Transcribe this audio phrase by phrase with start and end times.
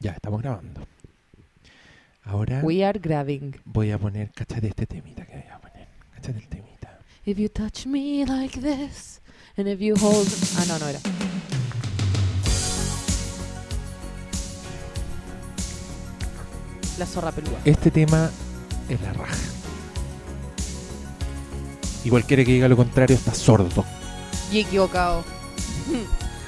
[0.00, 0.86] Ya, estamos grabando.
[2.24, 3.60] Ahora We are grabbing.
[3.66, 5.88] voy a poner, cachate este temita que voy a poner.
[6.14, 6.98] Cachate el temita.
[7.26, 9.20] If you touch me like this,
[9.58, 10.26] and if you hold.
[10.58, 11.00] Ah, no, no era.
[16.98, 17.58] La zorra peluda.
[17.66, 18.30] Este tema
[18.88, 19.36] es la raja.
[22.04, 23.84] Y cualquiera que diga lo contrario está sordo.
[24.50, 25.24] Y equivocado.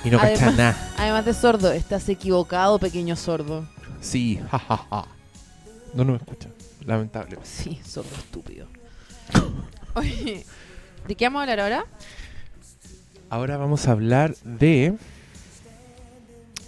[0.05, 0.91] Y no cacha nada.
[1.03, 3.66] Además de sordo, estás equivocado, pequeño sordo.
[4.01, 5.05] Sí, jajaja.
[5.95, 6.48] No nos escucha.
[6.84, 7.38] Lamentable.
[7.43, 8.66] Sí, sordo estúpido.
[9.95, 10.46] Oye,
[11.09, 11.87] ¿de qué vamos a hablar ahora?
[13.30, 14.95] Ahora vamos a hablar de.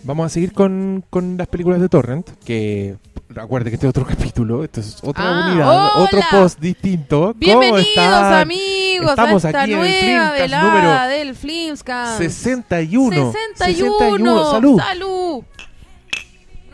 [0.03, 2.29] Vamos a seguir con, con las películas de Torrent.
[2.45, 2.97] Que
[3.29, 4.65] recuerde que este es otro capítulo.
[4.65, 5.69] Esto es otra Ah, unidad.
[5.69, 5.93] hola.
[6.05, 7.21] Otro post distinto.
[7.27, 8.33] ¿Cómo Bienvenidos están?
[8.35, 12.19] amigos Estamos a esta aquí en el Flimcast número del Flimscast.
[12.19, 13.33] 61.
[13.59, 14.51] 61.
[14.53, 14.79] Salud.
[14.81, 15.45] Salud.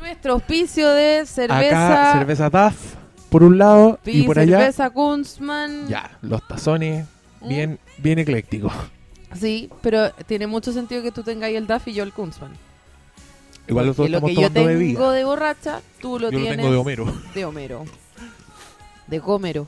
[0.00, 2.08] Nuestro auspicio de cerveza.
[2.10, 2.74] Acá, cerveza DAF
[3.28, 4.58] por un lado y Pi, por allá.
[4.58, 5.88] cerveza Kunzman.
[5.88, 7.06] Ya, los tazones
[7.42, 7.48] Mm.
[7.48, 8.72] bien, bien eclécticos.
[9.38, 12.52] Sí, pero tiene mucho sentido que tú tengas el DAF y yo el Kunzman.
[13.68, 15.12] Igual los dos lo estamos que yo tengo bebida.
[15.12, 17.12] de borracha, tú lo Yo lo tienes tengo de Homero.
[17.34, 17.84] de Homero.
[19.06, 19.66] De Gómero.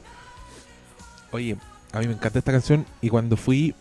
[1.30, 1.56] Oye,
[1.92, 3.74] a mí me encanta esta canción y cuando fui...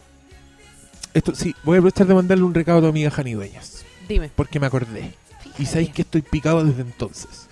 [1.13, 4.29] Esto sí, voy a aprovechar de mandarle un recado a tu amiga Jani Dueñas, Dime.
[4.35, 5.11] porque me acordé.
[5.59, 7.47] Y sabéis que estoy picado desde entonces.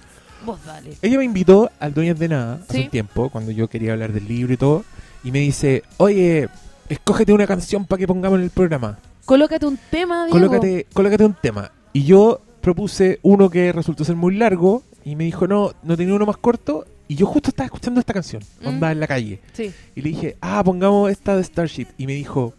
[0.46, 0.96] Vos dale.
[1.02, 2.84] Ella me invitó al Dueñas de Nada hace Sí.
[2.86, 4.86] un tiempo, cuando yo quería hablar del libro y todo,
[5.26, 6.48] y me dice, oye,
[6.88, 8.98] escógete una canción para que pongamos en el programa.
[9.26, 10.40] Colócate un tema, Diego.
[10.40, 11.72] Colócate, colócate un tema.
[11.92, 16.16] Y yo propuse uno que resultó ser muy largo, y me dijo, no, no tenía
[16.16, 18.68] uno más corto, y yo justo estaba escuchando esta canción, Mm.
[18.68, 19.42] onda en la calle.
[19.54, 19.74] Sí.
[19.96, 21.88] Y le dije, ah, pongamos esta de Starship.
[21.98, 22.54] Y me dijo,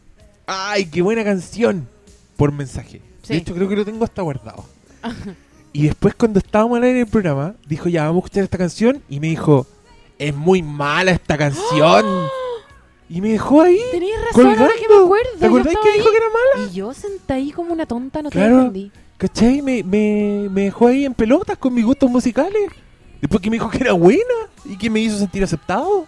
[0.47, 1.89] ay, qué buena canción.
[2.37, 3.01] Por mensaje.
[3.23, 3.33] Sí.
[3.33, 4.65] De hecho, creo que lo tengo hasta guardado.
[5.73, 8.59] y después, cuando estábamos al aire en el programa, dijo, ya, vamos a escuchar esta
[8.59, 9.03] canción.
[9.09, 9.67] Y me dijo,
[10.19, 12.05] es muy mala esta canción.
[13.09, 13.79] y me dejó ahí.
[13.93, 15.31] Tenías razón, ahora que me acuerdo.
[15.39, 16.69] ¿Te acordás que dijo que era mala?
[16.71, 18.59] Y yo senté ahí como una tonta, no te Claro.
[18.59, 18.91] entendí.
[19.17, 19.61] ¿Cachai?
[19.63, 22.71] Me, me, me dejó ahí en pelotas con mis gustos musicales.
[23.21, 24.23] Después que me dijo que era buena
[24.65, 26.07] y que me hizo sentir aceptado.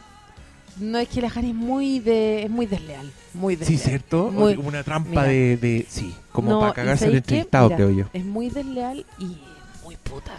[0.78, 3.12] No, es que la Jani es muy de, es muy desleal.
[3.34, 3.81] Muy Sí, desleal.
[3.83, 4.31] ¿cierto?
[4.31, 5.23] Muy- como una trampa mira.
[5.25, 8.05] de, de- Sí, como No, para ¿y cagarse el entrevistado, Mira, creo yo.
[8.12, 9.37] Es muy desleal y
[9.84, 10.33] muy puta.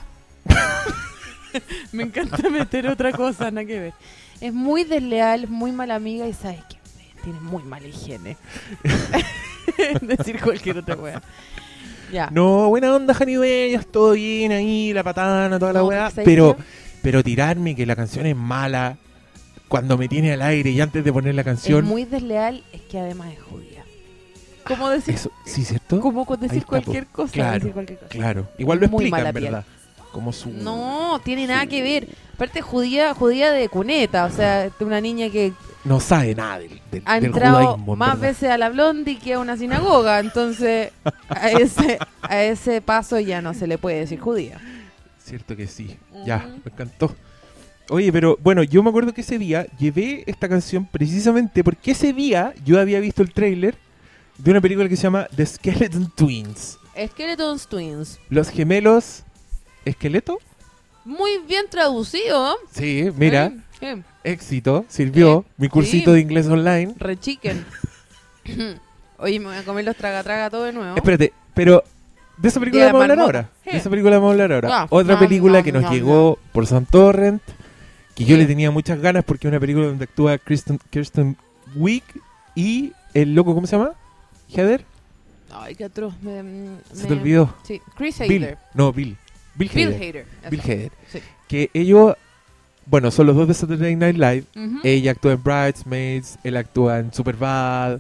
[1.91, 3.93] me encanta meter otra cosa, nada que ver.
[4.41, 6.77] Es muy desleal, muy mala amiga y sabes que
[7.23, 8.35] tiene muy mala higiene.
[10.01, 11.21] Decir cualquier otra wea.
[12.31, 16.09] No, buena onda, Jani Dueñas, todo bien ahí, la patana, toda la weá.
[16.09, 16.55] ¿sabes Pero,
[17.01, 18.97] pero tirarme que la canción es mala
[19.67, 21.85] cuando me tiene al aire y antes de poner la es canción.
[21.85, 23.83] muy desleal, es que además es judía.
[24.65, 25.95] ¿Cómo decir, Eso, sí, ¿cierto?
[25.95, 27.33] Ahí decir cualquier cosa?
[27.33, 28.09] Claro, decir cualquier cosa.
[28.09, 28.47] Claro.
[28.57, 29.45] Igual lo Muy explica, mala en piel.
[29.45, 29.65] verdad.
[30.11, 30.49] Como su.
[30.51, 32.07] No, tiene nada que ver.
[32.35, 35.53] Aparte judía, judía de cuneta, o sea, una niña que
[35.85, 38.21] No sabe nada del, del, ha del entrado judaísmo, en más verdad.
[38.21, 40.91] veces a la Blondie que a una sinagoga, entonces
[41.29, 44.61] a ese a ese paso ya no se le puede decir judía.
[45.19, 45.97] Cierto que sí.
[46.25, 47.13] Ya, me encantó.
[47.89, 52.13] Oye, pero bueno, yo me acuerdo que ese día llevé esta canción precisamente porque ese
[52.13, 53.75] día yo había visto el tráiler
[54.37, 56.77] de una película que se llama The Skeleton Twins.
[57.07, 58.19] Skeletons Twins.
[58.29, 59.23] Los gemelos
[59.83, 60.39] esqueleto.
[61.03, 62.55] Muy bien traducido.
[62.71, 63.49] Sí, mira,
[63.79, 64.03] Sí, sí.
[64.23, 65.45] Éxito, sirvió.
[65.47, 66.15] Eh, Mi cursito sí.
[66.15, 66.93] de inglés online.
[66.97, 67.65] Re chicken.
[69.17, 70.95] Oye, me voy a comer los traga traga todo de nuevo.
[70.95, 71.83] Espérate, pero
[72.37, 73.49] de esa película vamos a hablar ahora.
[73.63, 73.71] Sí.
[73.71, 74.69] De esa película vamos a hablar ahora.
[74.69, 74.87] Ya.
[74.89, 77.41] Otra película que nos no, llegó por San Torrent,
[78.15, 81.37] que yo le tenía muchas ganas porque es una película donde actúa Kristen, Kirsten
[81.75, 82.03] Wiig
[82.55, 83.93] y el loco, ¿cómo se llama?
[84.49, 84.85] ¿Heather?
[85.55, 86.13] Ay, qué atroz.
[86.21, 87.55] Me, Se te olvidó.
[87.63, 88.43] Sí, Chris Bill.
[88.43, 88.57] Hader.
[88.73, 89.15] No, Bill.
[89.55, 90.25] Bill Bill Hader.
[90.49, 90.61] Bill.
[90.61, 90.91] Hader.
[91.11, 91.19] Sí.
[91.47, 92.15] Que ellos,
[92.85, 94.43] bueno, son los dos de Saturday Night Live.
[94.83, 97.99] Ella actúa en Bridesmaids, él actúa en Superbad.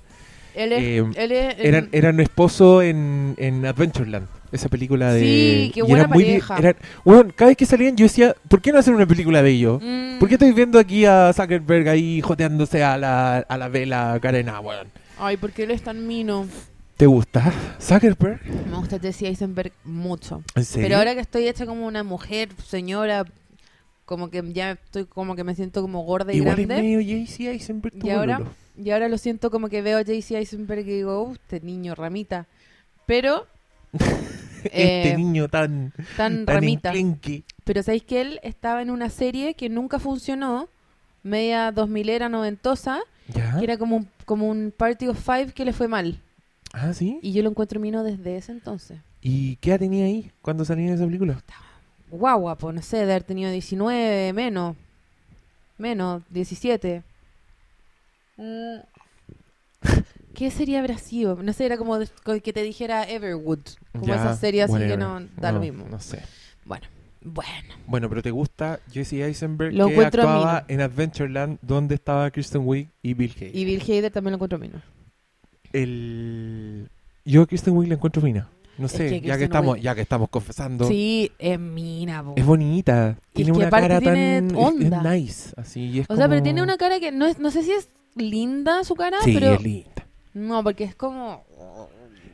[0.55, 4.27] Él es, eh, él es- Eran, eran esposo en, en Adventureland.
[4.51, 5.19] Esa película de.
[5.21, 6.57] Sí, qué buena eran muy pareja.
[6.59, 9.49] eran- bueno, cada vez que salían yo decía, ¿por qué no hacer una película de
[9.49, 9.81] ellos?
[9.81, 10.19] Mm.
[10.19, 14.59] ¿Por qué estoy viendo aquí a Zuckerberg ahí joteándose a la, a la vela Karena,
[14.59, 14.87] weón?
[15.17, 16.45] Ay, porque él es tan mino.
[16.97, 18.41] ¿Te gusta Zuckerberg?
[18.69, 20.43] Me gusta Jesse Eisenberg mucho.
[20.53, 20.85] ¿En serio?
[20.87, 23.25] Pero ahora que estoy hecha como una mujer, señora,
[24.05, 26.83] como que ya estoy como que me siento como gorda y Igual es grande.
[26.83, 27.93] medio Jay-Z Eisenberg.
[28.05, 28.41] Y ahora,
[28.77, 31.95] y ahora lo siento como que veo a JC Eisenberg y digo, uh, este niño
[31.95, 32.47] ramita.
[33.05, 33.47] Pero,
[34.63, 36.89] Este eh, niño tan, tan tan ramita.
[36.89, 37.43] enclenque.
[37.65, 40.69] Pero sabéis que él estaba en una serie que nunca funcionó,
[41.21, 43.57] media 2000 era noventosa, ¿Ya?
[43.57, 46.17] que era como un, como un Party of Five que le fue mal.
[46.71, 47.19] Ah, ¿sí?
[47.21, 48.99] Y yo lo encuentro mino desde ese entonces.
[49.21, 51.41] ¿Y qué tenía ahí cuando salía en esa película?
[52.17, 54.75] Guagua, pues no sé, de haber tenido 19, menos.
[55.77, 57.03] Menos, 17.
[58.37, 58.79] Mm.
[60.33, 61.35] ¿Qué sería habrá sido?
[61.35, 61.99] No sé, era como
[62.43, 63.59] que te dijera Everwood.
[63.91, 65.85] Como Ya, esa serie así que no da lo mismo.
[65.89, 66.23] No sé.
[66.65, 66.87] Bueno,
[67.21, 67.75] bueno.
[67.85, 72.89] Bueno, pero ¿te gusta Jesse Eisenberg Lo que actuaba en Adventureland donde estaba Kristen Wiig
[73.01, 73.55] y Bill Hader?
[73.55, 74.81] Y Bill Hader también lo encuentro menos.
[75.71, 76.89] El...
[77.25, 78.49] Yo a Kristen Wiig la encuentro fina.
[78.77, 80.85] No Es sé, que ya, que estamos, ya que estamos confesando.
[80.87, 82.33] Sí, es mina, po.
[82.35, 83.15] Es bonita.
[83.33, 84.51] Tiene que una cara tiene tan...
[84.51, 84.97] es- onda.
[84.97, 85.49] Es, nice.
[85.57, 87.89] Así, es O sea, pero tiene una cara que no es, no sé si es
[88.15, 89.89] linda su cara, Sí, pero es linda.
[90.33, 91.43] no, porque es como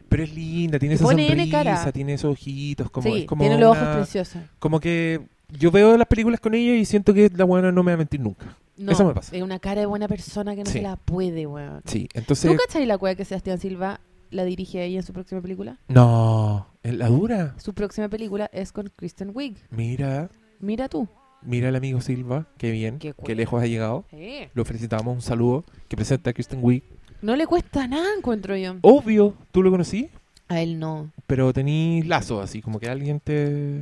[0.07, 1.91] Pero es linda, tiene esa sonrisa, cara.
[1.91, 4.41] tiene esos ojitos, como, sí, es como tiene los ojos preciosos.
[4.59, 5.21] Como que
[5.57, 7.97] yo veo las películas con ella y siento que la buena no me va a
[7.97, 8.55] mentir nunca.
[8.77, 9.35] No, Eso me pasa.
[9.35, 10.77] Es una cara de buena persona que no Sí.
[10.77, 11.81] se la puede, weón.
[11.85, 12.57] Sí, ¿Tú entonces...
[12.65, 13.99] cachai la cueva que Sebastián Silva
[14.31, 15.77] la dirige ella en su próxima película?
[15.87, 17.55] No, ¿es la dura.
[17.57, 19.57] Su próxima película es con Kristen Wiig.
[19.71, 20.29] Mira,
[20.59, 21.07] Mira tú.
[21.41, 24.05] mira el amigo Silva, qué bien, Qué qué, lejos ha llegado.
[24.11, 24.49] Eh.
[24.53, 26.83] Lo felicitamos, un saludo, que presenta a Kristen Wiig.
[27.21, 28.75] No le cuesta nada, encuentro yo.
[28.81, 30.09] Obvio, tú lo conocí,
[30.47, 31.11] A él no.
[31.27, 33.81] pero tenís lazo, así como que alguien te...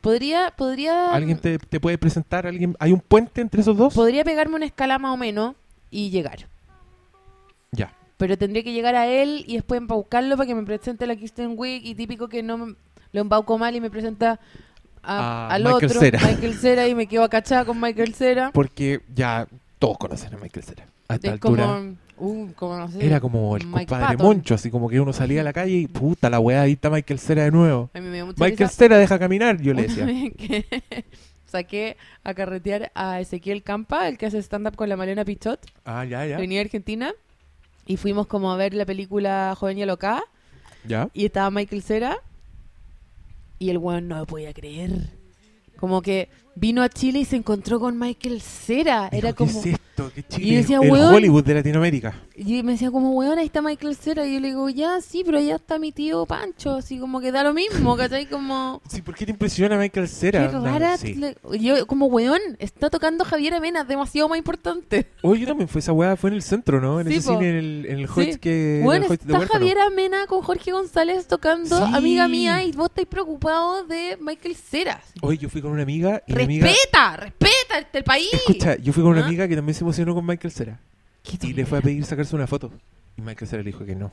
[0.00, 3.94] Podría, podría, Alguien te, te puede presentar, alguien hay un puente entre esos dos.
[3.94, 5.56] podría pegarme una escala más o menos
[5.90, 6.48] y llegar.
[7.72, 7.92] Ya.
[8.18, 11.54] Pero tendría que llegar a él y después embaucarlo para que me presente la Kristen
[11.56, 12.74] Wiig y típico que no
[13.12, 14.38] lo embauco mal y me presenta
[15.02, 16.20] a- A al Michael otro, Cera.
[16.22, 18.50] Michael Cera, y me quedo acachada con Michael Cera.
[18.52, 19.46] Porque ya
[19.78, 20.84] todos conocen a Michael Cera.
[21.08, 23.06] A esta Es altura como, uh, como no sé.
[23.06, 24.26] era como el Mike compadre Patton.
[24.26, 26.90] Moncho, así como que uno salía a la calle y puta la weá, ahí está
[26.90, 27.88] Michael Cera de nuevo.
[27.94, 30.04] A mí me dio mucha Michael risa Cera deja caminar, yo le decía.
[30.36, 30.66] que
[31.46, 36.04] saqué a carretear a Ezequiel Campa, el que hace stand-up con la Malena Pichot, Ah,
[36.04, 36.36] ya, ya.
[36.36, 37.12] venía de Argentina,
[37.88, 40.22] y fuimos como a ver la película Joven y Alocada,
[40.84, 41.08] Ya.
[41.14, 42.18] y estaba Michael Cera,
[43.58, 45.08] y el weón no lo podía creer.
[45.76, 49.08] Como que vino a Chile y se encontró con Michael Cera.
[49.12, 49.50] Era ¿qué como...
[49.60, 50.12] es esto?
[50.14, 50.46] ¿Qué Chile?
[50.46, 51.14] Y decía, el "Weón".
[51.14, 52.14] Hollywood de Latinoamérica.
[52.36, 54.26] Y me decía como, weón, ahí está Michael Cera.
[54.26, 56.74] Y yo le digo, ya, sí, pero allá está mi tío Pancho.
[56.74, 58.26] Así como que da lo mismo, ¿cachai?
[58.26, 58.80] Como...
[58.88, 60.48] Sí, ¿por qué te impresiona Michael Cera?
[60.50, 60.96] Qué rara.
[60.98, 61.14] sí.
[61.14, 65.06] le- Yo, como weón, está tocando Javier Amena, demasiado más importante.
[65.22, 67.00] Oye, yo también fue esa weá, fue en el centro, ¿no?
[67.00, 67.34] En Sí, ese po.
[67.38, 68.38] cine, en el, en el Sí.
[68.38, 68.78] Que...
[68.78, 69.58] en Bueno, el Hoyt de está Huérfano.
[69.60, 71.76] Javier Amena con Jorge González tocando.
[71.76, 75.02] Amiga Mía y vos estáis preocupados de Michael Cera.
[75.22, 76.66] Oye, yo fui con una amiga y amiga...
[76.66, 78.32] Respeta, respeta este país.
[78.32, 79.26] Escucha, yo fui con una ¿Ah?
[79.26, 80.80] amiga que también se emocionó con Michael Cera.
[81.42, 82.72] Y le fue a pedir sacarse una foto.
[83.16, 84.10] Y Michael Cera le dijo que no.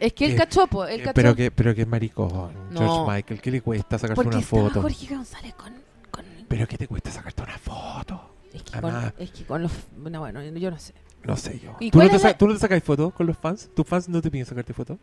[0.00, 1.14] Es que el que- cachopo, el Eh, cachopo.
[1.14, 2.80] pero que pero que es maricón, No.
[2.80, 3.40] George Michael.
[3.40, 4.82] ¿Qué le cuesta sacarse Porque una foto?
[4.82, 5.72] Jorge González con...
[6.10, 8.30] con- ¿Pero qué te cuesta sacarte una foto?
[8.52, 9.72] Es, que con, es que con los...
[9.96, 10.92] No, bueno, yo no sé.
[11.24, 11.76] No sé yo.
[11.78, 13.70] ¿Y ¿Tú no, te la- tú no te sacas fotos con los fans?
[13.76, 14.98] ¿Tus fans no te piden sacarte fotos?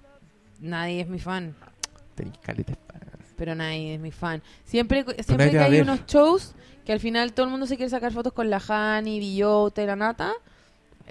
[0.59, 1.55] Nadie es mi fan.
[2.41, 2.73] Caleta.
[3.35, 4.41] Pero nadie es mi fan.
[4.65, 5.83] Siempre, siempre que hay ver.
[5.83, 6.53] unos shows
[6.85, 9.85] que al final todo el mundo se quiere sacar fotos con la Hani, Villota y
[9.85, 10.33] la Nata,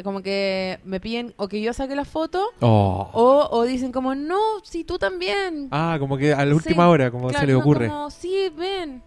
[0.04, 3.08] como que me piden o que yo saque la foto Oh.
[3.12, 5.68] o, o dicen como, no, si tú también.
[5.70, 7.88] Ah, como que a la Sí, última hora, como Claro, se le ocurre.
[7.88, 9.02] Como, sí, ven.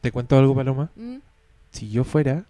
[0.00, 0.90] ¿Te cuento algo, Paloma?
[0.96, 1.16] Mm.
[1.70, 2.44] Si yo fuera,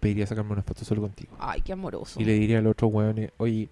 [0.00, 1.34] pediría sacarme una foto solo contigo.
[1.38, 2.20] Ay, qué amoroso.
[2.20, 3.68] Y le diría al otro weón, oye,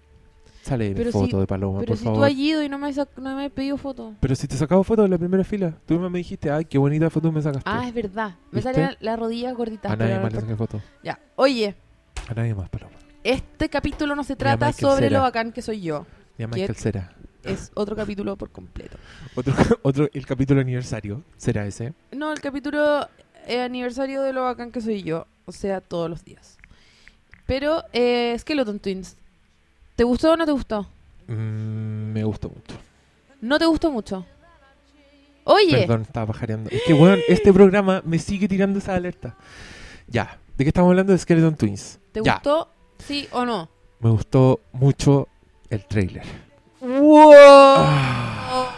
[0.63, 2.19] sale de Pero foto si- de Paloma, Pero por si favor.
[2.19, 4.13] tú has ido y no me has, sac- no me has pedido foto.
[4.19, 7.09] Pero si te sacaba fotos en la primera fila, tú me dijiste, ay, qué bonita
[7.09, 7.69] foto me sacaste.
[7.69, 8.35] Ah, es verdad.
[8.51, 9.91] Me salen las rodillas gorditas.
[9.91, 10.81] a nadie más le saqué foto.
[11.03, 11.75] Ya, oye,
[12.29, 12.93] A nadie más, Paloma.
[13.23, 15.17] este capítulo no se trata sobre Cera.
[15.19, 16.05] lo bacán que soy yo.
[16.37, 16.47] Y a.
[16.47, 17.13] Michael Cera.
[17.43, 18.97] Es otro capítulo por completo.
[19.35, 21.93] Otro, otro, el capítulo aniversario será ese.
[22.13, 23.05] No, el capítulo
[23.47, 25.27] eh, aniversario de lo bacán que soy yo.
[25.45, 26.57] O sea, todos los días.
[27.45, 29.17] Pero, eh, Skeleton Twins.
[29.95, 30.87] ¿Te gustó o no te gustó?
[31.27, 32.75] Mm, me gustó mucho.
[33.41, 34.25] No te gustó mucho.
[35.45, 36.69] Oye, Perdón, estaba pajareando.
[36.69, 39.35] Es que, weón, este programa me sigue tirando esa alerta.
[40.07, 41.11] Ya, ¿de qué estamos hablando?
[41.13, 41.99] De Skeleton Twins.
[42.11, 42.69] ¿te ya, gustó?
[42.99, 43.69] ¿Sí o no?
[43.99, 45.27] me gustó mucho
[45.69, 46.23] el trailer.
[46.81, 47.33] ¡Wow!
[47.77, 48.69] Ah.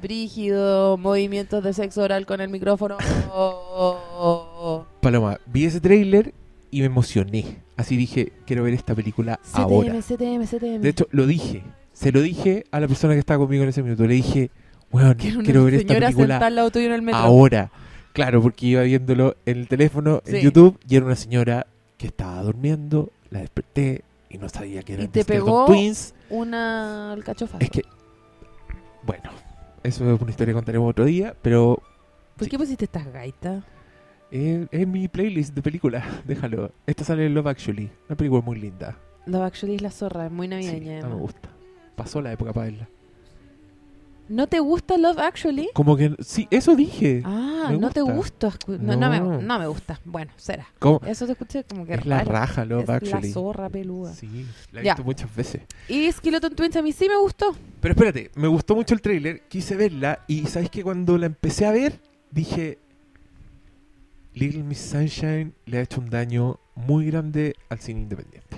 [0.00, 2.96] Brígido, movimientos de sexo oral con el micrófono.
[5.00, 6.32] Paloma, vi ese trailer
[6.70, 7.58] y me emocioné.
[7.76, 9.92] Así dije, quiero ver esta película ahora.
[10.00, 10.80] CTM, CTM, CTM.
[10.80, 11.62] De hecho, lo dije.
[11.92, 14.06] Se lo dije a la persona que estaba conmigo en ese minuto.
[14.06, 14.50] Le dije,
[14.90, 17.20] weón, era quiero ver esta película en el metro.
[17.20, 17.70] ahora.
[18.12, 20.42] Claro, porque iba viéndolo en el teléfono, en Sí.
[20.42, 24.94] YouTube, y era una señora que estaba durmiendo, la desperté y no sabía que ¿Y
[24.96, 25.66] eran te pegó?
[25.66, 26.14] Twins.
[26.28, 27.58] Una alcachofa.
[27.60, 27.82] Es que,
[29.04, 29.30] bueno,
[29.82, 31.80] eso es una historia que contaremos otro día, pero
[32.36, 32.50] ¿Por sí.
[32.50, 33.62] qué pusiste estas gaitas?
[34.30, 36.72] Es, es mi playlist de películas, déjalo.
[36.86, 38.96] Esta sale en Love Actually, una película muy linda.
[39.26, 41.00] Love Actually es la zorra, es muy Sí, navideña.
[41.00, 41.48] no me gusta.
[41.96, 42.88] Pasó la época para verla.
[44.28, 45.70] ¿No te gusta Love Actually?
[45.74, 47.20] Como que, sí, eso dije.
[47.24, 48.52] Ah, no te gusta.
[48.68, 49.10] No, no.
[49.10, 49.58] me, No.
[49.58, 49.98] me gusta.
[50.04, 50.68] Bueno, será.
[50.78, 52.30] Como- Eso te escuché como que es la raro.
[52.30, 53.32] raja, Love es la Actually.
[53.32, 54.12] zorra peluda.
[54.14, 54.92] Sí, la he Ya.
[54.94, 55.62] visto muchas veces.
[55.88, 57.56] Y Skeleton Twins a mí sí me gustó.
[57.80, 61.66] Pero espérate, me gustó mucho el tráiler, quise verla y sabes que cuando la empecé
[61.66, 62.78] a ver dije
[64.34, 68.56] Little Miss Sunshine le ha hecho un daño muy grande al cine independiente.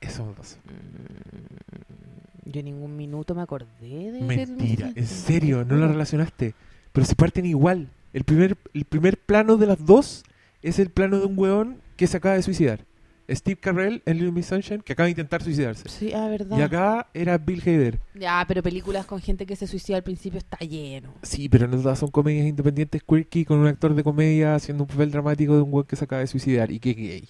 [0.00, 0.56] Eso me pasó.
[0.64, 6.54] Mm, Yo en ningún minuto me acordé de Mentira, en serio, no la relacionaste.
[6.92, 7.88] Pero se parten igual.
[8.12, 10.24] El primer, el primer plano de las dos
[10.62, 12.84] es el plano de un weón que se acaba de suicidar.
[13.30, 15.88] Steve Carell en Little Miss Sunshine que acaba de intentar suicidarse.
[15.88, 16.56] Sí, ah, verdad.
[16.56, 18.00] Y acá era Bill Hader.
[18.14, 21.12] Ya, pero películas con gente que se suicida al principio está lleno.
[21.22, 24.88] Sí, pero no todas son comedias independientes quirky con un actor de comedia haciendo un
[24.88, 27.28] papel dramático de un weón que se acaba de suicidar y que gay.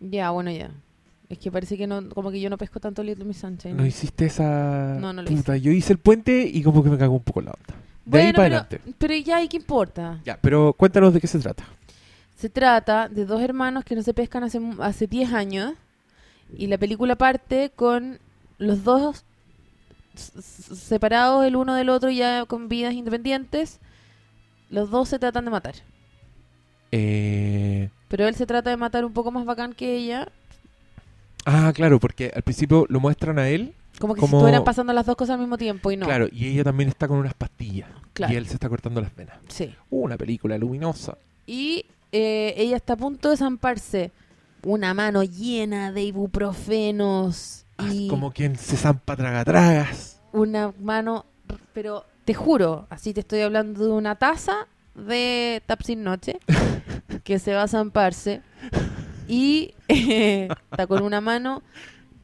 [0.00, 0.70] Ya, bueno, ya.
[1.28, 3.76] Es que parece que no, como que yo no pesco tanto Little Miss Sunshine.
[3.76, 4.96] No hiciste esa...
[5.00, 7.40] No, no lo Puta, yo hice el puente y como que me cagó un poco
[7.40, 7.82] la onda.
[8.04, 8.80] De ahí para pero, adelante.
[8.96, 10.20] pero ya, ¿y qué importa?
[10.24, 11.64] Ya, pero cuéntanos de qué se trata.
[12.36, 15.72] Se trata de dos hermanos que no se pescan hace, hace 10 años
[16.56, 18.18] y la película parte con
[18.58, 19.24] los dos
[20.14, 23.80] separados el uno del otro ya con vidas independientes.
[24.70, 25.74] Los dos se tratan de matar.
[26.92, 27.90] Eh...
[28.08, 30.28] Pero él se trata de matar un poco más bacán que ella.
[31.44, 34.92] Ah, claro, porque al principio lo muestran a él, Como que Como- si estuvieran pasando
[34.92, 36.06] las dos cosas al mismo tiempo y no.
[36.06, 37.88] claro, y ella también está con unas pastillas.
[38.12, 38.32] Claro.
[38.32, 39.38] Y él se está cortando las venas.
[39.48, 39.74] Sí.
[39.90, 41.16] Una película luminosa.
[41.46, 44.12] Y eh, ella está a punto de zamparse.
[44.64, 47.64] Una mano llena de ibuprofenos.
[47.78, 50.20] Ah, Y Como quien se zampa tragatragas.
[50.32, 51.26] una mano,
[51.72, 56.38] pero te juro, así te estoy hablando de una taza de Tapsin Noche
[57.22, 58.40] que se va a zamparse
[59.28, 61.62] y eh, está con una mano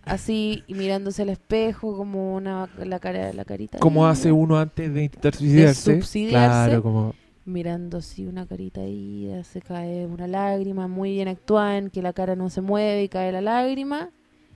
[0.05, 5.05] así mirándose al espejo como una la cara la carita Como hace uno antes de
[5.05, 5.95] intentar suicidarse.
[5.97, 6.69] subsidiarse.
[6.71, 7.15] Claro, como...
[7.45, 12.13] mirando así una carita ahí se cae una lágrima muy bien actuada en que la
[12.13, 14.11] cara no se mueve y cae la lágrima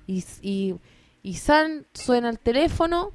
[0.07, 0.76] y, y,
[1.23, 3.12] y San suena el teléfono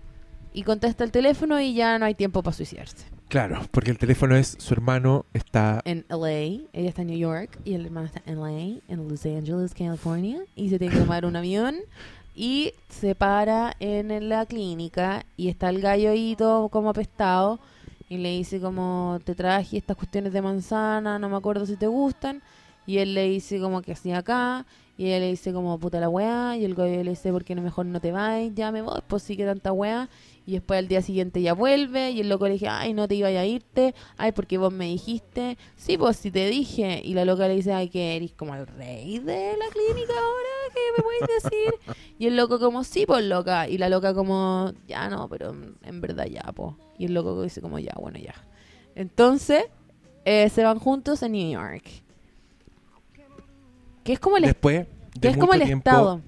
[0.53, 3.05] y contesta el teléfono y ya no hay tiempo para suicidarse.
[3.29, 7.57] Claro, porque el teléfono es su hermano está en LA ella está en New York
[7.63, 11.25] y el hermano está en LA en Los Angeles California y se tiene que tomar
[11.25, 11.77] un avión
[12.35, 17.61] y se para en la clínica y está el gallo ahí todo como apestado
[18.11, 21.87] y le dice como te traje estas cuestiones de manzana, no me acuerdo si te
[21.87, 22.41] gustan
[22.85, 24.65] y él le dice como que así acá
[25.01, 27.55] y ella le dice como puta la weá y el gallo le dice por qué
[27.55, 30.09] no mejor no te vas, ya me voy, pues sí que tanta weá
[30.45, 33.15] y después al día siguiente ya vuelve y el loco le dice, ay no te
[33.15, 37.25] iba a irte, ay porque vos me dijiste, sí pues si te dije y la
[37.25, 41.03] loca le dice, ay que eres como el rey de la clínica ahora, ¿qué me
[41.03, 41.95] puedes decir?
[42.19, 43.67] Y el loco como, sí, pues loca.
[43.67, 46.75] Y la loca como, ya no, pero en verdad ya, pues.
[46.99, 48.35] Y el loco dice como, ya, bueno, ya.
[48.93, 49.65] Entonces,
[50.25, 51.83] eh, se van juntos a New York.
[54.11, 56.21] Que es como el, est- después que de es como mucho el tiempo, estado.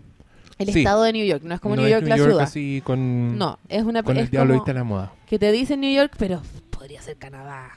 [0.57, 0.79] El Sí.
[0.79, 2.39] estado de New York, no es como no New es York la ciudad.
[2.41, 5.11] así con, No, es una con es el diablo viste la moda.
[5.27, 7.71] que te dice New York, pero podría ser Canadá.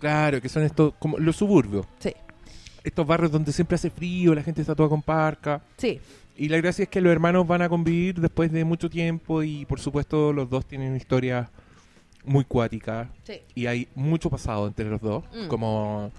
[0.00, 1.86] Claro, que son estos como los suburbios.
[1.98, 2.12] Sí.
[2.84, 5.60] Estos barrios donde siempre hace frío, la gente está toda con parca.
[5.76, 6.00] Sí,
[6.36, 9.64] Y la gracia es que los hermanos van a convivir después de mucho tiempo y
[9.66, 11.48] por supuesto los dos tienen historias
[12.24, 13.40] muy cuáticas sí.
[13.56, 15.48] y hay mucho pasado entre los dos, Mm.
[15.48, 16.12] como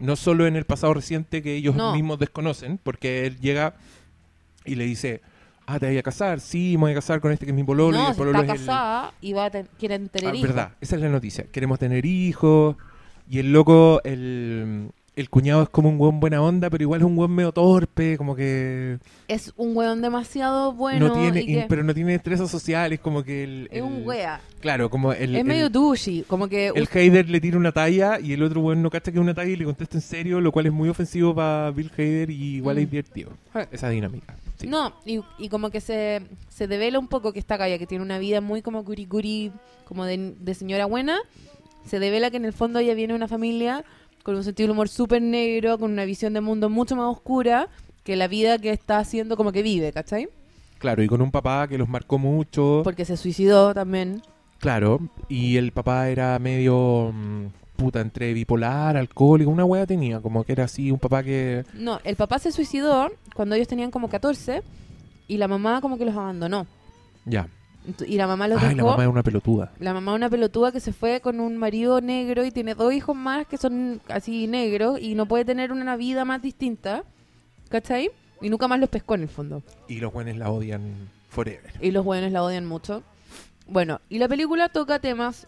[0.00, 1.92] no solo en el pasado reciente que ellos No.
[1.94, 3.74] mismos desconocen, porque él llega
[4.64, 5.20] y le dice,
[5.66, 7.64] ah, te voy a casar, sí, me voy a casar con este que es mi
[7.64, 10.48] pololo y el pololo está es el- casada y va a quieren tener Ah, hijos.
[10.48, 11.44] verdad, esa es la noticia.
[11.50, 12.76] Queremos tener hijos.
[13.28, 17.06] Y el loco, el, el cuñado es como un buen buena onda, pero igual es
[17.06, 21.08] un buen medio torpe, como que Es un weón demasiado bueno.
[21.08, 24.40] no tiene, y que pero no tiene destrezas sociales, como que el, es un wea.
[24.60, 28.18] Claro, como el, es el- medio douchey, como que el Hader le tira una talla
[28.20, 30.40] y el otro weón no cacha que es una talla y le contesta en serio,
[30.40, 32.80] lo cual es muy ofensivo para Bill Hader y igual Mm.
[32.80, 33.30] es divertido.
[33.52, 33.68] Ja.
[33.70, 34.34] Esa dinámica.
[34.56, 34.66] sí.
[34.66, 38.02] No, y, y como que se, se devela un poco que esta galla, que tiene
[38.02, 39.52] una vida muy como curicuri,
[39.84, 41.18] como de, de señora buena,
[41.84, 43.84] se devela que en el fondo ella viene de una familia
[44.22, 47.68] con un sentido del humor súper negro, con una visión de mundo mucho más oscura
[48.04, 50.28] que la vida que está haciendo como que vive, ¿cachai?
[50.78, 52.80] Claro, y con un papá que los marcó mucho.
[52.82, 54.22] Porque se suicidó también.
[54.58, 60.44] Claro, y el papá era medio mm, puta entre bipolar, alcohólico, una wea tenía, como
[60.44, 64.08] que era así, un papá que No, el papá se suicidó cuando ellos tenían como
[64.08, 64.62] 14
[65.28, 66.66] y la mamá como que los abandonó.
[67.24, 67.48] ya.
[68.06, 69.72] Y la mamá los Ay, la mamá es una pelotuda.
[69.80, 73.16] La mamá una pelotuda que se fue con un marido negro y tiene dos hijos
[73.16, 77.04] más que son así negros y no puede tener una vida más distinta.
[77.68, 78.10] ¿Cachai?
[78.40, 79.62] Y nunca más los pescó en el fondo.
[79.88, 81.72] Y los buenos la odian forever.
[81.80, 83.02] Y los buenos la odian mucho.
[83.66, 85.46] Bueno, y la película toca temas,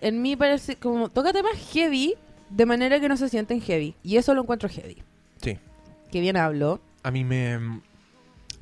[0.00, 2.14] en mí parece como, toca temas heavy
[2.50, 3.94] de manera que no se sienten heavy.
[4.02, 5.02] Y eso lo encuentro heavy.
[5.42, 5.58] Sí.
[6.10, 6.80] Que bien hablo.
[7.02, 7.58] A mí me,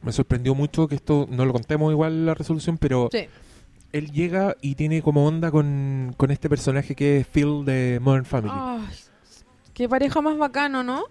[0.05, 3.27] me sorprendió mucho que esto, no lo contemos igual la resolución, pero Sí.
[3.93, 8.25] él llega y tiene como onda con, con este personaje que es Phil de Modern
[8.25, 8.53] Family.
[9.73, 11.05] Qué pareja más bacano, ¿no?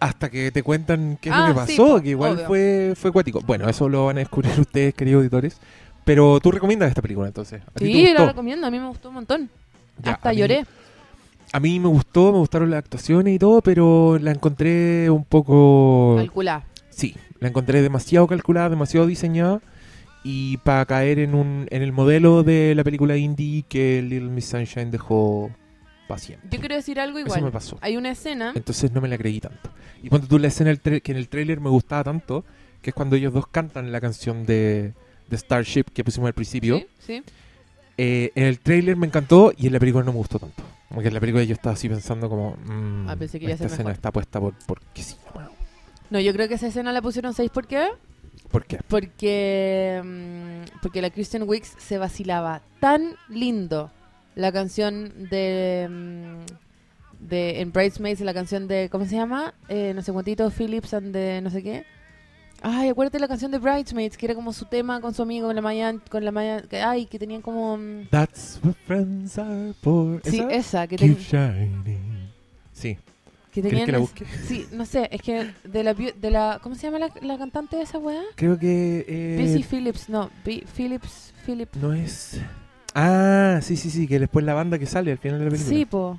[0.00, 2.46] Hasta que te cuentan qué es Ah, lo que sí, pasó, que igual obvio.
[2.46, 3.40] fue, fue cuático.
[3.46, 5.58] Bueno, eso lo van a descubrir ustedes, queridos auditores.
[6.04, 7.62] Pero tú recomiendas esta película entonces.
[7.62, 9.48] ¿A ti te Sí, la recomiendo, a mí me gustó un montón.
[10.02, 10.66] Ya, Hasta mí- lloré.
[11.52, 16.14] A mí me gustó, me gustaron las actuaciones y todo, pero la encontré un poco...
[16.18, 16.64] Calculá.
[16.90, 17.14] Sí,
[17.44, 19.60] la encontré demasiado calculada, demasiado diseñada
[20.24, 24.46] y para caer en un en el modelo de la película indie que Little Miss
[24.46, 25.50] Sunshine dejó
[26.08, 26.48] paciente.
[26.50, 27.42] Yo quiero decir algo Eso igual.
[27.44, 27.78] me pasó.
[27.80, 28.52] Hay una escena.
[28.54, 29.70] Entonces no me la creí tanto.
[30.02, 32.44] Y cuando tú la escena que en el tráiler me gustaba tanto,
[32.82, 34.92] que es cuando ellos dos cantan la canción de,
[35.28, 37.22] de Starship que pusimos al principio, Sí, sí.
[37.96, 40.62] eh, en el tráiler me encantó y en la película no me gustó tanto.
[40.90, 42.56] Porque en la película yo estaba así pensando como...
[42.66, 43.92] mm, Ah, pensé que esta escena mejor.
[43.94, 44.54] está puesta por...
[44.66, 45.16] porque sí.
[45.32, 45.50] Bueno,
[46.14, 47.50] No, yo creo que esa escena la pusieron seis.
[47.50, 47.88] ¿Por qué?
[48.52, 48.78] ¿Por qué?
[48.86, 53.90] Porque, mm, porque la Kristen Wicks se vacilaba tan lindo
[54.36, 59.54] la canción de, mm, de en Bridesmaids, la canción de, ¿cómo se llama?
[59.68, 61.84] Eh, no sé cuántito, Phillips and de no sé qué.
[62.62, 65.56] Ay, acuérdate la canción de Bridesmaids, que era como su tema con su amigo, con
[65.56, 67.76] la Maya, con la Maya, que, ay, que tenían como...
[67.76, 70.20] mm, That's what friends are for.
[70.22, 70.50] Sí, ¿Esa?
[70.50, 71.24] esa, que, Keep ten-
[71.84, 72.13] shining.
[73.54, 73.86] Que ¿Quieres tenían...
[73.86, 74.26] que la busque?
[74.48, 77.76] Sí, no sé, es que de la, de la ¿cómo se llama la, la cantante
[77.76, 78.20] de esa weá?
[78.34, 79.04] Creo que...
[79.06, 81.72] eh, Busy Phillips, no, B- Phillips, Philip.
[81.76, 82.40] no es...
[82.96, 85.76] Ah, sí, sí, sí, que después la banda que sale al final de la película.
[85.76, 86.18] Sí, po.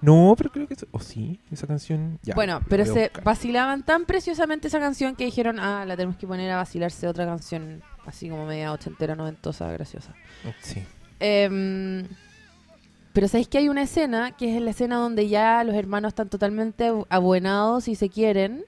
[0.00, 0.76] No, pero creo que...
[0.92, 2.18] O sí, esa canción...
[2.22, 3.24] Ya, bueno, pero se buscar.
[3.24, 7.26] vacilaban tan preciosamente esa canción que dijeron, ah, la tenemos que poner a vacilarse otra
[7.26, 10.14] canción así como media ochentera, noventosa, graciosa.
[10.62, 10.82] Sí.
[11.18, 12.04] Em,
[13.12, 16.28] pero sabéis que hay una escena, que es la escena donde ya los hermanos están
[16.28, 18.64] totalmente abu- abuenados y se quieren,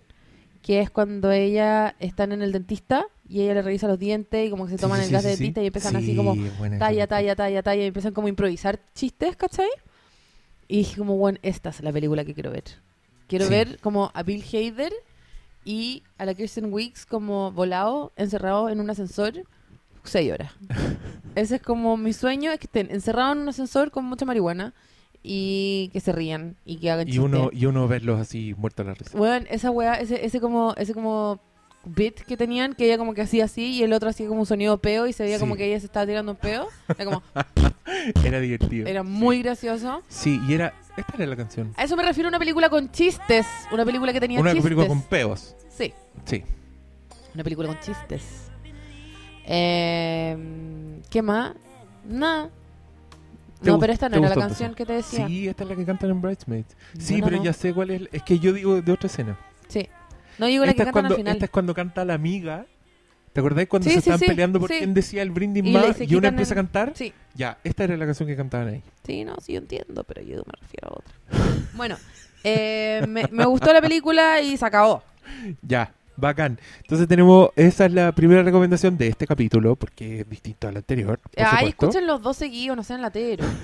[0.62, 4.50] que es cuando ella están en el dentista y ella le revisa los dientes y
[4.50, 5.42] como que se toman sí, el gas sí, de sí.
[5.42, 6.34] dentista y empiezan así Sí, como
[6.78, 7.06] talla, esa.
[7.08, 9.68] talla, talla, talla y empiezan como a improvisar chistes, ¿cachai?
[10.68, 12.64] Y dije como, bueno, esta es la película que quiero ver.
[13.26, 14.92] Quiero ver como a Bill Hader
[15.64, 19.34] y a la Kirsten Wicks como volado, encerrado en un ascensor,
[20.04, 20.52] seis horas.
[21.34, 24.74] Ese es como mi sueño, es que estén encerrados en un ascensor con mucha marihuana
[25.22, 28.88] y que se rían y que hagan Y uno, y uno verlos así muertos a
[28.90, 29.16] la risa.
[29.16, 31.40] Bueno, esa weá, ese, ese como, ese como
[31.84, 34.46] bit que tenían, que ella como que hacía así y el otro hacía como un
[34.46, 35.40] sonido peo y se veía Sí.
[35.40, 36.68] como que ella se estaba tirando un peo.
[36.88, 37.22] Era como,
[38.24, 38.86] Era divertido.
[38.88, 40.02] era muy gracioso.
[40.08, 40.74] Sí, y era...
[40.96, 41.72] Esta era la canción.
[41.76, 43.46] A eso me refiero a una película con chistes.
[43.72, 44.62] Una película que tenía Una chistes.
[44.64, 45.56] película con peos.
[45.70, 45.92] Sí,
[46.26, 46.42] Sí.
[47.34, 48.50] una película con chistes.
[49.46, 50.36] Eh,
[51.10, 51.52] ¿Qué más?
[52.04, 52.50] Nada.
[53.62, 55.26] ¿Te No, pero esta no era la canción que te decía.
[55.26, 56.76] Sí, esta es la que cantan en Bridesmaids.
[56.98, 57.44] Sí, No, pero no.
[57.44, 58.02] ya sé cuál es.
[58.12, 59.38] Es que yo digo de otra escena.
[59.68, 59.88] Sí.
[60.38, 61.32] No digo la esta, que cantan cuando, al final.
[61.34, 62.66] esta es cuando canta la amiga.
[63.32, 65.72] ¿Te acordás cuando Sí, se sí, estaban sí, peleando por quién decía el brindis Y
[65.72, 66.92] más y una empieza a cantar?
[66.94, 67.14] Sí.
[67.34, 68.82] Ya, esta era la canción que cantaban ahí.
[69.06, 71.14] Sí, no, sí, yo entiendo, pero yo me refiero a otra.
[71.74, 71.96] bueno,
[72.44, 75.02] eh, me, me gustó la película y se acabó.
[75.62, 76.58] Ya, bacán.
[76.82, 81.18] Entonces tenemos, esa es la primera recomendación de este capítulo, porque es distinto al anterior.
[81.18, 81.86] Por Ay, supuesto.
[81.86, 83.46] escuchen los dos seguidos, no sean lateros.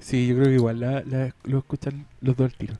[0.00, 2.74] Sí, yo creo que igual la, la- lo escuchan los dos al tiro.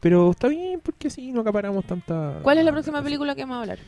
[0.00, 2.38] Pero está bien, porque así no acaparamos tanta...
[2.42, 3.78] ¿Cuál es la próxima película que vamos a hablar?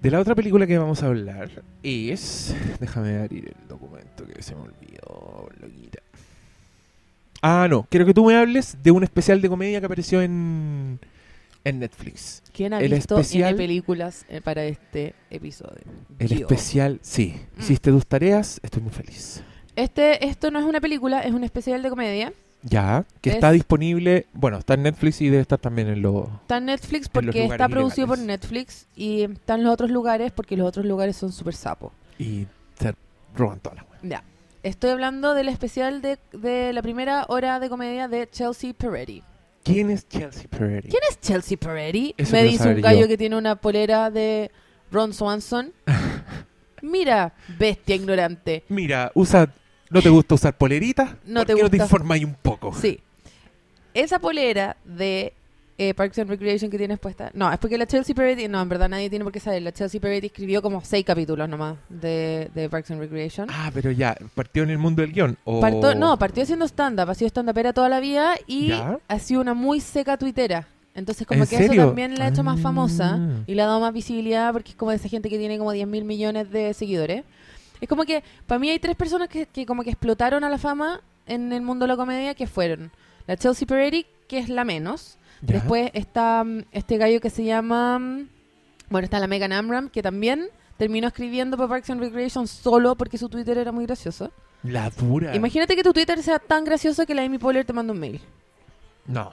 [0.00, 1.50] De la otra película que vamos a hablar
[1.82, 2.54] es...
[2.80, 5.98] Déjame abrir el documento que se me olvidó, loquita.
[7.42, 7.86] Ah, no.
[7.90, 10.98] Quiero que tú me hables de un especial de comedia que apareció en,
[11.68, 12.42] en Netflix.
[12.52, 15.82] ¿Quién ha El visto especial- N películas eh, para este episodio?
[16.18, 16.36] El Yo.
[16.36, 17.34] especial, sí.
[17.56, 17.60] Mm.
[17.60, 19.42] Hiciste tus tareas, estoy muy feliz.
[19.74, 22.32] Este, esto no es una película, es un especial de comedia.
[22.62, 26.26] Ya, que Es- está disponible, bueno, está en Netflix y debe estar también en los...
[26.42, 28.18] Está en Netflix porque está producido por.
[28.18, 31.92] Netflix y está en los otros lugares porque los otros lugares son súper sapos.
[32.18, 32.46] Y
[32.80, 32.94] se
[33.36, 34.02] roban todas las weas.
[34.02, 34.24] Ya.
[34.62, 39.22] Estoy hablando del especial de, de la primera hora de comedia de Chelsea Peretti.
[39.66, 40.88] ¿Quién es Chelsea Peretti?
[40.88, 42.14] ¿Quién es Chelsea Peretti?
[42.16, 43.08] Eso Me dice un gallo yo.
[43.08, 44.50] que tiene una polera de
[44.92, 45.72] Ron Swanson.
[46.82, 48.64] Mira, bestia ignorante.
[48.68, 49.52] Mira, usa,
[49.90, 51.16] ¿no te gusta usar poleritas?
[51.24, 51.84] No ¿Por te qué no te gusta.
[51.84, 52.72] informáis un poco?
[52.74, 53.00] Sí.
[53.92, 55.32] Esa polera de
[55.78, 57.30] eh, Parks and Recreation que tienes puesta.
[57.34, 58.48] No, es porque la Chelsea Peretti.
[58.48, 59.62] No, en verdad nadie tiene por qué saber.
[59.62, 63.48] La Chelsea Peretti escribió como seis capítulos nomás de, de Parks and Recreation.
[63.50, 65.36] Ah, pero ya, partió en el mundo del guion.
[65.44, 65.60] O...
[65.60, 67.10] Partó- no, partió haciendo stand-up.
[67.10, 68.98] Ha sido stand-upera toda la vida y Ya.
[69.06, 70.68] ha sido una muy seca tuitera.
[70.94, 71.72] Entonces, como ¿En que serio?
[71.82, 72.62] eso también la ha hecho más Ah.
[72.62, 75.58] famosa y le ha dado más visibilidad porque es como de esa gente que tiene
[75.58, 77.22] como 10 mil millones de seguidores.
[77.82, 80.56] Es como que, para mí hay tres personas que, que como que explotaron a la
[80.56, 82.90] fama en el mundo de la comedia, que fueron
[83.26, 85.18] la Chelsea Peretti, que es la menos.
[85.42, 85.54] Ya.
[85.54, 87.98] Después está mm, este gallo que se llama...
[87.98, 88.28] mm,
[88.90, 93.18] Bueno, está la Megan Amram, que también terminó escribiendo para Parks and Recreation solo porque
[93.18, 94.30] su Twitter era muy gracioso.
[94.62, 95.34] La dura.
[95.36, 98.20] Imagínate que tu Twitter sea tan gracioso que la Amy Poehler te manda un mail.
[99.06, 99.30] No.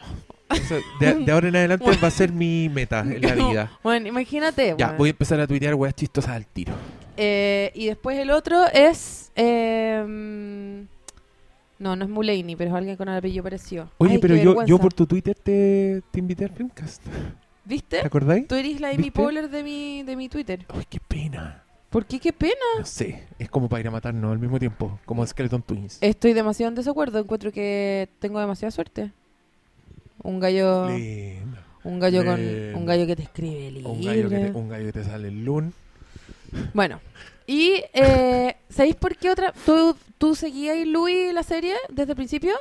[0.49, 3.71] Eso, de, de ahora en adelante va a ser mi meta en la vida.
[3.81, 4.75] Bueno, imagínate.
[4.77, 4.97] Ya, bueno.
[4.99, 6.73] voy a empezar a tuitear weas chistosas al tiro.
[7.17, 9.31] Eh, y después el otro es...
[9.35, 10.92] eh, mm,
[11.83, 13.89] no, no es Mulaney, pero es alguien con el apellido parecido.
[13.97, 17.05] Oye, Ay, pero yo, yo por tu Twitter te, te invité al Filmcast.
[17.65, 17.99] ¿Viste?
[17.99, 18.47] ¿Te acordáis?
[18.47, 19.11] Tú eres la Amy ¿Viste?
[19.11, 20.65] Poehler de mi, de mi Twitter.
[20.69, 21.63] Ay, qué pena.
[21.89, 22.19] ¿Por qué?
[22.19, 22.53] Qué pena.
[22.79, 25.99] No sé, es como para ir a matarnos al mismo tiempo, como Skeleton Twins.
[26.01, 27.19] Estoy demasiado en desacuerdo.
[27.19, 29.11] Encuentro que tengo demasiada suerte.
[30.23, 30.87] Un gallo...
[30.89, 31.57] Lindo.
[31.83, 32.39] Un gallo con...
[32.39, 33.91] Un gallo que te escribe libre.
[33.91, 35.73] Un gallo, que te, un gallo que te sale el loon.
[36.73, 36.99] Bueno.
[37.47, 37.83] Y...
[37.93, 39.53] Eh, ¿Sabéis por qué otra...
[39.65, 42.53] ¿Tú, tú seguías Louis la serie desde el principio?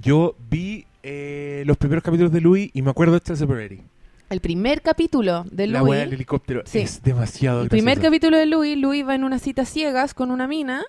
[0.00, 3.82] Yo vi eh, los primeros capítulos de Louis y me acuerdo de Chelsea Peretti.
[4.28, 5.90] El primer capítulo de La Louis...
[5.90, 6.80] wea del helicóptero Sí.
[6.80, 10.46] es demasiado El primer capítulo de Louis, Louis va en una cita ciegas con una
[10.46, 10.84] mina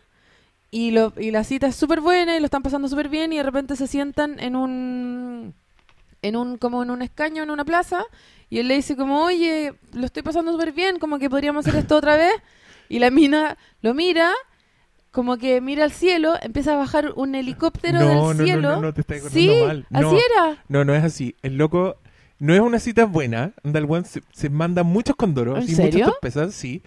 [0.70, 3.38] y, lo, y la cita es súper buena y lo están pasando súper bien y
[3.38, 5.54] de repente se sientan en un
[6.22, 8.06] en un como en un escaño en una plaza
[8.50, 11.80] y él le dice como oye lo estoy pasando súper bien como que podríamos hacer
[11.80, 12.32] esto otra vez
[12.92, 14.32] y la mina lo mira
[15.12, 18.70] como que mira al cielo empieza a bajar un helicóptero no, del no, no, cielo
[18.76, 19.86] no, no, te estás sí mal.
[19.90, 21.36] No, así era No, no es así.
[21.42, 21.98] El loco
[22.40, 23.54] no es una cita buena.
[23.64, 25.92] Weón se, se manda muchos condoros ¿En y serio?
[25.92, 26.82] muchas torpezas, sí.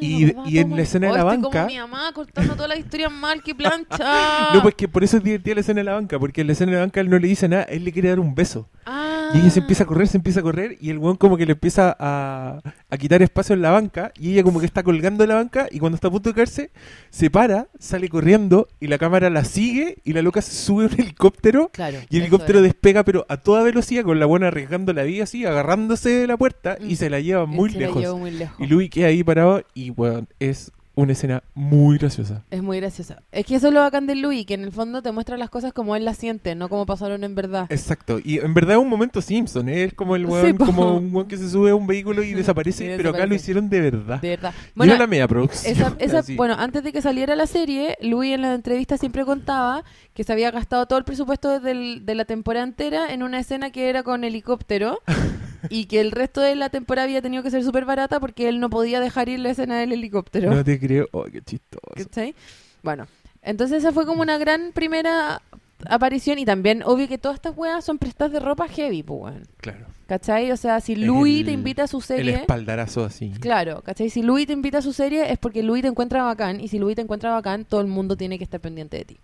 [0.00, 2.76] Y- mamá, y en la escena de la banca- como mi mamá cortando toda la
[2.76, 5.94] historia mal que plancha No, pues que por eso es divertida la escena de la
[5.94, 7.92] banca, porque en la escena de la banca él no le dice nada, él le
[7.92, 8.68] quiere dar un beso.
[8.86, 9.06] Ah.
[9.32, 11.46] Y ella se empieza a correr, se empieza a correr, y el weón como que
[11.46, 12.60] le empieza a,
[12.90, 15.68] a quitar espacio en la banca, y ella como que está colgando de la banca,
[15.70, 16.70] y cuando está a punto de caerse,
[17.10, 20.88] se para, sale corriendo, y la cámara la sigue, y la loca se sube a
[20.88, 21.98] un helicóptero, Claro.
[22.08, 22.66] y el helicóptero era.
[22.66, 26.36] despega, pero a toda velocidad, con la buena arriesgando la vida así, agarrándose de la
[26.36, 26.90] puerta, Mm.
[26.90, 28.02] y se la lleva muy se la lejos.
[28.02, 28.56] llevó muy lejos.
[28.58, 32.42] Y Louis queda ahí parado, y weón, es una escena muy graciosa.
[32.50, 33.22] Es muy graciosa.
[33.32, 35.48] Es que eso es lo bacán de Louis, que en el fondo te muestra las
[35.48, 37.66] cosas como él las siente, no como pasaron en verdad.
[37.70, 39.84] Exacto, y en verdad es un momento Simpson, ¿eh?
[39.84, 42.34] es como el weón, Sí, como un weón que se sube a un vehículo y
[42.34, 44.20] desaparece, Y pero acá lo hicieron de verdad.
[44.20, 44.52] De verdad.
[44.74, 45.72] Bueno, la media producción.
[45.74, 49.84] esa, esa- bueno, antes de que saliera la serie, Louis en la entrevista siempre contaba
[50.12, 53.70] que se había gastado todo el presupuesto del- de la temporada entera en una escena
[53.70, 54.98] que era con helicóptero
[55.68, 58.60] y que el resto de la temporada había tenido que ser súper barata porque él
[58.60, 60.54] no podía dejar ir la escena del helicóptero.
[60.54, 61.82] No te creo, oh, qué chistoso.
[61.96, 62.34] ¿Cachai?
[62.82, 63.06] Bueno,
[63.42, 65.42] entonces esa fue como una gran primera
[65.86, 69.46] aparición y también obvio que todas estas weas son prestas de ropa heavy, pues weón.
[69.58, 70.50] Claro, ¿Cachai?
[70.50, 72.34] O sea, si Louis el- te invita a su el serie...
[72.34, 73.30] espaldarazo así.
[73.40, 74.10] Claro, ¿cachai?
[74.10, 76.80] Si Louis te invita a su serie es porque Louis te encuentra bacán y si
[76.80, 79.18] Louis te encuentra bacán, todo el mundo tiene que estar pendiente de ti.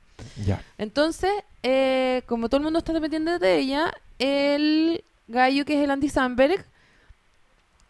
[0.47, 0.63] Ya.
[0.79, 1.33] Entonces,
[1.65, 6.09] eh, como todo el mundo está pendiente de ella, el gallo que es el Andy
[6.09, 6.65] Samberg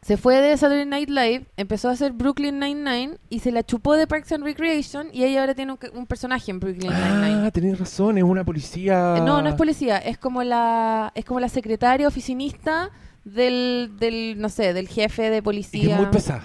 [0.03, 3.95] se fue de Saturday Night Live, empezó a hacer Brooklyn Nine-Nine y se la chupó
[3.95, 7.47] de Parks and Recreation y ella ahora tiene un, un personaje en Brooklyn Nine-Nine.
[7.47, 9.17] Ah, tenés razón, es una policía.
[9.25, 12.91] No, no es policía, es como la es como la secretaria oficinista
[13.25, 15.83] del, del no sé, del jefe de Y policía.
[15.83, 16.45] que es muy pesada.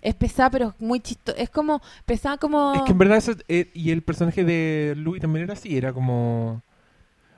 [0.00, 1.36] Es pesada, pero es muy chistoso.
[1.36, 5.20] Es como pesada como Es que en verdad, eso, eh, y el personaje de Louis
[5.20, 6.62] también era así, era como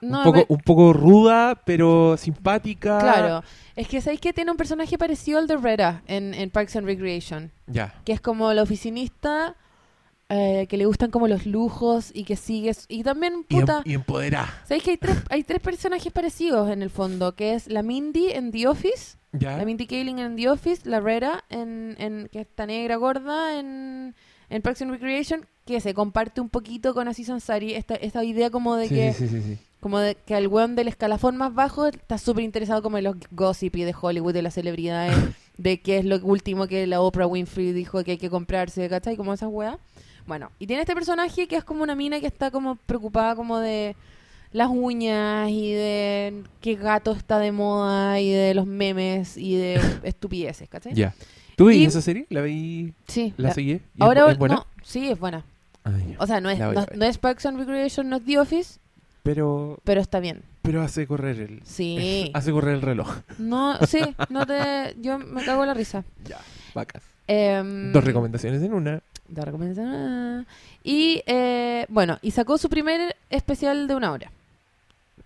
[0.01, 2.99] No, un, poco, un poco ruda, pero simpática.
[2.99, 3.43] Claro.
[3.77, 6.87] Es que sabéis que tiene un personaje parecido al de Rera en, en Parks and
[6.87, 7.95] Recreation, Ya.
[8.05, 9.55] que es como la oficinista
[10.31, 13.81] eh, que le gustan como los lujos y que sigue s- y también em- puta.
[13.85, 14.49] y empoderada.
[14.65, 18.33] ¿Sabéis que hay tres hay tres personajes parecidos en el fondo, que es la Mindy
[18.33, 22.67] en The Office, la Mindy Kaling en The Office, la Rera en, en que está
[22.67, 24.15] negra gorda en
[24.51, 28.51] en Parks and Recreation, que se comparte un poquito con Aziz Ansari esta esta idea
[28.51, 29.59] como de Sí, que sí, sí.
[29.81, 33.17] Como de que el weón del escalafón más bajo está súper interesado como en los
[33.31, 35.15] gossip y de Hollywood, de las celebridades,
[35.59, 39.17] de qué es lo último que la Oprah Winfrey dijo que hay que comprarse, ¿cachai?
[39.17, 39.77] Como esas weas.
[40.27, 43.59] Bueno, y tiene este personaje que es como una mina que está como preocupada como
[43.59, 43.97] de
[44.53, 49.81] las uñas y de qué gato está de moda y de los memes y de
[50.03, 50.95] estupideces, ¿cachai?
[50.95, 51.15] Ya.
[51.57, 52.27] ¿Tú veis Y- esa serie?
[52.31, 52.93] ¿La veí?
[53.09, 53.33] Sí.
[53.37, 53.71] ¿La la- seguí?
[53.73, 54.55] ¿Y es ahora, bu- es buena?
[54.57, 55.45] no, sí, es buena.
[55.85, 56.17] Ah, ya.
[56.19, 58.79] O sea, no es, no, no es Parks and Recreation, no es The Office,
[59.29, 60.41] Pero, pero está bien.
[60.63, 61.61] pero hace correr el...
[61.63, 62.31] Sí.
[62.35, 63.15] Hace correr el reloj.
[63.37, 64.97] No, sí, no te.
[65.03, 66.03] Yo me cago en la risa.
[66.25, 66.39] Ya,
[66.73, 67.03] vacas.
[67.27, 69.03] Em, Dos recomendaciones en una.
[69.29, 70.47] Dos recomendaciones.
[70.83, 74.33] Y eh, bueno, y sacó su primer especial de una hora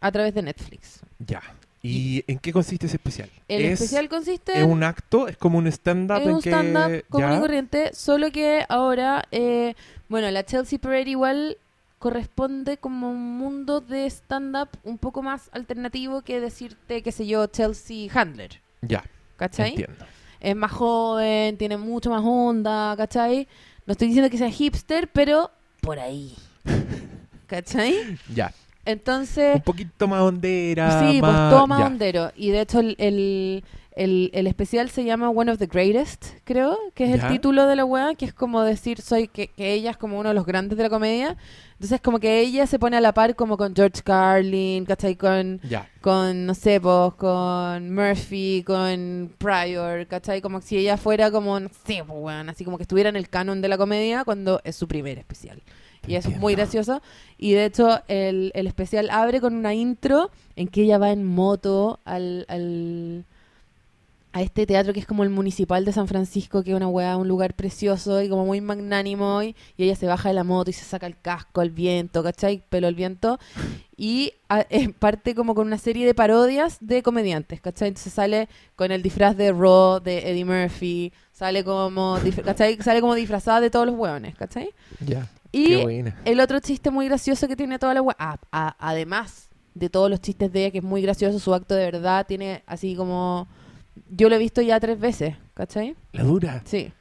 [0.01, 0.99] a través de Netflix.
[1.21, 1.41] Ya.
[1.81, 3.31] ¿Y en qué consiste ese especial?
[3.47, 7.05] El es, especial consiste es un acto, es como un stand-up es en un stand-up
[7.09, 9.75] común y corriente, solo que ahora, eh,
[10.09, 11.57] bueno, la Chelsea Parade igual
[12.03, 17.47] corresponde como un mundo de stand-up un poco más alternativo que decirte, qué sé yo,
[17.47, 19.05] Chelsea Handler, Ya,
[19.37, 19.71] ¿cachai?
[19.71, 20.05] entiendo.
[20.41, 23.47] Es más joven, tiene mucho más onda, ¿cachai?
[23.87, 26.35] No estoy diciendo que sea hipster, pero por ahí.
[27.47, 28.19] ¿Cachai?
[28.35, 28.53] Ya,
[28.85, 31.53] Entonces, un poquito más hondera, sí, pues más...
[31.53, 31.87] todo más ya.
[31.87, 32.33] hondero.
[32.35, 33.63] Y de hecho, el, el,
[33.97, 37.27] el- el especial se llama One of the Greatest, creo, que es Ya.
[37.27, 40.19] el título de la weá, que es como decir, soy que, que ella es como
[40.19, 41.37] uno de los grandes de la comedia.
[41.75, 45.17] Entonces, como que ella se pone a la par como con George Carlin, ¿cachai?
[45.17, 50.41] Con, Ya, con no sé, pues, con Murphy, con Pryor, ¿cachai?
[50.41, 53.29] Como si ella fuera como, no sé, pues, weón, así como que estuviera en el
[53.29, 55.61] canon de la comedia cuando es su primer especial.
[56.07, 57.01] Y eso es muy gracioso.
[57.39, 61.23] Y de hecho, el, el especial abre con una intro en que ella va en
[61.25, 63.25] moto al, al-
[64.33, 67.17] a este teatro que es como el municipal de San Francisco, que es una weá,
[67.17, 69.43] un lugar precioso y como muy magnánimo.
[69.43, 72.23] Y, y ella se baja de la moto y se saca el casco al viento,
[72.23, 72.63] ¿cachai?
[72.69, 73.39] Pelo al viento.
[73.97, 77.89] Y a- eh, parte como con una serie de parodias de comediantes, ¿cachai?
[77.89, 82.77] Entonces sale con el disfraz de Raw, de Eddie Murphy, sale como, ¿cachai?
[82.83, 84.71] Sale como disfrazada de todos los hueones, ¿cachai?
[85.01, 85.29] ya.
[85.55, 86.17] Y Qué buena.
[86.25, 90.51] el otro chiste muy gracioso que tiene toda la a- además de todos los chistes
[90.51, 93.47] de ella, que es muy gracioso, su acto de verdad tiene así como...
[94.15, 95.97] Yo lo he visto ya tres veces, ¿cachai?
[96.13, 96.63] La dura.
[96.67, 96.93] Sí.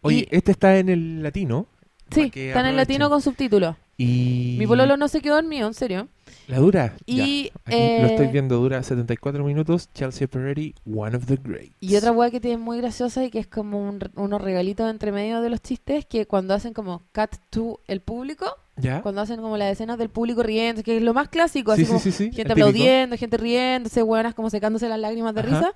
[0.00, 1.66] Oye, Y- este está en el latino.
[2.10, 3.76] Sí, está en el latino con subtítulos.
[3.96, 4.56] Y...
[4.58, 6.08] Mi pololo no se quedó dormido, en serio.
[6.48, 6.94] La dura.
[7.06, 7.52] Y, ya.
[8.00, 9.88] Lo estoy eh, viendo, dura 74 minutos.
[9.94, 11.74] Chelsea Peretti, one of the greats.
[11.80, 15.12] Y otra weá que tiene muy graciosa y que es como un unos regalitos entre
[15.12, 18.46] medio de los chistes, que cuando hacen como cut to el público,
[18.76, 19.00] ¿Ya?
[19.02, 21.84] cuando hacen como las escenas del público riendo, que es lo más clásico, Sí, así
[21.84, 22.52] sí, como sí, el gente típico.
[22.52, 25.48] aplaudiendo, gente riéndose, buenas como secándose las lágrimas de Ajá.
[25.50, 25.72] risa.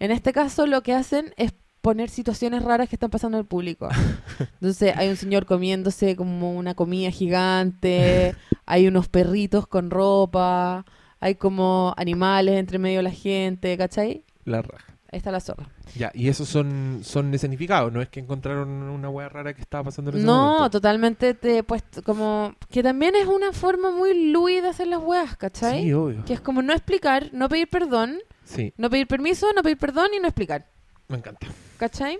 [0.00, 3.88] En este caso lo que hacen es poner situaciones raras que están pasando el público.
[4.54, 8.34] Entonces hay un señor comiéndose como una comida gigante,
[8.66, 10.84] hay unos perritos con ropa,
[11.20, 14.24] hay como animales entre medio de la gente, ¿cachai?
[14.44, 14.84] La raja.
[15.12, 15.68] Ahí está la zorra.
[15.96, 19.82] Ya, y esos son, son escenificados, no es que encontraron una hueá rara que estaba
[19.84, 20.70] pasando en ese No, momento.
[20.70, 25.36] totalmente te puesto como que también es una forma muy Louis de hacer las weas,
[25.36, 25.82] ¿cachai?
[25.82, 26.24] Sí, obvio.
[26.24, 28.18] Que es como no explicar, no pedir perdón,
[28.50, 30.66] Sí, no pedir permiso, no pedir perdón y no explicar.
[31.08, 31.46] me encanta.
[31.78, 32.18] ¿Cachai?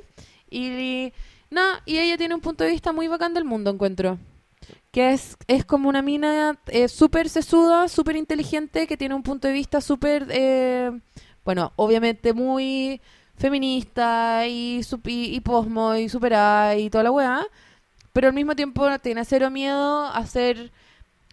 [0.48, 1.12] Y
[1.50, 4.18] no, y ella tiene un punto de vista muy bacán del mundo, encuentro.
[4.92, 9.48] Que es, es como una mina eh, súper sesuda, súper inteligente, que tiene un punto
[9.48, 10.92] de vista súper, eh,
[11.44, 13.00] bueno, obviamente muy
[13.36, 17.46] feminista y, y, y posmo y superada y toda la weá,
[18.12, 20.70] pero al mismo tiempo tiene cero miedo a ser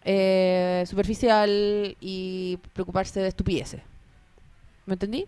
[0.04, 3.82] eh, superficial y preocuparse de estupideces.
[4.88, 5.26] ¿Me entendí?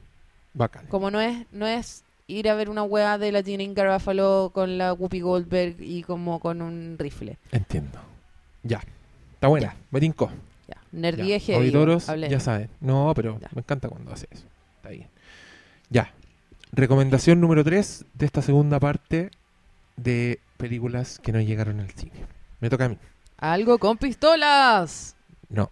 [0.55, 0.87] Bacán.
[0.87, 4.79] Como no es, no es ir a ver una wea de la Jeanine Garofalo con
[4.79, 7.37] la Whoopi Goldberg y como con un rifle.
[7.53, 7.99] Entiendo.
[8.63, 8.81] Ya.
[9.35, 9.77] Está buena.
[9.91, 10.31] Me tincó.
[10.67, 10.81] Ya, Ya.
[10.93, 12.71] nerdie heavy, Auditoros, ya saben.
[12.81, 13.51] No, pero Ya.
[13.55, 14.45] me encanta cuando hace eso.
[14.77, 15.09] Está bien.
[15.91, 16.11] Ya.
[16.73, 19.31] Recomendación número 3 de esta segunda parte
[19.97, 22.13] de películas que no llegaron al cine.
[22.61, 22.97] Me toca a mí.
[23.37, 25.17] Algo con pistolas.
[25.51, 25.71] No.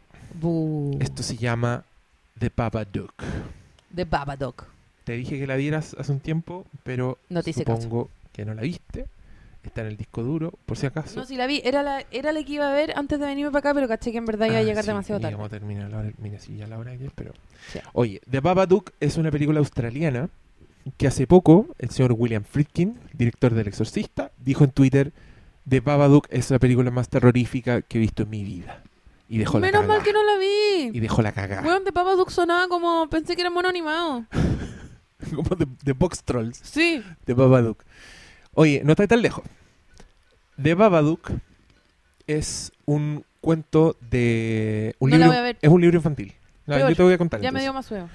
[1.01, 1.85] Esto se llama
[2.39, 3.15] The Babadook.
[3.91, 4.65] De Babadook.
[5.05, 7.83] Te dije que la vieras hace un tiempo, pero No te hice caso.
[7.83, 9.07] supongo que no la viste.
[9.65, 11.19] Está en el disco duro, por si acaso.
[11.19, 13.51] No, si la vi, era la, era la que iba a ver antes de venirme
[13.51, 15.35] para acá, pero caché que en verdad iba a Ah, llegar sí, demasiado tarde.
[15.35, 16.11] Vamos a terminar la hora.
[16.19, 17.33] Mira, sí, ya la hora que es, pero.
[17.73, 17.81] Sí.
[17.93, 20.29] Oye, The Babadook es una película australiana
[20.97, 25.13] que hace poco el señor William Friedkin, director del Exorcista, dijo en Twitter:
[25.69, 28.83] The Babadook es la película más terrorífica que he visto en mi vida.
[29.29, 30.05] Y dejó Menos la mal cagada.
[30.05, 30.97] que no la vi.
[30.97, 31.63] Y dejó la cagada.
[31.63, 34.25] Weón, de Babadook sonaba como, pensé que era mono animado.
[35.35, 36.61] Como de, de Box Trolls.
[36.63, 37.03] Sí.
[37.25, 37.83] The Babadook.
[38.55, 39.45] Oye, no está tan lejos.
[40.63, 41.33] The Babadook
[42.29, 44.95] es un cuento de.
[45.01, 45.59] Un No la libro, voy a ver.
[45.61, 46.35] Es un libro infantil.
[46.67, 46.89] Peor.
[46.91, 47.41] yo te voy a contar.
[47.41, 47.91] Ya me entonces.
[47.91, 48.09] dio más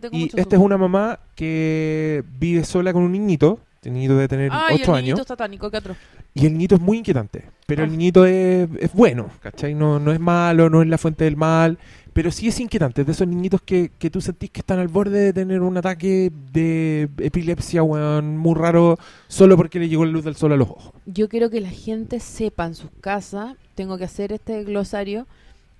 [0.00, 3.60] tengo Y esta es una mamá que vive sola con un niñito.
[3.82, 5.06] El niñito debe tener Ay, 8 el años.
[5.16, 5.96] niñito satánico, ¿qué otro?
[6.34, 7.44] Y el niñito es muy inquietante.
[7.66, 7.92] Pero el Ah.
[7.92, 9.74] niñito es, es bueno, ¿cachai?
[9.74, 11.78] No, no es malo, no es la fuente del mal.
[12.12, 13.00] Pero sí es inquietante.
[13.00, 15.76] Es de esos niñitos que, que tú sentís que están al borde de tener un
[15.76, 20.56] ataque de epilepsia, weón, muy raro, solo porque le llegó la luz del sol a
[20.56, 20.92] los ojos.
[21.06, 25.26] Yo quiero que la gente sepa en sus casas, tengo que hacer este glosario,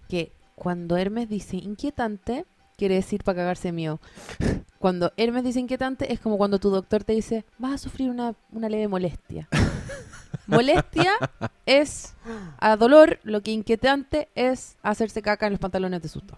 [0.08, 2.46] que cuando Hermes dice inquietante,
[2.82, 4.00] quiere decir para cagarse miedo.
[4.80, 8.34] Cuando Hermes dice inquietante, es como cuando tu doctor te dice, vas a sufrir una,
[8.50, 9.48] una leve molestia.
[10.48, 11.12] molestia
[11.64, 12.14] es
[12.58, 16.36] a dolor, lo que inquietante es hacerse caca en los pantalones de susto.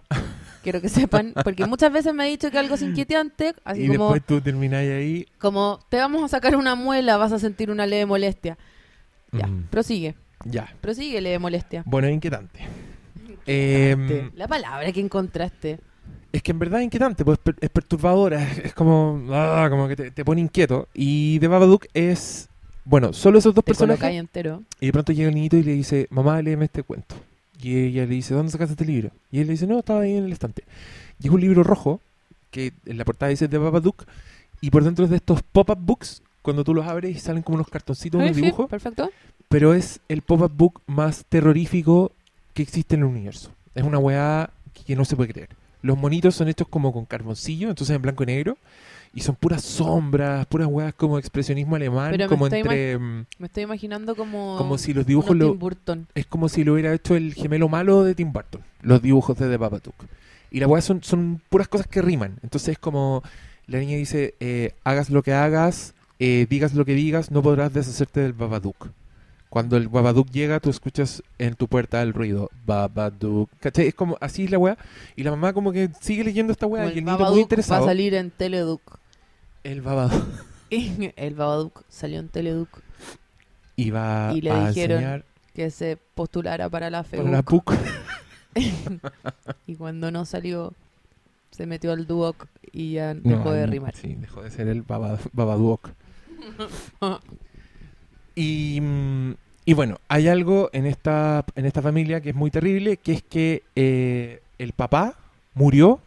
[0.61, 3.87] quiero que sepan, porque muchas veces me ha dicho que algo es inquietante, así y
[3.87, 5.25] como, después tú terminás ahí.
[5.39, 8.55] como te vamos a sacar una muela, vas a sentir una leve molestia.
[9.31, 10.71] Ya, mm, prosigue, ya.
[10.79, 11.81] prosigue leve molestia.
[11.87, 12.59] Bueno, es inquietante.
[13.47, 15.79] Em, La palabra que encontraste.
[16.35, 20.11] Es que en verdad es inquietante, pues es perturbadora, es, como, ah, como que te,
[20.11, 20.89] te pone inquieto.
[20.93, 22.49] Y de Babadook es,
[22.83, 24.13] bueno, solo esos dos Te personajes.
[24.13, 24.61] entero.
[24.81, 27.15] Y de pronto llega el niñito y le dice, mamá, léeme este cuento.
[27.61, 29.11] Y ella le dice, ¿dónde sacaste este libro?
[29.31, 30.65] Y él le dice, no, estaba ahí en el estante.
[31.21, 32.01] Y es un libro rojo,
[32.51, 34.03] que en la portada dice de Babadook,
[34.59, 37.55] y por dentro es de estos pop-up books, cuando tú los abres y salen como
[37.55, 39.09] unos cartoncitos, unos sí, dibujos, perfecto.
[39.47, 42.11] pero es el pop-up book más terrorífico
[42.53, 43.51] que existe en el universo.
[43.73, 44.49] Es una weá
[44.85, 45.49] que no se puede creer.
[45.85, 48.57] Los monitos son hechos como con carboncillo, entonces en blanco y negro,
[49.13, 52.97] y son puras sombras, puras weas como expresionismo alemán, Pero me como estoy entre...
[52.97, 56.07] mm, Me estoy imaginando como, Como si los dibujos lo, Tim Burton.
[56.15, 59.47] es como si lo hubiera hecho el gemelo malo de Tim Burton, los dibujos de
[59.47, 59.95] The Babadook.
[60.51, 62.39] Y la weá son, son puras cosas que riman.
[62.41, 63.21] Entonces es como
[63.67, 67.73] la niña dice, eh, hagas lo que hagas, eh, digas lo que digas, no podrás
[67.73, 68.89] deshacerte del Babadook.
[69.49, 73.49] Cuando el Babadook llega, tú escuchas en tu puerta el ruido, Babadook.
[73.59, 73.87] ¿Cachai?
[73.87, 74.77] Es como así la weá.
[75.15, 77.39] Y la mamá como que sigue leyendo esta weá y el niño muy Babadook va
[77.39, 77.85] a interesado.
[77.85, 78.81] salir en Teleduc.
[79.63, 80.23] El Babadook.
[80.69, 82.69] el Babadook salió en Teleduc.
[83.77, 87.27] Y le a dijeron enseñar Que se postulara para la para FEUC.
[87.31, 87.73] la PUC.
[89.67, 90.73] y cuando no salió,
[91.51, 93.95] se metió al Duoc y ya No, dejó de ahí- rimar.
[93.95, 95.89] Sí, dejó de ser el baba, Babadook.
[98.35, 98.81] Y,
[99.65, 103.23] y bueno, hay algo en esta, en esta familia que es muy terrible, que es
[103.23, 105.15] que eh, el papá
[105.53, 106.01] murió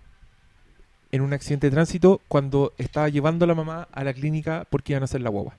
[1.10, 4.92] en un accidente de tránsito cuando estaba llevando a la mamá a la clínica porque
[4.92, 5.58] iban a hacer la guagua.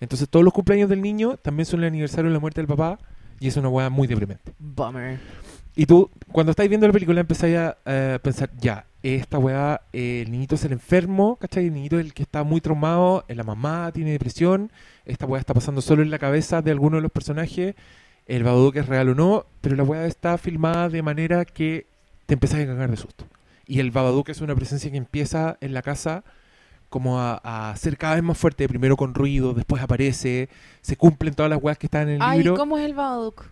[0.00, 2.98] Entonces todos los cumpleaños del niño también son el aniversario de la muerte del papá
[3.40, 4.52] y es una guagua muy deprimente.
[4.58, 5.18] Bummer.
[5.76, 10.22] Y tú, cuando estáis viendo la película, empezáis a eh, pensar, ya, esta weá, eh,
[10.24, 11.66] el niñito es el enfermo, ¿cachai?
[11.66, 14.72] El niñito es el que está muy traumado, eh, la mamá tiene depresión,
[15.04, 17.74] esta weá está pasando solo en la cabeza de alguno de los personajes,
[18.26, 21.86] el Babadook es real o no, pero la weá está filmada de manera que
[22.24, 23.26] te empezás a cagar de susto.
[23.66, 26.24] Y el Babadook es una presencia que empieza en la casa
[26.88, 27.40] como a,
[27.70, 30.48] a ser cada vez más fuerte, primero con ruido, después aparece,
[30.80, 32.56] se cumplen todas las weas que están en el Ay, libro.
[32.56, 33.44] ¿cómo es el Babadook?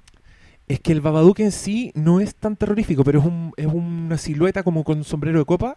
[0.73, 4.17] Es que el Babadook en sí no es tan terrorífico, pero es, un, es una
[4.17, 5.77] silueta como con sombrero de copa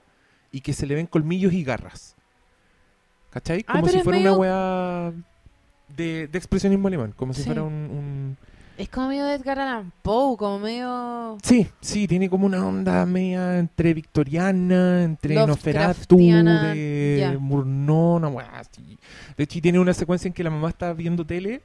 [0.52, 2.16] y que se le ven colmillos y garras.
[3.30, 3.66] ¿Cachai?
[3.68, 5.14] Ah, Como si fuera medio- una weá
[5.98, 7.46] de, de expresionismo alemán, como si Sí.
[7.48, 8.38] fuera un, un-
[8.78, 11.38] Es como medio de Edgar Allan Poe, como medio...
[11.44, 17.38] Sí, sí, tiene como una onda media entre victoriana, entre Lovecraftiana, de ya.
[17.38, 18.98] Murnau, una weá así.
[19.38, 21.62] De hecho, tiene una secuencia en que la mamá está viendo tele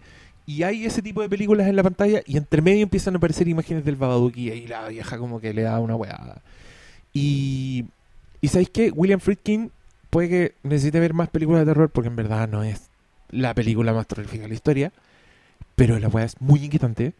[0.51, 3.47] y hay ese tipo de películas en la pantalla y entre medio empiezan a aparecer
[3.47, 6.43] imágenes del Babadook y ahí la vieja como que le da una weá.
[7.13, 7.85] Y,
[8.41, 8.91] y ¿sabéis qué?
[8.91, 9.71] William Friedkin
[10.11, 12.89] puede que necesite ver más películas de terror porque en verdad no es
[13.31, 14.93] la película más terrorífica de la historia,
[15.77, 17.13] pero la weá es muy inquietante.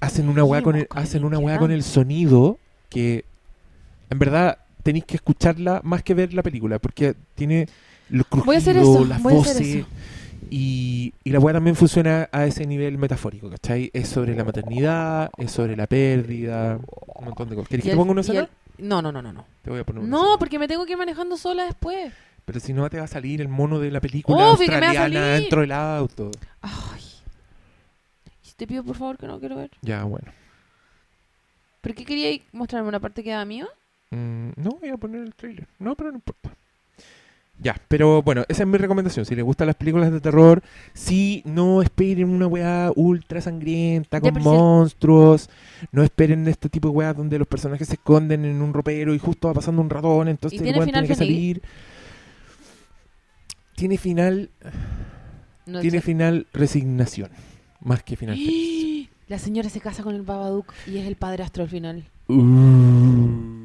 [0.00, 3.26] Hacen una weá con el, hacen una weá con el sonido que
[4.08, 7.68] en verdad tenéis que escucharla más que ver la película porque tiene
[8.08, 9.84] los crujidos, las voces.
[10.54, 13.90] Y, y la weá también funciona a ese nivel metafórico, ¿cachai?
[13.94, 16.78] Es sobre la maternidad, es sobre la pérdida,
[17.16, 17.68] un montón de cosas.
[17.70, 18.48] ¿Querés Y que te ponga una escena?
[18.78, 19.46] No, no, no, no, no.
[19.62, 20.38] Te voy a poner una No, escena.
[20.38, 22.12] porque me tengo que ir manejando sola después.
[22.44, 24.80] Pero si no te va a salir el mono de la película Obvio que me
[24.80, 25.40] va a australiana salir.
[25.42, 26.30] dentro del auto.
[26.60, 27.02] Ay.
[28.44, 29.70] Y Te pido por favor que no quiero ver.
[29.80, 30.30] Ya, bueno.
[31.80, 32.88] ¿Pero qué quería mostrarme?
[32.88, 33.68] ¿Una parte que da mío?
[34.10, 35.66] Mm, no, voy a poner el trailer.
[35.78, 36.50] No, pero no importa.
[37.58, 39.24] Ya, pero bueno, esa es mi recomendación.
[39.24, 40.62] Si les gustan las películas de terror,
[40.94, 45.48] sí, no esperen una weá ultra sangrienta con monstruos.
[45.92, 49.18] No esperen este tipo de weá donde los personajes se esconden en un ropero y
[49.18, 51.62] justo va pasando un ratón, entonces el final tiene que salir.
[53.76, 54.50] Tiene final,
[55.66, 57.30] No tiene final resignación,
[57.80, 59.08] más que final feliz.
[59.28, 62.04] La señora se casa con el Babadook y es el padrastro al final.
[62.28, 63.62] Uh.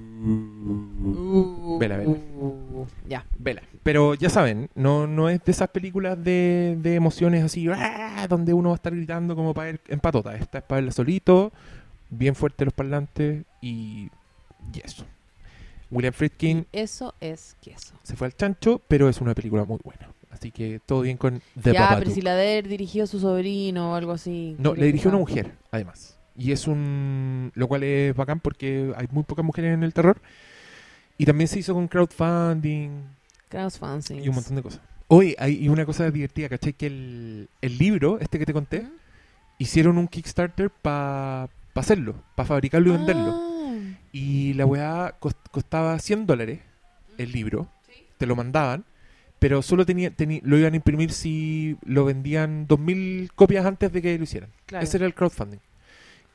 [1.79, 2.15] Vela, vela.
[3.07, 3.25] Ya.
[3.37, 3.61] Vela.
[3.87, 8.27] Pero ya saben, no, no es de esas películas de, de emociones así, ¡ah!
[8.27, 10.35] donde uno va a estar gritando como para ver en patota.
[10.35, 11.53] Esta es para verla solito,
[12.09, 14.09] bien fuerte los parlantes y,
[14.73, 15.05] y eso.
[15.89, 17.93] William Friedkin Eso es queso.
[18.03, 20.09] se fue al chancho, pero es una película muy buena.
[20.31, 21.99] Así que todo bien con The ya, Babadook.
[21.99, 24.57] pero si la de haber dirigido a su sobrino o algo así.
[24.59, 25.29] No, ¿qué le dirigió una pasa?
[25.29, 26.17] mujer, además.
[26.35, 27.53] Y es un...
[27.55, 30.17] Lo cual es bacán porque hay muy pocas mujeres en el terror.
[31.17, 33.15] Y también se hizo con crowdfunding
[33.49, 34.23] Crowdfunding.
[34.23, 34.81] y un montón de cosas.
[35.07, 36.73] Hoy hay una cosa divertida, ¿cachai?
[36.73, 38.87] Que el, el libro, este que te conté,
[39.57, 43.31] hicieron un Kickstarter para hacerlo, para fabricarlo y venderlo.
[43.33, 43.77] Ah.
[44.11, 46.59] Y la weá cos- costaba 100 dólares
[47.17, 47.69] el libro.
[48.17, 48.83] Te lo mandaban.
[49.39, 54.01] Pero solo tenía, teni- lo iban a imprimir si lo vendían 2.000 copias antes de
[54.01, 54.49] que lo hicieran.
[54.65, 54.83] Claro.
[54.83, 55.59] Ese era el crowdfunding.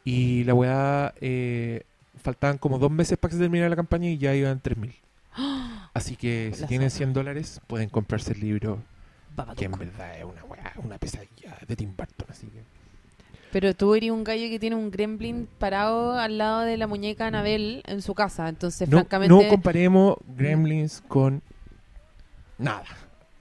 [0.04, 1.82] Y la weá, eh,
[2.22, 4.94] faltaban como dos meses para que se terminara la campaña y ya iban 3.000.
[5.94, 6.98] Así que si La tienen zorra.
[6.98, 8.82] 100 dólares, pueden comprarse el libro,
[9.36, 9.58] Babadook.
[9.58, 12.26] que en verdad es una weá, una pesadilla de Tim Burton.
[12.30, 12.62] Así que.
[13.52, 17.26] Pero tú eres un gallo que tiene un gremlin parado al lado de la muñeca
[17.26, 18.48] Anabel en su casa.
[18.48, 19.34] Entonces, No, francamente.
[19.34, 21.42] no comparemos Gremlins con
[22.56, 22.86] nada.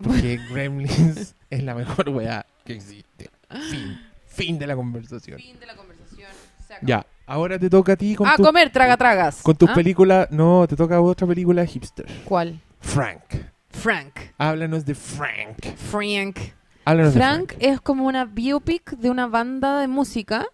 [0.04, 3.30] Porque Gremlins es la mejor weá que existe.
[3.70, 3.98] Fin.
[4.28, 5.40] Fin de la conversación.
[5.40, 6.30] Fin de la conversación.
[6.68, 6.88] Se acabó.
[6.88, 9.42] Ya, ahora te toca a ti con, a tu- comer, traga, tragas.
[9.42, 9.74] con tus ¿Ah?
[9.74, 10.28] películas.
[10.32, 12.06] No, te toca otra película hipster.
[12.26, 12.60] ¿Cuál?
[12.80, 13.22] Frank.
[13.70, 14.14] Frank.
[14.38, 15.66] Háblanos de Frank.
[15.78, 16.38] Frank.
[16.84, 17.74] Háblanos Frank de Frank.
[17.74, 20.46] es como una biopic de una banda de música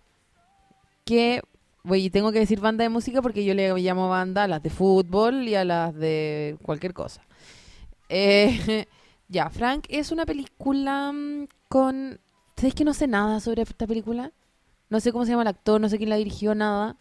[1.05, 1.41] que,
[1.87, 4.69] oye, tengo que decir banda de música porque yo le llamo banda a las de
[4.69, 7.21] fútbol y a las de cualquier cosa.
[8.09, 8.85] Eh,
[9.29, 12.19] ya, Frank es una película mm, con...
[12.55, 14.31] ¿Sabes que no sé nada sobre esta película?
[14.89, 16.95] No sé cómo se llama el actor, no sé quién la dirigió, nada.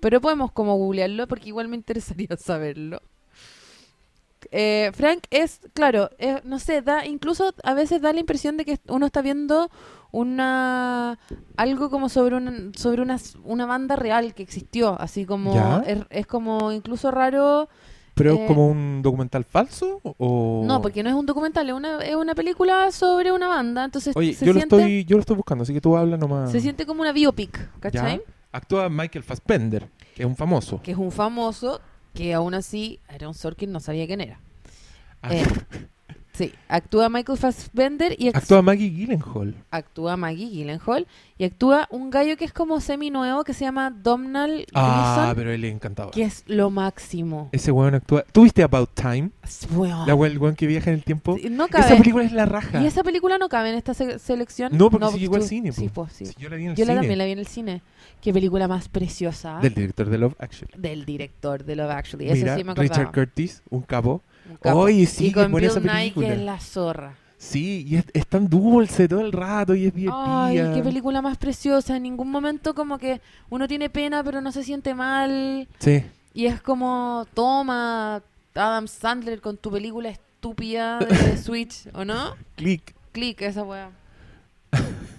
[0.00, 3.02] Pero podemos como googlearlo porque igual me interesaría saberlo.
[4.52, 8.64] Eh, Frank es, claro, eh, no sé, da, incluso a veces da la impresión de
[8.64, 9.70] que uno está viendo
[10.12, 11.18] una
[11.56, 16.72] algo como sobre una, sobre una, una banda real que existió, así como es como
[16.72, 17.68] incluso raro,
[18.14, 20.00] ¿Pero eh, como un documental falso?
[20.02, 20.62] O...
[20.66, 24.14] no, porque no es un documental, es una, es una película sobre una banda, entonces
[24.16, 26.50] Oye, se yo lo, estoy, yo lo estoy buscando, así que tú habla nomás.
[26.50, 28.18] se siente como una biopic, ¿cachai?
[28.18, 28.22] Ya.
[28.52, 30.82] Actúa Michael Fassbender, que es un famoso.
[30.82, 31.80] Que es un famoso
[32.14, 34.40] que aún así Aaron Sorkin no sabía quién era.
[35.22, 35.44] Ah, Eh,
[36.32, 39.54] sí, actúa Michael Fassbender y Actúa Maggie Gyllenhaal.
[39.70, 41.06] actúa Maggie Gyllenhaal
[41.38, 45.36] y actúa un gallo que es como semi nuevo que se llama Domhnall Ah, Gleeson,
[45.36, 46.12] pero él es encantador.
[46.12, 47.48] que es lo máximo.
[47.52, 48.24] Ese weón actúa.
[48.32, 49.30] ¿Tuviste About Time?
[49.74, 50.06] Weón.
[50.06, 51.36] La we- el weón que viaja en el tiempo.
[51.36, 51.96] Sí, no Esa cabe.
[51.96, 52.82] película es la raja.
[52.82, 54.76] Y esa película no cabe en esta se- selección.
[54.76, 56.04] No, porque sigue igual tú- cine, Sí, po.
[56.04, 56.26] pues sí.
[56.26, 57.00] Sí, yo la vi en el Yo la cine.
[57.00, 57.82] también la vi en el cine.
[58.20, 60.72] Qué película más preciosa Del director de Love Actually.
[60.76, 62.26] del director de Love Actually.
[62.26, 62.96] Eso Mira, sí me acordaba.
[62.98, 64.22] Richard Curtis, un capo.
[64.62, 66.26] Oye, sí, y con Bill esa Nye, película.
[66.28, 67.14] que es la zorra.
[67.38, 70.46] Sí, y es, es tan dulce todo el rato y es divertida.
[70.46, 71.96] Ay, qué película más preciosa.
[71.96, 75.66] En ningún momento como que uno tiene pena pero no se siente mal.
[75.78, 76.02] Sí.
[76.34, 78.22] Y es como, toma,
[78.54, 82.34] Adam Sandler con tu película estúpida de Switch, ¿o no?
[82.56, 82.94] Click.
[83.12, 83.90] Click, esa weá.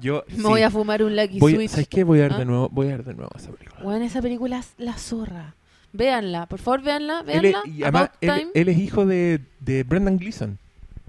[0.00, 1.70] Yo Me sí, voy a fumar un Lucky voy- Switch.
[1.70, 2.04] ¿Sabes qué?
[2.04, 2.38] Voy a ver ¿Ah?
[2.38, 3.82] de nuevo, voy a ver de nuevo esa película.
[3.84, 5.54] Weón, esa película es la zorra.
[5.96, 7.62] Véanla, por favor, véanla, Él es, véanla.
[7.66, 10.58] y además, él, él es hijo de, de Brendan Gleeson,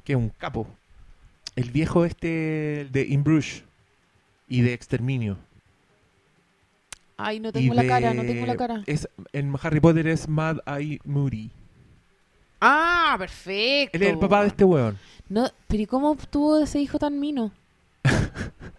[0.03, 0.67] que es un capo.
[1.55, 3.63] El viejo este de In Bruges
[4.47, 5.37] y de Exterminio.
[7.17, 8.83] Ay, no y tengo la de- cara, no tengo la cara.
[8.85, 11.49] Es, en Harry Potter es Mad Eye Moody.
[12.61, 13.97] Ah, perfecto.
[13.97, 14.97] Él es el papá de este weón.
[15.29, 17.51] No, pero ¿y cómo tuvo ese hijo tan mino?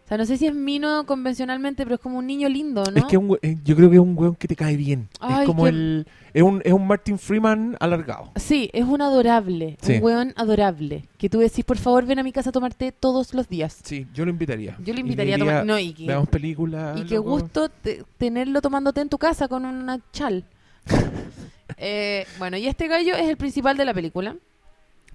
[0.08, 2.96] O sea, no sé si es mino convencionalmente, pero es como un niño lindo, ¿no?
[2.96, 5.06] Es que un eh, yo creo que es un weón que te cae bien.
[5.20, 6.06] Ay, es como el.
[6.32, 8.30] Es un, es un Martin Freeman alargado.
[8.36, 9.96] Sí, es un adorable, Sí.
[9.96, 11.04] un weón adorable.
[11.18, 13.78] Que tú decís, por favor, ven a mi casa a tomar té todos los días.
[13.82, 14.78] Sí, yo lo invitaría.
[14.82, 15.66] Yo Y invitaría a tomar...
[15.66, 16.98] No, y que, Veamos películas.
[17.00, 20.44] y qué gusto te- tenerlo tomando té en tu casa con una chal.
[21.76, 24.34] Eh, bueno, y este gallo es el principal de la película.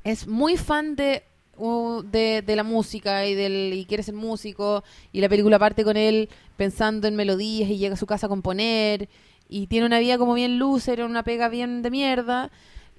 [0.04, 1.24] Es muy fan de,
[1.58, 4.84] de, de la música y, del, y quiere ser músico.
[5.12, 8.30] Y la película parte con él pensando en melodías y llega a su casa a
[8.30, 9.10] componer.
[9.50, 12.52] Y tiene una vida como bien loser, una pega bien de mierda.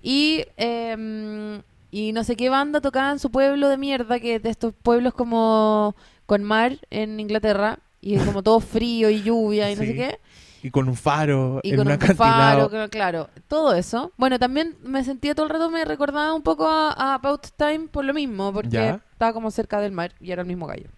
[0.03, 4.43] Y, em, y no sé qué banda tocaba en su pueblo de mierda, que es
[4.43, 5.97] de estos pueblos como
[6.27, 7.79] con mar en Inglaterra.
[8.01, 10.19] Y es como todo frío y lluvia y no sé qué.
[10.65, 11.61] Y con un faro.
[11.63, 14.13] Y en con un faro, claro, todo eso.
[14.17, 17.89] Bueno, también me sentía todo el rato, me recordaba un poco a, a About Time
[17.93, 19.03] por lo mismo, porque Ya.
[19.13, 20.89] estaba como cerca del mar y era el mismo gallo.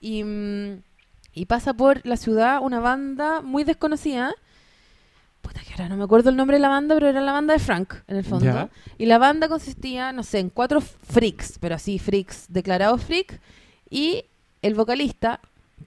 [0.00, 0.82] Y, mm,
[1.34, 4.34] y pasa por la ciudad una banda muy desconocida.
[5.40, 7.54] Puta que ahora no me acuerdo el nombre de la banda, pero era la banda
[7.54, 8.44] de Frank, en el fondo.
[8.46, 8.68] Ya.
[8.98, 13.40] Y la banda consistía, no sé, en cuatro freaks, pero así freaks, declarados freak.
[13.88, 14.24] Y
[14.62, 15.38] el vocalista,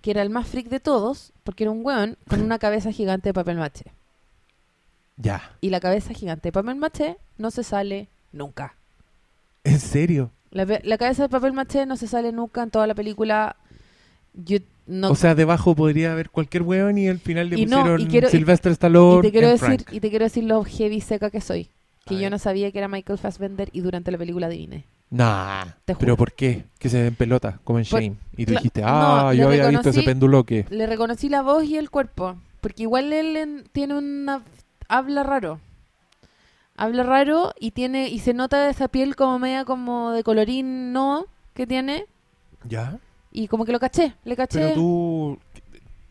[0.01, 3.29] que era el más freak de todos, porque era un weón con una cabeza gigante
[3.29, 3.85] de papel maché.
[5.17, 5.51] Ya.
[5.61, 8.75] Y la cabeza gigante de papel maché no se sale nunca.
[9.63, 10.31] ¿En serio?
[10.51, 10.65] La,
[10.97, 13.57] cabeza de papel maché no se sale nunca en toda la película.
[14.33, 17.77] Yo no O sea, debajo podría haber cualquier weón y al final le Y no,
[17.79, 19.21] pusieron y quiero- y- Sylvester y Stallone.
[19.21, 19.93] te quiero decir Frank.
[19.93, 21.69] y te quiero decir lo heavy seca que soy,
[22.05, 24.85] que yo no sabía que era Michael Fassbender y durante la película adiviné.
[25.11, 25.65] Nah.
[25.85, 26.65] Te ¿Pero por qué?
[26.77, 28.15] Que se den pelota, como en Por- Shane.
[28.37, 30.65] Y tú Cla- dijiste, no, ah, le yo había visto reconocí- ese penduloque.
[30.69, 32.35] Le reconocí la voz y el cuerpo.
[32.61, 34.43] porque igual él en- tiene una
[34.89, 35.59] habla raro.
[36.75, 41.25] Habla raro y tiene y se nota esa piel como media como de colorín no
[41.53, 42.05] que tiene
[42.65, 42.99] ¿Ya?
[43.31, 44.59] y como que lo caché, le caché.
[44.59, 45.39] Pero tú...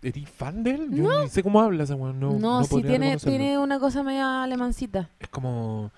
[0.03, 0.89] ¿Eres fan de él?
[0.91, 1.29] Yo No.
[1.29, 2.19] sé cómo habla ese weón.
[2.21, 3.37] No, no, no sí podría tiene reconocerlo.
[3.39, 5.09] tiene una cosa media alemancita.
[5.21, 5.91] Es como...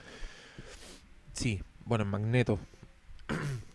[1.33, 2.59] Sí, bueno, Magneto.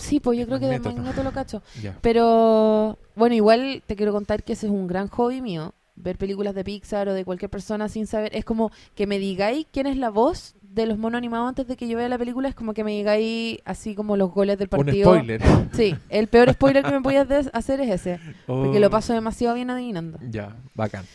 [0.06, 1.62] Sí, pues yo creo que de Magneto, lo cacho.
[2.02, 5.74] Pero bueno, igual te quiero contar que ese es un gran hobby mío.
[5.98, 8.36] Ver películas de Pixar o de cualquier persona sin saber.
[8.36, 11.78] Es como que me digáis quién es la voz de los monos animados antes de
[11.78, 12.50] que yo vea la película.
[12.50, 15.14] Es como que me digáis así como los goles del Un partido.
[15.14, 15.42] spoiler.
[15.74, 18.20] Sí, el peor spoiler que me podías hacer es ese.
[18.46, 20.20] Porque Oh, lo paso demasiado bien adivinando.
[20.30, 21.06] Ya, bacán.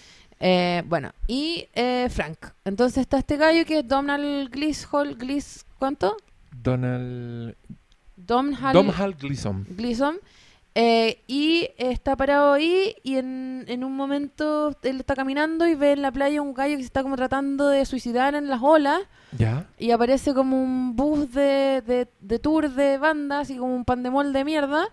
[0.43, 2.38] Eh, bueno, y eh, Frank.
[2.64, 5.14] Entonces está este gallo que es Donald Gleeshall.
[5.16, 6.16] Glees, ¿Cuánto?
[6.62, 7.55] Donald...
[8.31, 9.66] Domhnall Domhnall Gleeson.
[9.76, 10.14] Gleason.
[10.74, 15.93] eh, y está parado ahí y en, en un momento él está caminando y ve
[15.93, 19.01] en la playa un gallo que se está como tratando de suicidar en las olas
[19.37, 19.66] ¿Ya?
[19.78, 24.33] y aparece como un bus de, de, de tour de bandas y como un pandemol
[24.33, 24.89] de mierda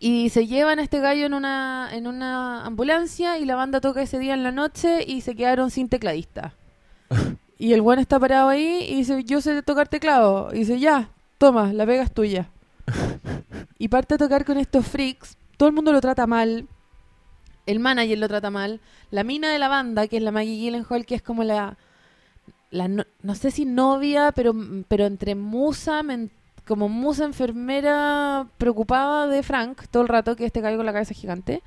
[0.00, 4.02] y se llevan a este gallo en una, en una ambulancia y la banda toca
[4.02, 6.54] ese día en la noche y se quedaron sin tecladista.
[7.58, 10.50] y el buen está parado ahí y dice, yo sé tocar teclado.
[10.52, 12.50] Y dice, ya, toma, la pega es tuya.
[13.78, 15.36] y parte a tocar con estos freaks.
[15.56, 16.66] Todo el mundo lo trata mal.
[17.66, 18.80] El manager lo trata mal.
[19.10, 21.76] La mina de la banda, que es la Maggie Gyllenhaal, que es como la...
[22.70, 24.54] la no, sé si novia, pero,
[24.88, 26.02] pero entre musa,
[26.66, 31.14] como musa enfermera preocupada de Frank todo el rato, que este gallo con la cabeza
[31.14, 31.62] gigante.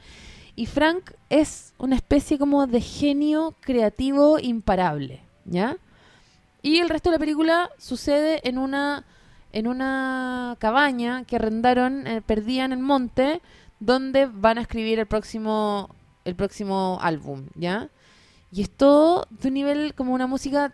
[0.55, 5.77] Y Frank es una especie como de genio creativo imparable, ¿ya?
[6.61, 9.05] Y el resto de la película sucede en una
[9.53, 13.41] en una cabaña que arrendaron, eh, perdida en el monte,
[13.79, 15.89] donde van a escribir el próximo
[16.23, 17.89] el próximo álbum, ¿ya?
[18.51, 20.73] Y es todo de un nivel como una música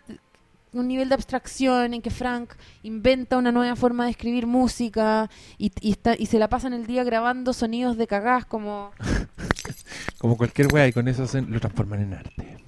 [0.74, 2.52] un nivel de abstracción en que Frank
[2.82, 6.86] inventa una nueva forma de escribir música y, y, está, y se la pasan el
[6.86, 8.90] día grabando sonidos de cagás como
[10.18, 12.58] Como cualquier weá y con eso se- lo transforman en arte.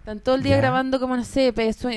[0.00, 1.54] están todo el día grabando como no sé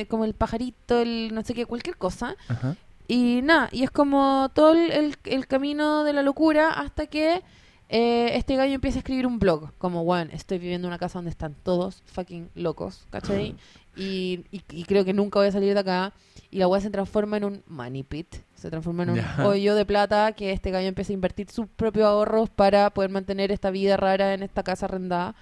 [0.07, 2.75] como el pajarito el no sé qué cualquier cosa Ajá.
[3.07, 7.41] Y nada y es como todo el, el- camino de la locura hasta que
[7.89, 9.71] eh, este gallo empieza a escribir un blog.
[9.77, 13.55] Como bueno estoy viviendo en una casa donde están todos fucking locos ¿cachai?
[13.95, 16.13] y, y, y creo que nunca voy a salir de acá.
[16.51, 18.27] Y la weá se transforma en un money pit.
[18.55, 19.45] Se transforma en un Ya.
[19.45, 23.51] hoyo de plata que este gallo empieza a invertir sus propios ahorros para poder mantener
[23.51, 25.35] esta vida rara en esta casa arrendada.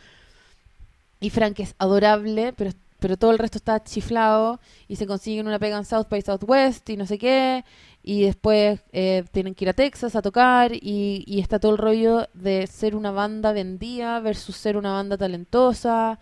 [1.20, 2.72] Y Frank es adorable, pero,
[3.04, 6.90] pero todo el resto está chiflado y se consiguen una pega en South by Southwest
[6.90, 7.66] y no sé qué.
[8.02, 11.80] Y después eh, tienen que ir a Texas a tocar y, y está todo el
[11.80, 16.18] rollo de ser una banda vendida versus ser una banda talentosa.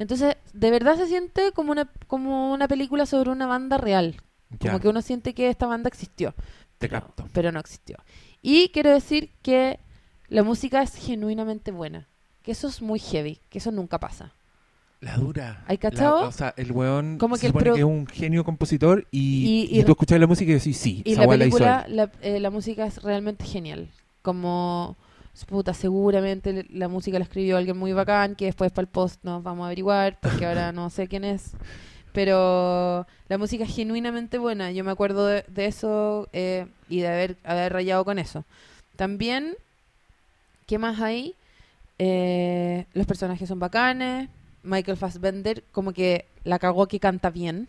[0.00, 4.16] Entonces, de verdad se siente como una, como una película sobre una banda real.
[4.58, 6.32] Como que uno siente que esta banda existió
[6.78, 7.28] Te pero, capto.
[7.32, 7.96] pero no existió.
[8.42, 9.78] Y quiero decir que
[10.26, 12.08] la música es genuinamente buena.
[12.42, 14.34] Que eso es muy heavy, que eso nunca pasa.
[15.04, 15.62] La dura.
[15.66, 16.22] ¿Hay cachado?
[16.22, 19.06] La- o sea, el weón Como que el supone pro- que es un genio compositor
[19.10, 19.18] y,
[19.70, 22.40] Y- y- y tú escuchas la música y decís, sí, Y la película, la, eh,
[22.40, 23.88] la música es realmente genial.
[24.22, 24.96] Como,
[25.46, 29.42] puta, seguramente la música la escribió alguien muy bacán, que después para el post nos
[29.42, 31.52] vamos a averiguar, porque ahora no sé quién es.
[32.12, 34.70] Pero la música es genuinamente buena.
[34.72, 38.44] Yo me acuerdo de, de eso eh, y de haber, haber rayado con eso.
[38.96, 39.54] También,
[40.66, 41.34] ¿qué más hay?
[41.98, 44.28] Eh, los personajes son bacanes.
[44.64, 47.68] Michael Fassbender, como que la cagó que canta bien.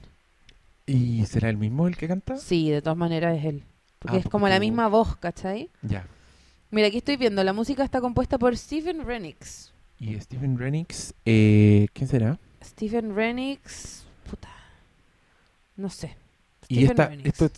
[0.87, 2.37] ¿Y será el mismo el que canta?
[2.37, 3.63] Sí, de todas maneras es él.
[3.99, 5.69] Porque Ah, es como la misma voz, ¿cachai?
[5.81, 6.05] Ya.
[6.71, 9.71] Mira, aquí estoy viendo, la música está compuesta por Stephen Renix.
[9.99, 11.13] ¿Y Steven Renix?
[11.25, 12.37] Eh, ¿Quién será?
[12.63, 14.49] Stephen Renix, puta,
[15.77, 16.15] no sé.
[16.67, 17.27] Y Stephen esta, Renix.
[17.41, 17.49] esto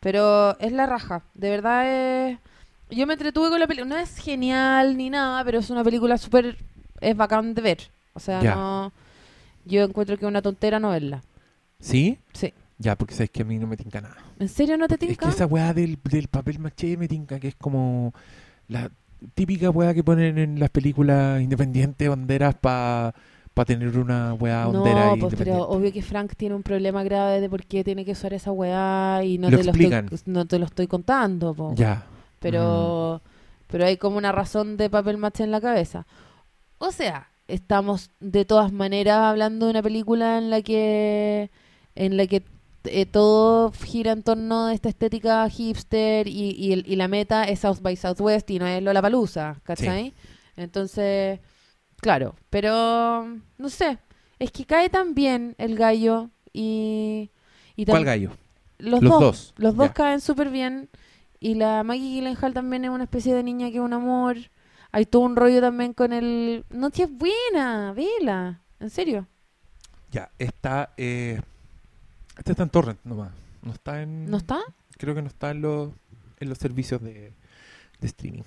[0.00, 2.38] Pero es la raja, de verdad es...
[2.90, 6.16] Yo me entretuve con la película, no es genial ni nada, pero es una película
[6.18, 6.56] súper...
[7.00, 7.90] es bacán de ver.
[8.14, 8.54] O sea, Ya.
[8.54, 8.92] no...
[9.66, 11.22] Yo encuentro que es una tontera no verla.
[11.78, 12.18] ¿Sí?
[12.32, 12.52] Sí.
[12.78, 14.16] Ya, porque sabes que a mí no me tinca nada.
[14.38, 15.26] ¿En serio no te Es tinca?
[15.26, 18.14] que esa weá del, del papel maché me tinca, que es como
[18.68, 18.90] la
[19.34, 23.12] típica weá que ponen en las películas independientes, banderas para
[23.66, 27.50] tener una weá ondera No, pues pero obvio que Frank tiene un problema grave de
[27.50, 30.58] por qué tiene que usar esa weá y no, Lo te, lo estoy, no te
[30.58, 31.74] lo estoy contando, po.
[31.74, 32.06] Ya.
[32.38, 33.20] pero
[33.66, 36.06] pero hay como una razón de papel maché en la cabeza.
[36.78, 41.50] O sea, estamos de todas maneras hablando de una película en la que
[41.94, 42.42] en la que
[42.84, 47.60] eh, todo gira en torno a esta estética hipster y, y, y la meta es
[47.60, 50.14] South by Southwest y no es Lollapalooza, ¿cachai?
[50.56, 51.40] Entonces,
[52.00, 53.26] Claro, pero
[53.58, 53.98] no sé.
[54.38, 57.30] Es que cae tan bien el gallo y.
[57.76, 58.30] y ¿Cuál gallo?
[58.78, 59.20] Los, Los dos.
[59.20, 59.92] dos, Los dos ya.
[59.92, 60.88] caen súper bien.
[61.38, 64.36] Y la Maggie Gyllenhaal también es una especie de niña que es un amor.
[64.92, 66.64] Hay todo un rollo también con el.
[66.70, 68.60] No, si es buena, vela.
[68.80, 69.26] En serio.
[70.10, 70.92] Ya, está.
[70.96, 71.40] Eh,
[72.36, 73.32] este está en Torrent nomás.
[73.62, 74.28] No está en.
[74.30, 74.58] ¿No está?
[74.98, 75.90] Creo que no está en los,
[76.40, 77.32] en los servicios de,
[78.00, 78.42] de streaming.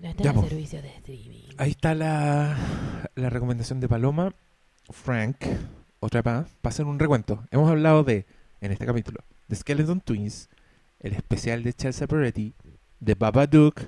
[0.00, 0.42] No está Ya, en po.
[0.42, 1.40] el servicio de streaming.
[1.56, 2.56] Ahí está la,
[3.14, 4.32] la recomendación de Paloma.
[4.90, 5.36] Frank,
[6.00, 7.42] otra para hacer un recuento.
[7.50, 8.26] Hemos hablado de,
[8.60, 10.50] en este capítulo, de Skeleton Twins,
[11.00, 12.52] el especial de Chelsea Peretti,
[13.00, 13.80] de Babadook,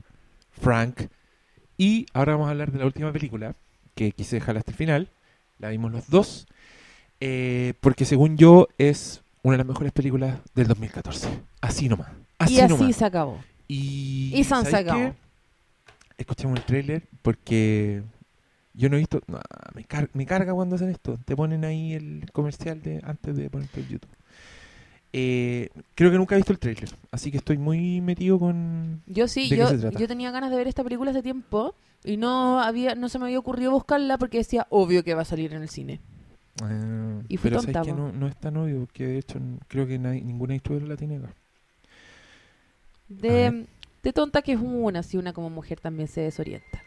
[0.60, 1.02] Frank,
[1.78, 3.54] y ahora vamos a hablar de la última película,
[3.94, 5.10] que quise dejar hasta el final.
[5.58, 6.46] La vimos los dos,
[7.20, 11.28] eh, porque según yo es una de las mejores películas del 2014.
[11.60, 12.08] Así nomás.
[12.38, 12.96] Así y así nomás.
[12.96, 13.40] se acabó.
[13.68, 15.14] Y, Y San se.
[16.18, 18.02] Escuchemos el tráiler porque
[18.74, 19.20] yo no he visto...
[19.26, 19.38] no,
[19.74, 21.18] me, car- me carga cuando hacen esto.
[21.24, 24.10] Te ponen ahí el comercial de antes de ponerte el YouTube.
[25.12, 29.02] Eh, creo que nunca he visto el tráiler, así que estoy muy metido con...
[29.06, 32.16] Yo sí, ¿De qué yo, yo tenía ganas de ver esta película hace tiempo y
[32.16, 35.52] no había no se me había ocurrido buscarla porque decía obvio que va a salir
[35.54, 36.00] en el cine.
[36.62, 37.96] Ah, Y fui pero tonta, sabes que po.
[38.00, 39.38] no, no es tan obvio, porque de hecho
[39.68, 41.34] creo que nadie- ninguna distribuidora la tiene acá.
[43.08, 43.66] De,
[44.02, 46.82] de tonta que es una, si una como mujer también se desorienta.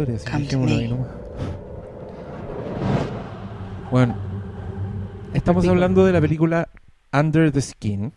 [0.00, 1.06] Así dejémoslo ahí nomás.
[3.90, 4.16] Bueno,
[5.32, 6.68] estamos hablando de la película
[7.12, 8.12] Under the Skin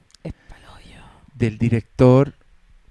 [1.35, 2.33] del director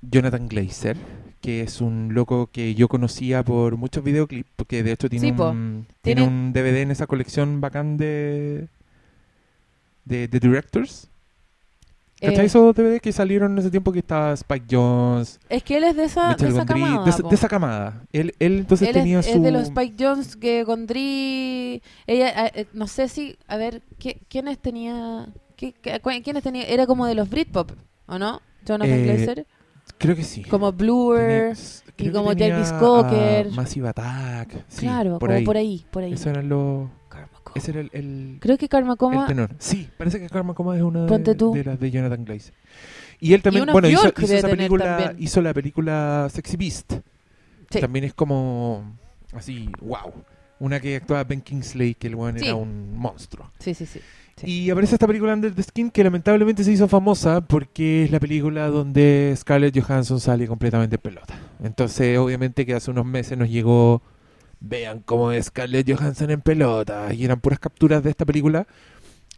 [0.01, 0.97] Jonathan Glazer,
[1.43, 5.33] que es un loco que yo conocía por muchos videoclips, porque de hecho tiene, Sí,
[5.33, 5.51] po.
[5.51, 8.69] un, tiene Tiene- un DVD en esa colección bacán de,
[10.07, 11.08] de, de directors.
[12.21, 15.77] ¿Cachai Eh, esos DVD que salieron en ese tiempo que estaba Spike Jones, es que
[15.77, 17.05] él es de esa, de esa Gondry, camada.
[17.05, 18.03] de, de esa camada.
[18.13, 19.33] Él, él entonces él tenía es, su...
[19.33, 21.83] es de los Spike Jones que Gondry.
[22.07, 23.37] Ella, eh, eh, no sé si.
[23.47, 25.29] A ver, ¿qué, ¿quiénes tenía.
[25.57, 25.75] qué-
[26.25, 26.65] ¿Quiénes tenía?
[26.65, 27.71] Era como de los Britpop,
[28.07, 28.41] ¿o no?
[28.67, 29.47] Jonathan Eh, Glazer.
[29.97, 30.43] Creo que sí.
[30.43, 31.57] Como Bluer.
[31.57, 33.51] Tenía- que como Jarvis Cocker.
[33.53, 34.65] Massive Attack.
[34.69, 35.45] Sí, claro, por como ahí.
[35.45, 35.87] por ahí.
[35.91, 36.13] Por ahí.
[36.13, 36.89] Eso eran los...
[37.49, 37.63] Coma.
[37.63, 39.27] Ese era el, el, Creo que Karma el Coma.
[39.27, 39.51] tenor.
[39.59, 42.55] Sí, parece que Karma Coma es una de, las de Jonathan Glazer.
[43.21, 45.17] Y él también, bueno, hizo, hizo esa película, también.
[45.23, 46.93] hizo la película Sexy Beast.
[47.71, 47.81] Sí.
[47.81, 48.97] También es como
[49.33, 50.13] así, wow.
[50.61, 52.47] Una que actuaba Ben Kingsley, que el weón Sí.
[52.47, 53.51] era un monstruo.
[53.59, 54.01] Sí, sí, sí.
[54.37, 54.47] Sí.
[54.65, 58.21] Y aparece esta película Under the Skin que lamentablemente se hizo famosa porque es la
[58.21, 61.35] película donde Scarlett Johansson sale completamente en pelota.
[61.63, 64.01] Entonces, obviamente que hace unos meses nos llegó,
[64.61, 67.13] vean cómo es Scarlett Johansson en pelota.
[67.15, 68.67] Y eran puras capturas de esta película.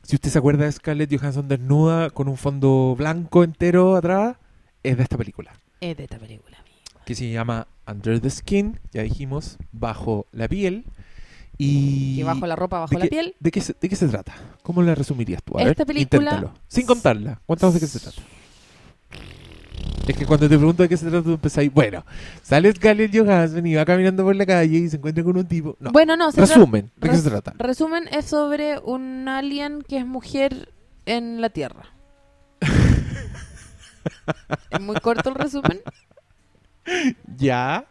[0.02, 4.36] Si usted se acuerda de Scarlett Johansson desnuda con un fondo blanco entero atrás,
[4.82, 5.52] es de esta película.
[5.80, 6.58] Es de esta película.
[6.58, 7.00] amigo.
[7.04, 10.84] Que se llama Under the Skin, ya dijimos, bajo la piel.
[11.58, 13.34] Y Que bajo la ropa, bajo ¿De la qué- piel.
[13.38, 14.34] ¿De qué, se, ¿De qué se trata?
[14.62, 15.58] ¿Cómo la resumirías tú?
[15.58, 16.54] A Esta ver, película- inténtalo.
[16.68, 17.40] Sin contarla.
[17.44, 18.22] Cuéntanos de qué se trata.
[20.06, 22.04] Es que cuando te pregunto de qué se trata, tú empezáis, bueno,
[22.42, 25.76] sale Scarlett Johansson y va caminando por la calle y se encuentra con un tipo.
[25.78, 27.54] No, Bueno, no, se resumen, ¿de qué res- se trata?
[27.58, 30.72] Resumen es sobre un alien que es mujer
[31.06, 31.84] en la Tierra.
[34.70, 35.80] es muy corto el resumen.
[37.36, 37.84] Ya,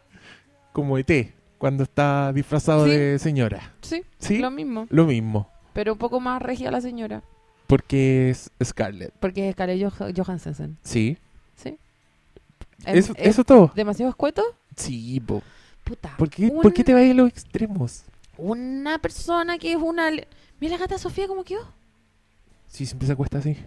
[0.74, 2.92] como ET, cuando está disfrazado Sí.
[2.92, 3.74] de señora.
[3.82, 4.40] Sí, ¿Sí?
[4.40, 4.88] lo mismo.
[4.90, 7.22] Lo mismo, Pero un poco más regia la señora.
[7.68, 9.14] porque es Scarlett.
[9.20, 10.78] Porque es Scarlett Joh- Johansson.
[10.84, 11.18] ¿Sí?
[12.80, 12.86] ¿Sí?
[12.88, 13.72] ¿Eso, ¿Es ¿Eso todo?
[13.76, 14.44] demasiado escueto?
[14.76, 15.42] Sí, po.
[15.84, 16.16] Puta.
[16.18, 18.04] ¿Por qué, un- ¿Por qué te vas a los extremos?
[18.38, 20.10] Una persona que es una...
[20.60, 21.62] Mira la gata Sofía como quedó.
[22.68, 23.58] Sí, siempre se acuesta así.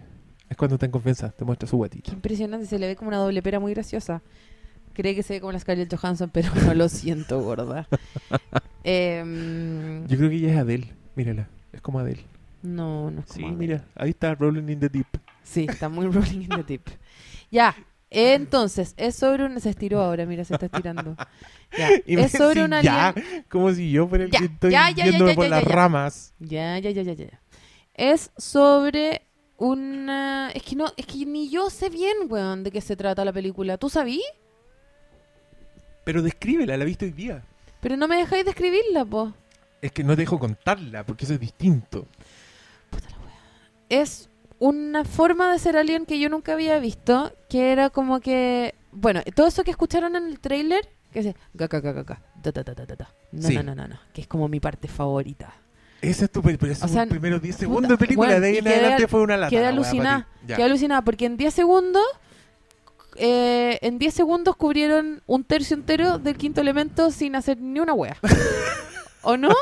[0.49, 2.11] Es cuando está en confianza, te muestra su Qué guatita.
[2.11, 4.21] impresionante, se le ve como una doble pera muy graciosa.
[4.93, 7.87] Cree que se ve como la Scarlett Johansson, pero no lo siento, gorda.
[8.83, 10.93] Em, Yo creo que ella es Adele.
[11.15, 12.21] Mírala, es como Adele.
[12.61, 13.57] no, no es Sí, como Adele.
[13.59, 15.07] mira, ahí está Rolling in the Deep.
[15.43, 16.81] Sí, está muy rolling in the deep.
[17.51, 17.75] Ya,
[18.13, 19.59] Entonces, es sobre un...
[19.59, 21.15] Se estiró ahora, mira, se está estirando.
[21.75, 23.15] Ya, Es sobre decís, un ya,
[23.49, 26.35] como si yo fuera el Ya, que estoy ya, yéndome por las ramas.
[26.37, 27.41] Ya, ya, ya, ya, ya.
[27.95, 29.23] Es sobre
[29.57, 30.51] una...
[30.51, 33.33] Es que no, es que ni yo sé bien, weón, de qué se trata la
[33.33, 33.77] película.
[33.79, 34.21] ¿Tú sabí?
[36.03, 37.43] Pero descríbela, la viste hoy día.
[37.81, 39.33] Pero no me dejáis de escribirla, po.
[39.81, 42.07] Es que no te dejo contarla, porque eso es distinto.
[43.89, 48.73] es una forma de ser alien que yo nunca había visto, que era como que,
[48.91, 51.19] bueno, todo eso que escucharon en el tráiler, que
[52.95, 53.13] da.
[53.31, 55.53] No, no, no, no, que es como mi parte favorita.
[56.01, 58.41] Esa es tu pe- pero esos O sea, primeros 10 puta, segundos de película, bueno,
[58.41, 59.51] de ahí en adelante fue una lata.
[59.51, 62.03] Quedé alucinada, quedé alucinada, porque en 10 segundos,
[63.17, 67.93] eh, en 10 segundos cubrieron un tercio entero del quinto elemento sin hacer ni una
[67.93, 68.17] wea.
[69.21, 69.53] ¿O no?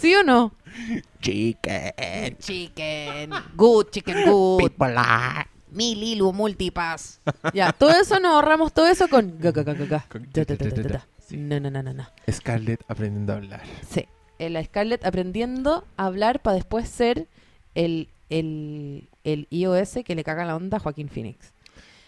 [0.00, 0.52] ¿Sí o no?
[1.20, 2.36] Chicken.
[2.40, 4.62] Chicken, good, chicken good.
[4.62, 4.68] Mi
[5.72, 7.20] Lilu Multipass.
[7.54, 10.04] Ya, todo eso nos ahorramos todo eso con ga, ga, ga, ga, ga.
[10.08, 10.98] Con Da, da, ta, da, ta, da, ta, da.
[11.00, 11.06] ta.
[11.26, 11.36] Sí.
[11.36, 12.06] No, no, no, no, no.
[12.30, 13.62] Scarlett aprendiendo a hablar.
[13.88, 14.06] Sí,
[14.38, 17.26] eh, la Scarlett aprendiendo a hablar para después ser
[17.74, 21.52] el, el, el iOS que le caga la onda a Joaquín Phoenix.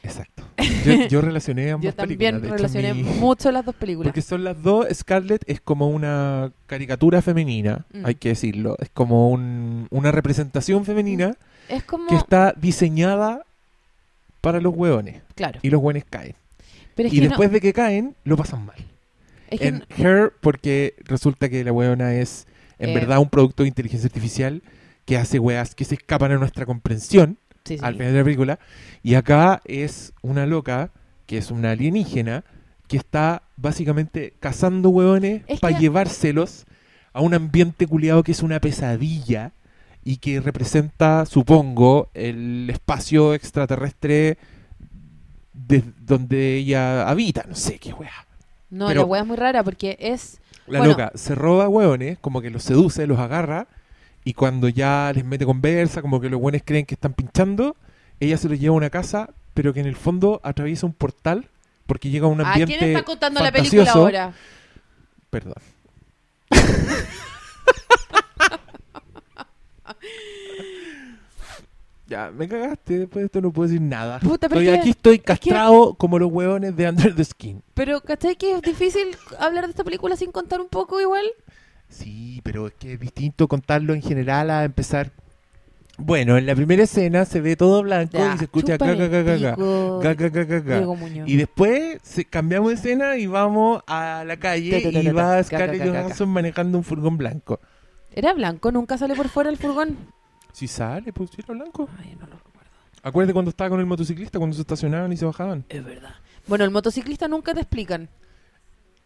[0.03, 0.43] Exacto.
[0.87, 2.43] Yo, yo relacioné ambas Yo también películas.
[2.43, 4.09] de hecho, relacioné mi- mucho las dos películas.
[4.11, 4.87] Porque son las dos.
[4.95, 8.07] Scarlett es como una caricatura femenina, Mm.
[8.07, 8.77] hay que decirlo.
[8.81, 11.35] Es como un- una representación femenina
[11.69, 12.07] Es como...
[12.09, 13.43] que está diseñada
[14.41, 15.23] para los hueones.
[15.35, 15.59] Claro.
[15.63, 16.35] Y los hueones caen.
[16.95, 18.77] Pero es y que, después no, de que caen, lo pasan mal.
[19.51, 22.47] es que en no- Her, porque resulta que la hueona es
[22.79, 22.95] en Eh.
[22.95, 24.63] verdad un producto de inteligencia artificial
[25.05, 27.85] que hace weas que se escapan a nuestra comprensión sí, sí.
[27.85, 28.59] al final de la película.
[29.03, 30.91] Y acá es una loca,
[31.27, 32.45] que es una alienígena,
[32.87, 36.65] que está básicamente cazando hueones Es para que- llevárselos
[37.13, 39.53] a un ambiente culiado que es una pesadilla
[40.05, 44.39] y que representa, supongo, el espacio extraterrestre
[45.53, 47.45] de donde ella habita.
[47.49, 48.27] No sé qué wea.
[48.71, 50.39] No, pero- la wea es muy rara porque es...
[50.67, 50.93] La Bueno.
[50.93, 53.67] loca se roba hueones, como que los seduce, los agarra,
[54.25, 57.75] y cuando ya les mete conversa, como que los hueones creen que están pinchando,
[58.21, 61.49] ella se los lleva a una casa, pero que en el fondo atraviesa un portal,
[61.87, 64.33] porque llega a un ¿A ambiente quién está contando la película ahora?
[65.31, 65.55] Perdón.
[72.07, 74.19] ya, me cagaste, después de esto no puedo decir nada.
[74.19, 77.25] Puta, pero Estoy es que- aquí estoy que- castrado como los hueones de Under the
[77.25, 77.63] Skin.
[77.75, 81.25] Pero, ¿cachai que es difícil hablar de esta película sin contar un poco igual?
[81.89, 85.13] Sí, pero es que es distinto contarlo en general a empezar.
[85.99, 88.79] Bueno, en la primera escena se ve todo blanco Ya, y se escucha.
[88.79, 88.97] Diego
[90.97, 91.29] Muñoz.
[91.29, 96.31] Y después se- cambiamos de escena y vamos a la calle y va Scarlett Johansson
[96.31, 97.61] manejando un furgón blanco.
[98.13, 98.73] ¿Era blanco?
[98.73, 99.97] ¿Nunca sale por fuera el furgón?
[100.53, 101.89] Si sale, pues si era blanco.
[101.99, 102.71] Ay, no lo recuerdo.
[103.03, 105.65] Acuérdate cuando estaba con el motociclista, cuando se estacionaban y se bajaban.
[105.69, 106.15] Es verdad.
[106.47, 108.09] Bueno, el motociclista nunca te explican.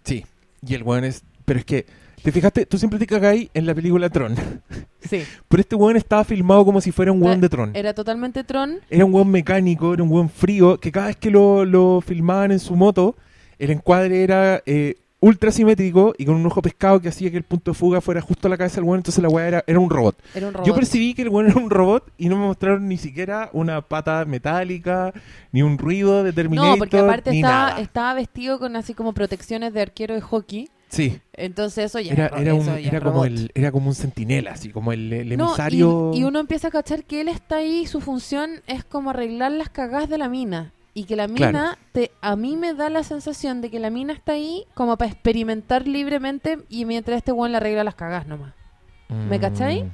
[0.05, 0.24] Sí.
[0.66, 1.22] Y el weón es...
[1.44, 1.86] Pero es que,
[2.22, 2.64] ¿te fijaste?
[2.64, 4.36] Tú siempre te cagáis en la película Tron.
[5.05, 5.22] Sí.
[5.48, 7.76] Pero este weón estaba filmado como si fuera un weón de Tron.
[7.76, 8.80] Era totalmente Tron.
[8.88, 12.52] Era un buen mecánico, era un buen frío, que cada vez que lo, lo filmaban
[12.52, 13.14] en su moto,
[13.59, 17.44] el encuadre era eh, ultra simétrico y con un ojo pescado que hacía que el
[17.44, 19.78] punto de fuga fuera justo a la cabeza del weón, entonces la weá era, era
[19.80, 20.16] un robot.
[20.34, 20.66] Era un robot.
[20.66, 23.80] Yo percibí que el weón era un robot y no me mostraron ni siquiera una
[23.80, 25.12] pata metálica,
[25.52, 27.80] ni un ruido de Terminator, No, porque aparte ni estaba, nada.
[27.80, 30.68] estaba vestido con así como protecciones de arquero de hockey.
[30.90, 33.94] Sí, Entonces eso ya era, era, un, eso ya era como el, era como un
[33.96, 36.10] centinela, así como el, el No, y- emisario...
[36.14, 39.50] y, uno empieza a cachar que él está ahí y su función es como arreglar
[39.52, 40.72] las cagadas de la mina.
[40.97, 41.76] Y que la mina, Claro.
[41.92, 45.11] te, a mí me da la sensación de que la mina está ahí como para
[45.11, 48.53] experimentar libremente y mientras este weón le arregla las cagadas nomás.
[49.09, 49.84] ¿me cachai?
[49.84, 49.90] Mm.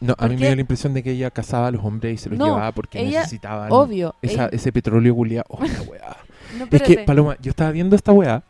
[0.00, 2.18] No, a mí me dio la impresión de que ella cazaba a los hombres y
[2.18, 4.14] se los No, llevaba porque ella- necesitaban Obvio.
[4.22, 5.44] esa- ella- ese petróleo culiado.
[5.48, 6.16] Oh, la weá.
[6.58, 6.98] no, es que.
[6.98, 8.42] Paloma, yo estaba viendo esta weá.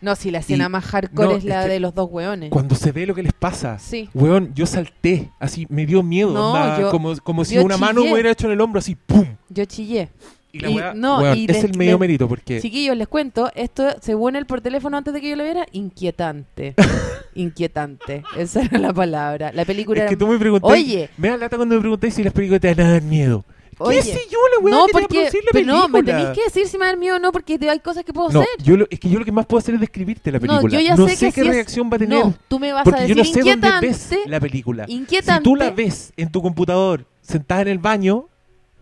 [0.00, 2.08] no, si la escena y- más hardcore no, es la es que de los dos
[2.10, 2.50] weones.
[2.50, 4.08] Cuando se ve lo que les pasa, Sí.
[4.14, 6.32] weón, yo salté, así, me dio miedo.
[6.32, 8.06] No, onda, yo- como, como si una mano chillé.
[8.06, 9.26] me hubiera hecho en el hombro, así, ¡pum!
[9.48, 10.10] Yo chillé.
[10.50, 12.60] Y la Y- weá, no, weón, y es el medio mérito porque...
[12.60, 16.74] Chiquillos, les cuento, esto, según él por teléfono antes de que yo lo viera, inquietante.
[17.34, 18.22] inquietante.
[18.36, 19.52] Esa era la palabra.
[19.52, 21.10] La película Es que era- tú me preguntas, Oye.
[21.16, 23.44] me da lata cuando me preguntáis si las películas te van a dar miedo.
[23.80, 23.98] Oye.
[23.98, 25.16] ¿Qué sé yo, la weá no, que te va a porque.
[25.18, 26.16] producir la Pero no, me película?
[26.16, 28.28] tenéis que decir si me da miedo o no, porque te- hay cosas que puedo
[28.30, 28.50] No, hacer.
[28.60, 30.72] yo lo, es que yo lo que más puedo hacer es describirte la No, película.
[30.74, 32.18] yo ya no sé sé, que qué es- reacción va a tener.
[32.24, 34.84] No, tú me vas a porque decir yo no sé dónde ves la película.
[34.88, 35.38] Inquietante.
[35.40, 38.26] Si tú la ves en tu computador sentada en el baño,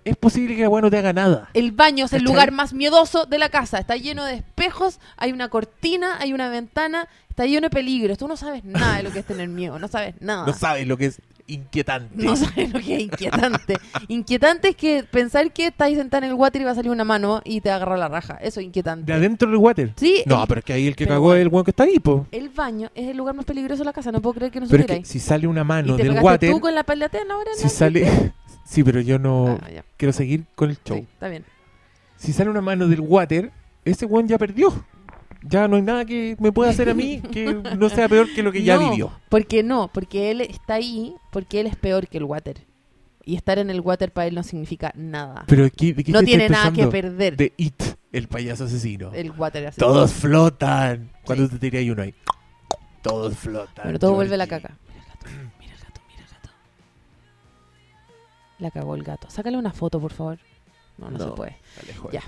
[0.07, 1.51] es posible que la weá no te haga nada.
[1.53, 2.33] El baño es el ¿Cachai?
[2.33, 3.79] lugar más miedoso de la casa.
[3.79, 8.17] Está lleno de espejos, hay una cortina, hay una ventana, está lleno de peligros.
[8.17, 10.47] Tú no sabes nada de lo que es tener miedo, no sabes nada.
[10.47, 12.25] No sabes lo que es inquietante.
[12.25, 13.77] No sabes lo que es inquietante.
[14.09, 17.05] inquietante es que pensar que estás sentada en el water y va a salir una
[17.05, 18.39] mano y te agarra la raja.
[18.41, 19.11] Eso es inquietante.
[19.11, 19.93] ¿De adentro del water?
[19.97, 21.83] Sí, No, el, pero es que ahí el que cagó es el weón que está
[21.83, 22.27] ahí, po.
[22.31, 24.13] el baño es el lugar más peligroso de la casa.
[24.13, 25.05] No puedo creer que no Pero es que ahí.
[25.05, 27.51] si sale una ¿Y mano te del water, tú con la ahora?
[27.57, 27.69] si no?
[27.71, 28.33] sale...
[28.67, 29.59] sí, pero yo no...
[29.63, 29.83] Ah.
[29.97, 30.99] Quiero seguir con el show.
[30.99, 31.45] Sí, está bien.
[32.17, 33.51] Si sale una mano del water,
[33.85, 34.85] ese weón ya perdió.
[35.43, 38.43] Ya no hay nada que me pueda hacer a mí que no sea peor que
[38.43, 39.13] lo que ya No, vivió.
[39.29, 42.59] Porque no, porque él está ahí, porque él es peor que el water.
[43.25, 45.45] Y estar en el water para él no significa nada.
[45.47, 47.37] Pero ¿qué- ¿de qué no tiene nada que perder.
[47.37, 49.13] De It, el payaso asesino.
[49.13, 49.79] El water así.
[49.81, 51.11] Todos flotan.
[51.25, 51.53] Cuando Sí.
[51.53, 52.15] te tiráis uno ahí.
[53.03, 53.85] Todos flotan.
[53.85, 54.77] Bueno, todo vuelve a la caca.
[58.59, 59.29] La cagó el gato.
[59.31, 60.39] Sácale una foto, por favor.
[60.99, 61.25] No, no, No.
[61.25, 61.57] se puede.
[62.13, 62.23] Ya.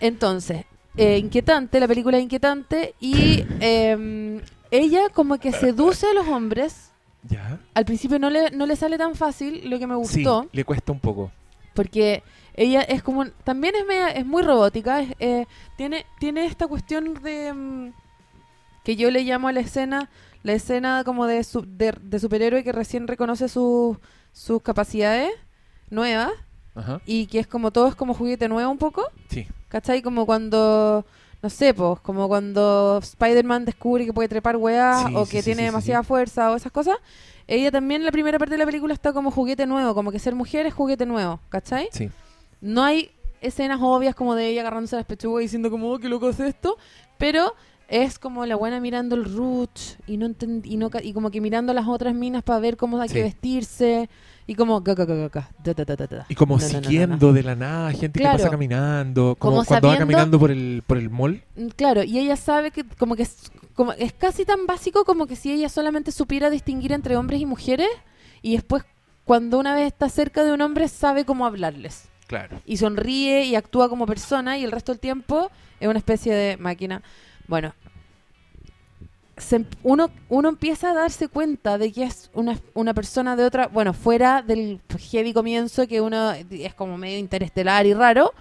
[0.00, 0.64] Entonces,
[0.96, 4.40] eh, inquietante, la película es inquietante y eh,
[4.70, 6.90] ella como que seduce a los hombres.
[7.28, 7.58] ¿Ya?
[7.74, 10.42] Al principio no le, no le sale tan fácil, lo que me gustó.
[10.42, 11.30] Sí, le cuesta un poco.
[11.74, 12.22] porque
[12.56, 17.14] ella es como también es media- es muy robótica es, eh, tiene tiene esta cuestión
[17.22, 17.92] de mm,
[18.84, 20.08] que yo le llamo a la escena
[20.44, 23.96] la escena como de, su- de, de superhéroe que recién reconoce sus
[24.34, 25.30] sus capacidades
[25.88, 26.32] nuevas
[26.74, 27.00] Ajá.
[27.06, 29.46] y que es como todo es como juguete nuevo un poco Sí.
[29.68, 30.02] ¿cachai?
[30.02, 31.06] como cuando
[31.42, 35.44] no sé, pues, como cuando Spider-Man descubre que puede trepar weá Sí, o que sí,
[35.44, 36.96] tiene sí, demasiada fuerza o esas cosas.
[37.46, 40.18] Ella también en la primera parte de la película está como juguete nuevo, como que
[40.18, 41.88] ser mujer es juguete nuevo, ¿cachai?
[41.92, 42.10] Sí.
[42.62, 43.10] No hay
[43.42, 46.40] escenas obvias como de ella agarrándose las pechugas y diciendo como, oh, qué loco es
[46.40, 46.78] esto,
[47.18, 47.54] pero
[47.88, 50.30] es como la buena mirando el Roots y no
[50.64, 53.14] y no y como que mirando las otras minas para ver cómo hay Sí.
[53.16, 54.08] que vestirse
[54.46, 56.26] y como ga, ga, ga, ga, ga, da, da, da, da, da.
[56.28, 58.36] Y como No, no, siguiendo de la nada gente Claro.
[58.36, 59.36] que pasa caminando.
[59.38, 61.42] Como, Como cuando va caminando por el, por el mall.
[61.56, 65.26] Mm, Claro, y ella sabe que como que es, como es casi tan básico como
[65.26, 67.88] que si ella solamente supiera distinguir entre hombres y mujeres
[68.42, 68.84] y después
[69.24, 72.60] cuando una vez está cerca de un hombre sabe cómo hablarles Claro.
[72.66, 76.56] y sonríe y actúa como persona y el resto del tiempo es una especie de
[76.58, 77.02] máquina.
[77.46, 77.74] Bueno,
[79.36, 83.44] se em- uno, uno empieza a darse cuenta de que es una, una persona de
[83.44, 84.80] otra, bueno, fuera del
[85.10, 88.32] heavy comienzo que uno es como medio interestelar y raro,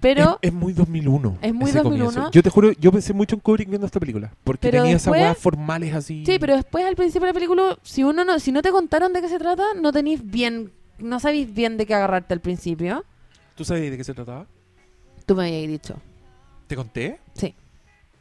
[0.00, 0.38] pero...
[0.42, 1.38] es, es muy 2001.
[1.42, 2.10] Es muy ese 2001.
[2.10, 2.30] comienzo.
[2.30, 4.32] Yo te juro, yo pensé mucho en Kubrick viendo esta película.
[4.44, 6.24] Porque Pero tenía esas weas formales así.
[6.24, 9.12] Sí, pero después al principio de la película, si uno no, si no te contaron
[9.12, 13.04] de qué se trata, no tenéis bien, no sabéis bien de qué agarrarte al principio.
[13.54, 14.46] ¿Tú sabes de qué se trataba?
[15.26, 15.96] Tú me habías dicho.
[16.66, 17.18] ¿Te conté?
[17.34, 17.54] Sí.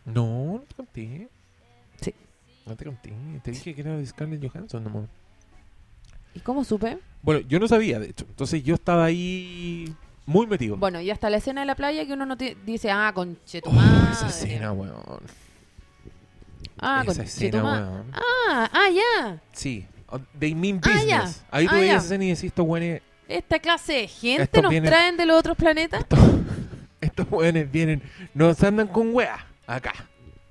[0.06, 1.28] No, no te conté.
[2.02, 2.14] Sí.
[2.66, 3.14] No te conté.
[3.44, 5.06] Te dije que era de Scarlett Johansson, nomás.
[6.34, 6.98] ¿Y cómo supe?
[7.22, 8.26] Bueno, yo no sabía, de hecho.
[8.28, 9.94] Entonces yo estaba ahí
[10.26, 10.78] muy metido.
[10.78, 13.62] Bueno, y hasta la escena de la playa que uno no te dice, ah, conche
[13.62, 14.12] tu Oh, madre.
[14.14, 15.22] esa escena, weón.
[16.80, 18.06] Ah, esa escena, weón.
[18.14, 19.42] Ah, ah, ya.
[19.52, 19.86] Sí.
[20.08, 21.08] Oh, They mean Ah, business.
[21.42, 21.48] ya.
[21.52, 24.72] Ahí tú Ah, esa escena y decís, estos weones, Esta clase de gente Estos nos
[24.72, 26.06] vienen- traen de los otros planetas.
[27.00, 28.02] estos weones vienen,
[28.34, 29.40] nos andan con weas
[29.76, 29.94] acá.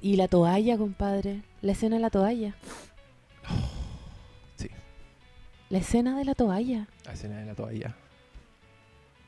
[0.03, 1.43] Y la toalla, compadre.
[1.63, 2.55] La escena de la toalla.
[4.57, 4.69] Sí.
[5.69, 6.89] La escena de la toalla.
[7.05, 7.97] La escena de la toalla.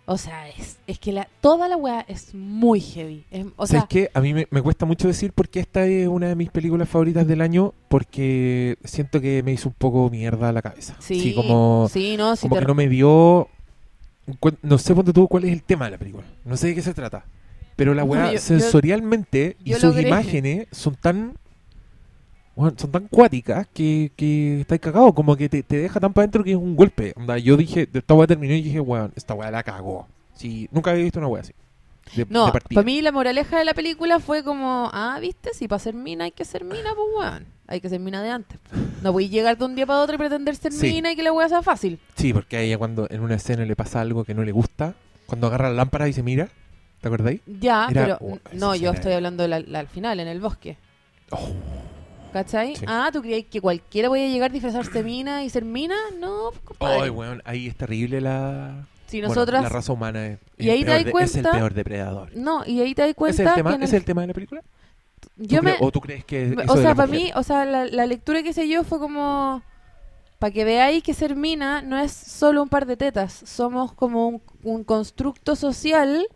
[0.05, 3.25] O sea, es, es que la, toda la weá es muy heavy.
[3.31, 4.11] Es- o ¿Sabes sea, qué?
[4.15, 6.89] A mí me, me cuesta mucho decir por qué esta es una de mis películas
[6.89, 10.97] favoritas del año, porque siento que me hizo un poco mierda la cabeza.
[10.99, 13.49] sí, como, sí, no, sí como te- que no me dio...
[14.63, 16.25] No sé ponte tú cuál es el tema de la película.
[16.45, 17.25] No sé de qué se trata.
[17.83, 21.33] Pero la No, weá yo- yo- sensorialmente y sus logré- imágenes son tan...
[22.57, 26.45] son tan cuáticas que, que estáis cagado, como que te, te deja tan para adentro
[26.45, 27.13] que es un golpe.
[27.17, 30.07] Onda, yo dije, esta weá terminó y dije, weón, esta weá la cagó.
[30.35, 31.53] Sí, nunca había visto una weá así.
[32.17, 35.51] De, No, para mí la moraleja de la película fue como, ah, ¿viste?
[35.55, 37.47] Si para ser mina hay que ser mina, pues weón.
[37.69, 38.59] Hay que ser mina de antes.
[39.03, 40.89] No voy a llegar de un día para otro y pretender ser Sí.
[40.93, 41.99] mina y que la weá sea fácil.
[42.17, 44.95] Sí, porque a ella cuando en una escena le pasa algo que no le gusta,
[45.27, 46.49] cuando agarra la lámpara y se mira,
[47.03, 47.43] ¿te acordáis?
[47.47, 50.19] Ya, Era- pero oh, esa no, yo escena estoy hablando de la- la- al final,
[50.21, 50.79] en el bosque.
[51.31, 51.51] Oh,
[52.33, 52.77] ¿Cachai?
[52.77, 52.85] Sí.
[52.89, 55.97] Ah, ¿tú creías que cualquiera podía llegar a disfrazarse mina y ser mina?
[56.19, 57.03] No, pues, compadre.
[57.03, 58.87] Ay, weón, ahí es terrible la...
[59.07, 59.63] si bueno, nosotras...
[59.63, 61.75] la raza humana es, Y ahí el te peor das de- es el cuenta- peor
[61.75, 62.37] depredador.
[62.37, 64.01] No, y ahí te das ¿Ese cuenta es el tema, que en el- ¿ese es
[64.01, 64.63] el tema de la película?
[65.21, 65.73] ¿Tú yo me...
[65.73, 67.23] crees- ¿O tú crees que Me- eso o de sea, la para mujer?
[67.23, 69.63] mí, o sea, la, la lectura que hice yo fue como
[70.39, 74.27] para que veáis que ser mina no es solo un par de tetas, somos como
[74.29, 76.27] un, un constructo social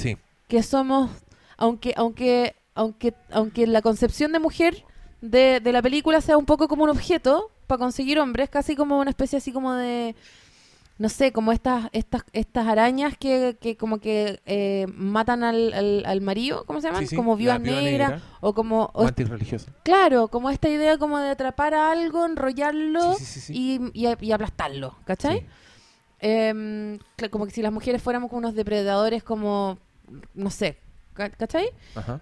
[0.00, 0.16] Sí,
[0.48, 1.10] que somos,
[1.56, 4.84] aunque, aunque, aunque, aunque la concepción de mujer
[5.20, 8.98] de, de la película sea un poco como un objeto para conseguir hombres, casi como
[8.98, 10.14] una especie así como de
[11.00, 16.02] no sé, como estas estas estas arañas que, que como que eh, matan al, al,
[16.04, 17.00] al marido, ¿cómo se llaman?
[17.00, 19.72] Sí, sí, como la viuda viuda negra, o como o antirreligiosa.
[19.82, 23.52] claro, como esta idea como de atrapar a algo, enrollarlo Sí.
[23.94, 25.46] Y, y, y aplastarlo, ¿cachai?
[26.18, 26.98] Em,
[27.30, 29.78] como que si las mujeres fuéramos como unos depredadores como
[30.34, 30.78] no sé,
[31.14, 31.68] ca- ¿cachai?
[31.94, 32.20] Ajá.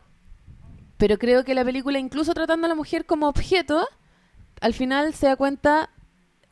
[0.97, 3.87] Pero creo que la película, incluso tratando a la mujer como objeto,
[4.61, 5.91] al final se da cuenta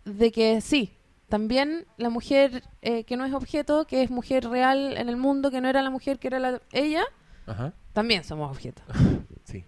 [0.04, 0.92] de que sí,
[1.28, 5.50] también la mujer eh, que no es objeto, que es mujer real en el mundo,
[5.50, 7.02] que no era la mujer que era la- ella,
[7.46, 7.72] Ajá.
[7.92, 8.84] también somos objetos.
[9.44, 9.64] Sí.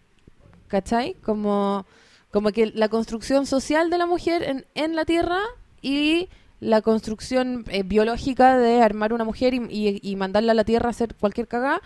[0.66, 1.14] ¿Cachai?
[1.23, 1.87] Como,
[2.33, 5.39] como que la construcción social de la mujer en, en la Tierra
[5.83, 6.29] y
[6.61, 10.89] la construcción eh, biológica de armar una mujer y, y- y mandarla a la Tierra
[10.89, 11.81] a hacer cualquier cagada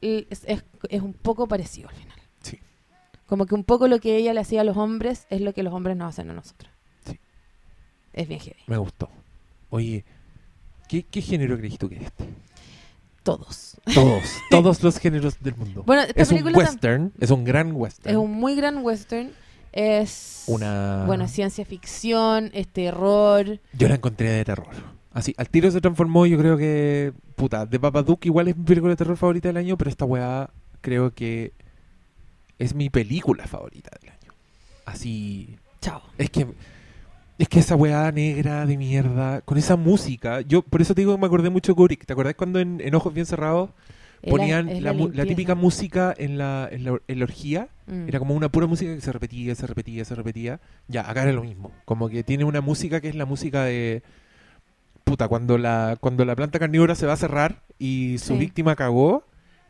[0.00, 2.16] es, es- es un poco parecido al final.
[2.42, 2.58] Sí.
[3.26, 5.62] Como que un poco lo que ella le hacía a los hombres es lo que
[5.62, 6.72] los hombres nos hacen a nosotros.
[7.06, 7.18] Sí.
[8.12, 8.60] Es bien heavy.
[8.66, 9.08] Me gustó.
[9.70, 10.04] Oye,
[10.88, 12.24] ¿qué, qué género crees tú que es este?
[13.22, 13.76] Todos.
[13.94, 15.82] Todos, todos los géneros del mundo.
[15.86, 18.10] Bueno, esta es un película tam- western, es un gran western.
[18.10, 19.30] es un muy gran western.
[19.72, 20.44] Es.
[20.46, 21.04] Una...
[21.06, 23.60] Bueno, es ciencia ficción, es terror.
[23.72, 24.68] Yo la encontré de terror.
[25.12, 27.12] Así, al tiro se transformó, yo creo que...
[27.34, 30.50] Puta, de Babadook igual es mi película de terror favorita del año, pero esta weá
[30.80, 31.52] creo que
[32.58, 34.32] es mi película favorita del año.
[34.84, 35.56] Así...
[35.80, 36.02] Chao.
[36.18, 36.46] Es que...
[37.38, 41.14] Es que esa weá negra de mierda, con esa música, yo por eso te digo
[41.14, 42.04] que me acordé mucho de Kubrick.
[42.04, 43.70] ¿Te acordás cuando en, en Ojos Bien Cerrados
[44.28, 45.26] ponían la, la limpieza.
[45.28, 47.68] típica música en la, en la, en la orgía?
[47.86, 48.08] Mm.
[48.08, 50.60] Era como una pura música que se repetía, se repetía, se repetía.
[50.88, 51.72] Ya, acá era lo mismo.
[51.84, 54.02] Como que tiene una música que es la música de.
[55.04, 58.38] Puta, cuando la, cuando la planta carnívora se va a cerrar y su Sí.
[58.38, 59.24] víctima cagó,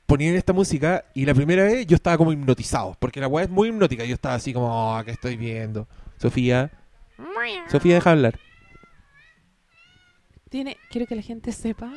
[0.06, 2.96] ponían esta música y la primera vez yo estaba como hipnotizado.
[2.98, 4.04] Porque la weá es muy hipnótica.
[4.04, 5.86] Yo estaba así como, oh, ¿qué estoy viendo?
[6.18, 6.70] Sofía.
[7.68, 8.38] Sofía, deja hablar.
[10.48, 11.92] Tiene, quiero que la gente sepa.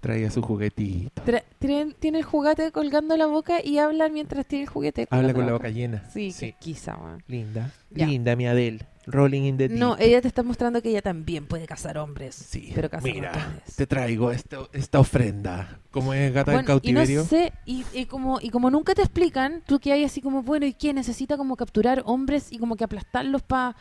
[0.00, 1.22] Traía su juguetito.
[1.24, 5.06] Tra- tiene, tiene el juguete colgando la boca y habla mientras tiene el juguete.
[5.10, 6.08] Habla con la boca llena.
[6.10, 6.96] Sí, qué quizá.
[7.26, 7.70] Linda.
[7.90, 8.06] Ya.
[8.06, 8.86] Linda, mi Adele.
[9.06, 9.78] Rolling in the deep.
[9.78, 12.34] No, ella te está mostrando que ella también puede cazar hombres.
[12.34, 15.80] Sí, pero caza mira, te traigo esta, esta ofrenda.
[15.90, 17.20] Como es gata en Bueno, y cautiverio.
[17.22, 20.42] no sé, y, y como, y como nunca te explican, tú que hay así como,
[20.42, 20.92] bueno, ¿y qué?
[20.92, 23.74] Necesita como capturar hombres y como que aplastarlos para,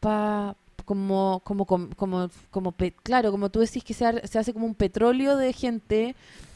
[0.00, 4.74] pa, como, como, como, como, claro, como tú decís que se, se hace como un
[4.74, 6.14] petróleo de gente,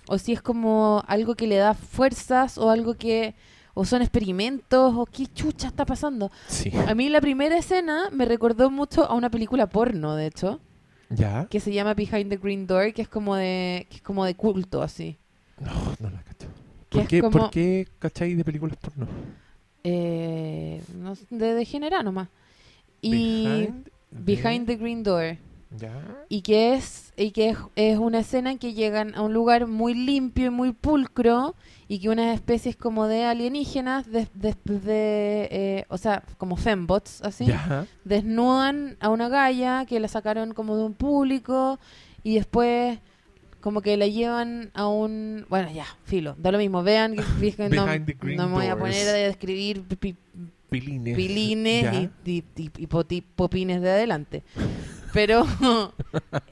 [0.08, 3.34] o si es como algo que le da fuerzas, o algo que,
[3.74, 6.30] o son experimentos, o qué chucha está pasando.
[6.48, 6.70] Sí.
[6.86, 10.60] A mí la primera escena me recordó mucho a una película porno, de hecho,
[11.10, 11.46] ¿Ya?
[11.50, 14.34] que se llama Behind the Green Door, que es como de, que es como de
[14.34, 15.16] culto, así.
[15.60, 16.48] No, no la cacho.
[16.88, 19.06] Que ¿Por qué, como- ¿Por qué cacháis de películas porno?
[19.84, 22.28] Eh, no de degenerar nomás.
[23.00, 23.10] Y
[23.44, 24.76] Behind, Behind, the...
[24.76, 25.38] Green Door.
[25.76, 25.92] ¿Ya?
[26.28, 29.66] Y que es y que es, es una escena en que llegan a un lugar
[29.66, 31.54] muy limpio y muy pulcro
[31.88, 37.20] y que unas especies como de alienígenas, de, de- de, eh, o sea, como fembots,
[37.22, 37.86] así, ¿Ya?
[38.04, 41.78] desnudan a una galla que la sacaron como de un público
[42.22, 42.98] y después
[43.60, 45.46] como que la llevan a un...
[45.48, 46.82] Bueno, ya, filo, da lo mismo.
[46.84, 49.82] Vean que fíjense, no, no me voy a poner a describir
[50.70, 51.16] Pilines.
[51.16, 52.44] pilines y, y-
[52.78, 54.42] y- popines de adelante.
[55.12, 55.46] Pero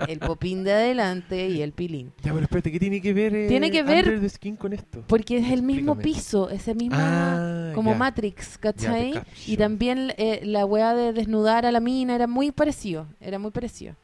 [0.08, 2.12] el popín de adelante y el pilín.
[2.22, 4.72] Ya, pero espérate, ¿qué tiene que ver eh, Tiene que ver- Under the Skin con
[4.72, 5.02] esto?
[5.06, 6.14] Porque es el mismo Explícame.
[6.16, 6.96] piso, ese mismo...
[6.98, 7.98] Ah, como ya.
[7.98, 9.12] Matrix, ¿cachai?
[9.14, 13.06] Ya, y también eh, la weá de desnudar a la mina era muy parecido.
[13.20, 13.96] Era muy parecido.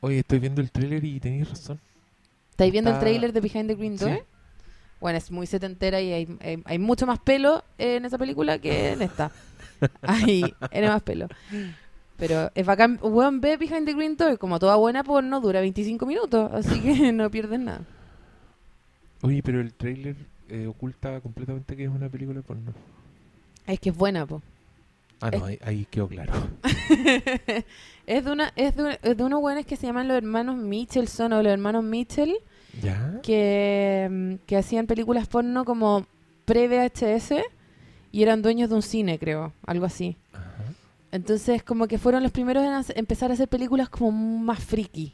[0.00, 1.80] Oye, estoy viendo el tráiler y tenéis razón.
[2.50, 4.10] ¿Estáis viendo el Está- tráiler de Behind the Green Door?
[4.12, 4.18] Sí.
[4.98, 8.92] Bueno, es muy setentera y hay, hay, hay mucho más pelo en esa película que
[8.92, 9.30] en esta.
[10.02, 11.28] Hay, era más pelo.
[12.16, 12.98] Pero es bacán.
[13.02, 14.38] Weón, ve Behind the Green Door.
[14.38, 16.50] Como toda buena porno, dura 25 minutos.
[16.52, 17.82] Así que no pierdes nada.
[19.22, 20.16] Oye, pero el tráiler
[20.48, 22.72] eh, oculta completamente que es una película porno.
[23.66, 24.42] Es que es buena, po.
[25.20, 26.32] Ah, no, ahí, ahí quedó claro.
[28.06, 31.32] es de una es de, es de unos buenos que se llaman los hermanos Michelson
[31.32, 32.36] o los hermanos Mitchell
[32.82, 33.18] ¿Ya?
[33.22, 36.06] que, mm, que hacían películas porno como
[36.44, 37.32] pre-VHS
[38.16, 40.16] y eran dueños de un cine, creo, algo así.
[40.32, 40.64] Ajá.
[41.12, 45.12] Entonces, como que fueron los primeros en empezar a hacer películas como más friki.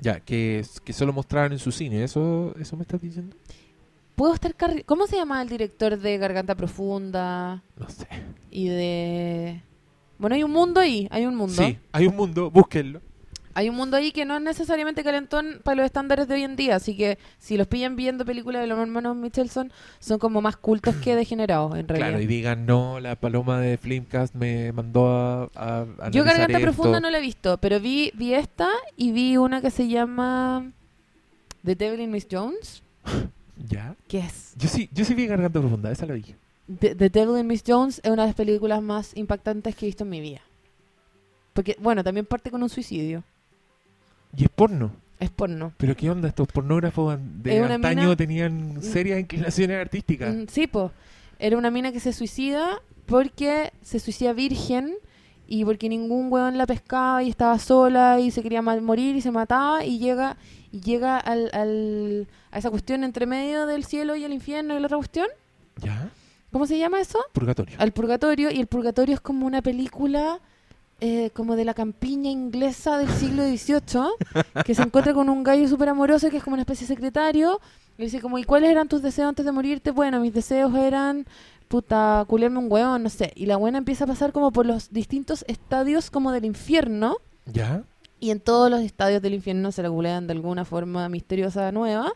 [0.00, 3.36] Ya, que, que solo mostraban en su cine, ¿eso, eso me estás diciendo?
[4.16, 4.56] Puedo estar
[4.86, 8.08] ¿Cómo se llama el director de Garganta Profunda No sé.
[8.50, 9.62] y de
[10.18, 11.62] Bueno, hay un mundo ahí, hay un mundo.
[11.62, 13.02] Sí, hay un mundo, búsquenlo.
[13.56, 16.56] Hay un mundo ahí que no es necesariamente calentón para los estándares de hoy en
[16.56, 20.58] día, así que si los pillan viendo películas de los hermanos Michelson, son como más
[20.58, 22.08] cultos que degenerados, en realidad.
[22.08, 26.66] Claro, y digan, no, la paloma de Flimcast me mandó a, Yo Garganta esto.
[26.66, 30.70] Profunda no la he visto, pero vi, vi esta y vi una que se llama
[31.64, 32.82] The Devil in Miss Jones,
[33.70, 33.96] ¿Ya?
[34.06, 34.52] que es...
[34.58, 36.34] Yo sí, yo sí vi Garganta Profunda, esa la vi.
[36.78, 39.88] The, The Devil in Miss Jones es una de las películas más impactantes que he
[39.88, 40.42] visto en mi vida.
[41.54, 43.24] Porque, bueno, también parte con un suicidio.
[44.36, 44.92] Y es porno.
[45.18, 45.72] Es porno.
[45.78, 46.28] Pero ¿qué onda?
[46.28, 50.34] Estos pornógrafos de antaño mina- tenían serias inclinaciones artísticas.
[50.34, 50.90] Mm, Sí, pues.
[51.38, 54.94] Era una mina que se suicida porque se suicida virgen
[55.46, 59.20] y porque ningún weón la pescaba y estaba sola y se quería mal morir y
[59.20, 60.36] se mataba y llega
[60.72, 64.80] y llega al, al- a esa cuestión entre medio del cielo y el infierno y
[64.80, 65.28] la otra cuestión.
[65.82, 66.10] ¿Ya?
[66.52, 67.18] ¿Cómo se llama eso?
[67.32, 67.76] Purgatorio.
[67.78, 70.40] Al purgatorio y el purgatorio es como una película
[71.00, 75.68] eh, como de la campiña inglesa del siglo XVIII que se encuentra con un gallo
[75.68, 77.60] súper amoroso que es como una especie de secretario
[77.98, 79.90] y dice como ¿y cuáles eran tus deseos antes de morirte?
[79.90, 81.26] Bueno, mis deseos eran
[81.68, 83.32] puta, culiarme un hueón, no sé.
[83.34, 87.16] Y la buena empieza a pasar como por los distintos estadios como del infierno
[87.46, 87.82] ¿Ya?
[88.20, 92.12] y en todos los estadios del infierno se la culean de alguna forma misteriosa nueva,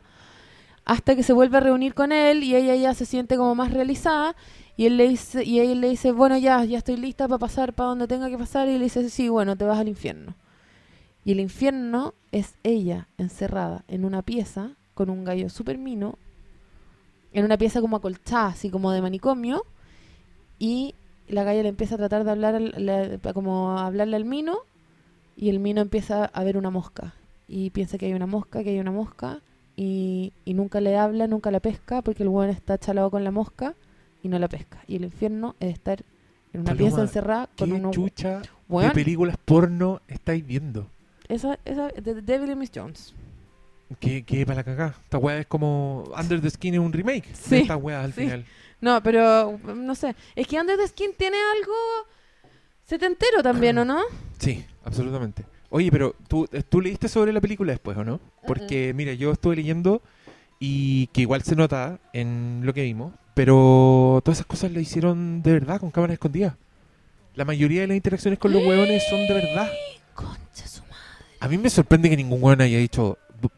[0.85, 3.73] hasta que se vuelve a reunir con él y ella ya se siente como más
[3.73, 4.35] realizada
[4.81, 7.75] y él le dice y él le dice, "Bueno, ya, ya estoy lista para pasar
[7.75, 10.33] para donde tenga que pasar" y le dice, "Sí, bueno, te vas al infierno."
[11.23, 16.17] Y el infierno es ella encerrada en una pieza con un gallo súper mino,
[17.35, 19.67] en una pieza como acolchada, así como de manicomio,
[20.59, 20.95] y
[21.29, 24.61] la galla le empieza a tratar de hablar, como hablarle al mino,
[25.37, 27.13] y el mino empieza a ver una mosca
[27.49, 29.43] y piensa que hay una mosca, que hay una mosca
[29.77, 33.31] y, y nunca le habla, nunca la pesca porque el weón está chalado con la
[33.31, 33.75] mosca
[34.23, 34.79] y no la pesca.
[34.87, 36.03] Y el infierno es estar
[36.53, 37.91] en una Paloma, pieza encerrada ¿Qué con uno...
[37.91, 40.87] chucha Weón, de películas porno estáis viendo?
[41.29, 43.15] esa, esa, de The Devil and Miss Jones.
[43.99, 44.95] ¿Qué, qué para la cagá?
[45.03, 48.13] Esta weá es como Under the Skin es un remake Sí, de esta weá al
[48.13, 48.21] sí.
[48.23, 48.45] final.
[48.81, 50.15] No, pero no sé.
[50.37, 51.75] Es que Under the Skin tiene algo
[52.85, 54.01] setentero también, ¿o no?
[54.39, 55.45] Sí, absolutamente.
[55.69, 58.21] Oye, pero ¿tú, eh, tú leíste sobre la película después, ¿o no?
[58.47, 60.01] Porque, mira, yo estuve leyendo
[60.59, 63.13] y que igual se nota en lo que vimos,
[63.45, 66.55] pero todas esas cosas las hicieron de verdad, con cámaras escondidas.
[67.35, 69.67] La mayoría de las interacciones con los hueones son de verdad.
[70.15, 70.95] Concha su madre.
[71.41, 73.17] A mí me sorprende que ningún hueón haya dicho,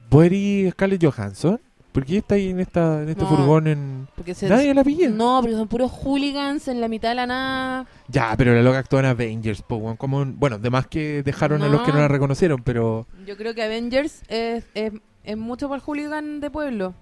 [0.09, 1.61] ¿vos eres Scarlett Johansson?
[1.91, 3.28] ¿Por qué está ahí en, esta, en este No.
[3.30, 4.07] furgón en...?
[4.14, 4.49] Porque se...
[4.49, 5.11] Nadie la pilla.
[5.11, 7.87] No, porque son puros hooligans en la mitad de la nada.
[8.07, 11.83] Ya, pero la loca actuó en Avengers, po, como, bueno, además que dejaron a los
[11.83, 12.03] que no No.
[12.03, 14.93] la reconocieron, pero Yo creo que Avengers es, es,
[15.24, 16.95] es mucho para el hooligan de pueblo.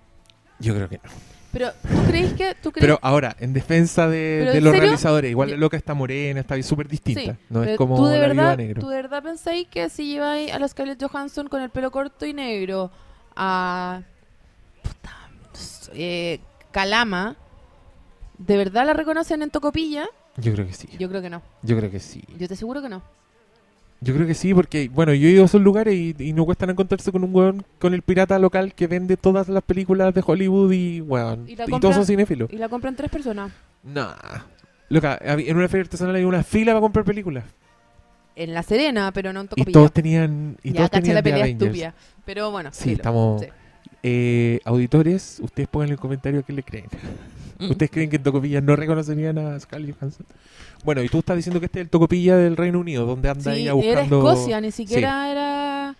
[0.58, 1.10] yo creo que no.
[1.52, 2.54] Pero, ¿tú crees que...?
[2.62, 2.82] ¿tú crees?
[2.82, 4.82] Pero ahora, en defensa de, ¿Pero de en los serio?
[4.82, 7.32] realizadores, igual la loca está morena, está súper distinta.
[7.32, 8.80] Sí, no es como ¿tú de la verdad, negro.
[8.80, 12.24] ¿Tú de verdad pensáis que si lleváis a la Scarlett Johansson con el pelo corto
[12.24, 12.90] y negro
[13.34, 14.02] a...
[14.82, 15.10] puta,
[15.94, 16.40] eh,
[16.70, 17.36] Calama,
[18.38, 20.08] ¿de verdad la reconocen en Tocopilla?
[20.36, 20.88] Yo creo que sí.
[20.98, 21.42] Yo creo que no.
[21.62, 22.22] Yo creo que sí.
[22.38, 23.02] Yo te aseguro que no.
[24.02, 26.46] Yo creo que sí, porque, bueno, yo he ido a esos lugares y, y no
[26.46, 30.22] cuestan encontrarse con un weón, con el pirata local que vende todas las películas de
[30.24, 32.50] Hollywood y, weón, Y y, todos son cinéfilos.
[32.50, 33.52] Y la compran tres personas.
[33.82, 34.14] Nah.
[34.88, 37.44] Loca, en una feria artesanal hay una fila para comprar películas.
[38.36, 39.72] En La Serena, pero no en Y Tocopilla.
[39.72, 41.94] todos tenían, y ya, todos tenían la pelea estúpida.
[42.24, 42.70] Pero bueno.
[42.72, 42.94] Sí, filo.
[42.96, 43.42] estamos...
[43.42, 43.48] Sí.
[44.02, 46.86] Eh, auditores, ustedes pongan en el comentario qué le creen.
[47.60, 50.26] ¿Ustedes creen que en Tocopilla no reconocerían a Scarlett Johansson?
[50.84, 53.54] Bueno, y tú estás diciendo que este es el Tocopilla del Reino Unido, donde anda
[53.54, 54.18] Sí, ella era buscando...
[54.18, 55.96] Escocia, ni siquiera era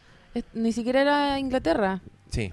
[0.55, 2.01] ni siquiera era Inglaterra.
[2.31, 2.53] Sí.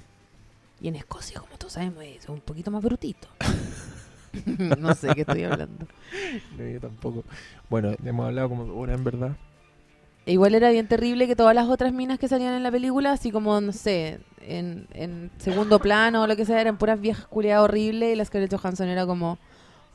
[0.81, 3.27] Y en Escocia, como todos sabemos, es un poquito más brutito.
[4.79, 5.87] no sé qué estoy hablando.
[6.57, 7.23] No, yo tampoco.
[7.69, 9.37] Bueno, hemos hablado como ahora en verdad.
[10.27, 13.31] Igual era bien terrible que todas las otras minas que salían en la película, así
[13.31, 17.63] como, no sé, en, en segundo plano o lo que sea, eran puras viejas culiadas
[17.63, 19.37] horribles y la Scarlett Johansson era como...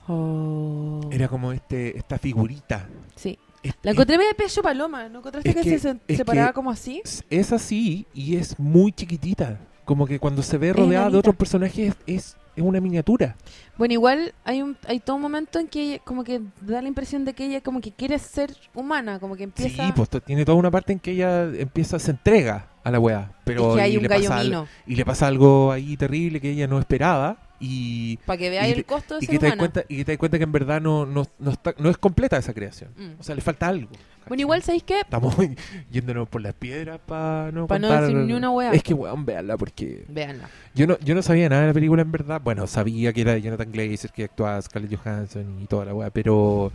[0.08, 1.00] Oh.
[1.12, 2.88] Era como este esta figurita.
[3.14, 3.38] Sí.
[3.62, 6.16] Es, La encontré medio de pecho paloma, ¿no encontraste Es que, que- se, se es
[6.16, 7.00] separaba como así?
[7.04, 9.60] es, es así y es muy chiquitita.
[9.84, 13.36] Como que cuando se ve rodeada de otros personajes es, es una miniatura.
[13.78, 16.88] Bueno, igual hay un hay todo un momento en que ella, como que da la
[16.88, 19.86] impresión de que ella como que quiere ser humana, como que empieza...
[19.86, 23.32] Sí, pues tiene toda una parte en que ella empieza, se entrega a la weá.
[23.44, 26.40] Pero es que hay y un le pasa al- y le pasa algo ahí terrible
[26.40, 29.46] que ella no esperaba y, para que veáis el costo de y ser que te
[29.46, 29.58] humana.
[29.60, 31.96] cuenta y que te das cuenta que en verdad no, no, no, está, no es
[31.96, 32.90] completa esa creación.
[32.96, 33.20] Mm.
[33.20, 33.90] O sea, le falta algo.
[33.90, 34.28] ¿cachai?
[34.28, 35.00] Bueno, igual, ¿sabéis qué?
[35.00, 35.34] Estamos
[35.90, 38.72] yéndonos por las piedras para no decir ni una wea.
[38.72, 40.04] Es que, weón, véanla porque...
[40.08, 40.48] Véanla.
[40.74, 42.40] Yo no, yo no sabía nada de la película en verdad.
[42.42, 46.10] Bueno, sabía que era de Jonathan Glazer, que actuaba Scarlett Johansson y toda la weá,
[46.10, 46.72] pero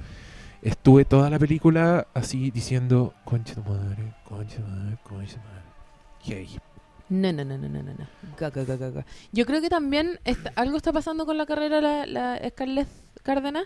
[0.62, 6.67] estuve toda la película así diciendo, concha tu madre, concha tu madre, concha tu madre.
[7.10, 7.94] No, no, no, no, no, no.
[7.94, 8.08] no.
[8.38, 9.06] Ga, ga, ga.
[9.32, 12.88] Yo creo que también está- algo está pasando con la carrera de la, la Scarlett
[13.24, 13.66] Cárdenas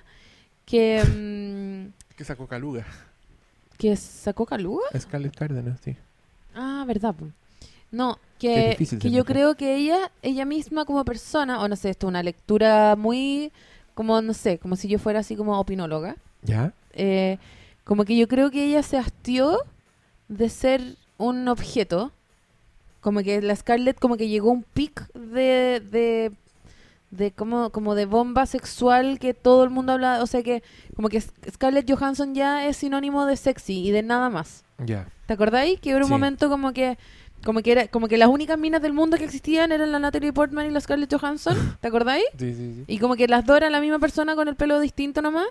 [0.66, 2.86] que, mm, Que sacó Caluga.
[3.78, 4.84] que sacó Caluga.
[4.98, 5.96] Scarlett Cárdenas, sí.
[6.54, 7.16] Ah, verdad.
[7.92, 12.08] No, que, que yo creo que ella, ella misma como persona, o no sé, esto
[12.08, 13.52] es una lectura muy,
[13.96, 16.16] como, no sé, como si yo fuera así como opinóloga.
[16.44, 16.74] ¿Ya?
[16.94, 17.38] eh,
[17.84, 19.60] como que yo creo que ella se hastió
[20.28, 22.12] de ser un objeto.
[23.02, 26.32] Como que la Scarlett como que llegó a un pic de, de,
[27.10, 30.22] de como, como de bomba sexual que todo el mundo habla.
[30.24, 30.64] O sea que
[30.96, 34.64] como que Scarlett Johansson ya es sinónimo de sexy y de nada más.
[34.78, 35.08] Ya.
[35.26, 35.80] ¿Te acordáis?
[35.80, 36.12] Que era un Sí.
[36.12, 36.98] momento como que
[37.44, 40.32] como que era como que las únicas minas del mundo que existían eran la Natalie
[40.32, 41.58] Portman y la Scarlett Johansson.
[41.82, 42.24] ¿Te acordáis?
[42.38, 42.84] Sí, sí, sí.
[42.88, 45.48] Y como que las dos eran la misma persona con el pelo distinto nomás.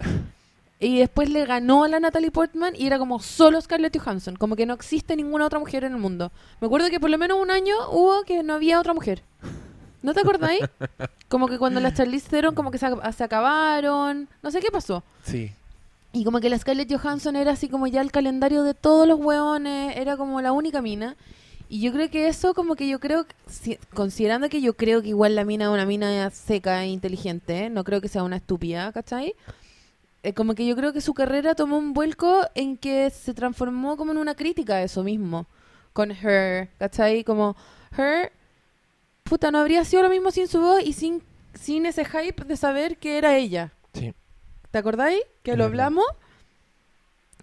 [0.82, 4.36] Y después le ganó a la Natalie Portman y era como solo Scarlett Johansson.
[4.36, 6.32] Como que no existe ninguna otra mujer en el mundo.
[6.60, 9.22] Me acuerdo que por lo menos un año hubo que no había otra mujer.
[10.02, 10.62] ¿No te acordáis?
[11.28, 14.26] Como que cuando las Charlize Theron como que se, se acabaron.
[14.42, 15.04] No sé qué pasó.
[15.22, 15.52] Sí.
[16.12, 19.20] Y como que la Scarlett Johansson era así como ya el calendario de todos los
[19.20, 21.14] hueones, era como la única mina.
[21.68, 25.08] Y yo creo que eso como que yo creo, si- considerando que yo creo que
[25.10, 27.70] igual la mina es una mina seca e inteligente, ¿eh?
[27.70, 29.34] no creo que sea una estúpida, ¿cachai?
[30.22, 33.96] Eh, como que yo creo que su carrera tomó un vuelco en que se transformó
[33.96, 35.46] como en una crítica a eso mismo,
[35.94, 37.24] con Her, ¿cachai?
[37.24, 37.56] Como
[37.96, 38.32] Her,
[39.24, 41.22] puta, no habría sido lo mismo sin su voz y sin,
[41.54, 43.72] sin ese hype de saber que era ella.
[43.94, 44.14] Sí.
[44.70, 45.22] ¿Te acordáis?
[45.42, 46.04] Que lo hablamos.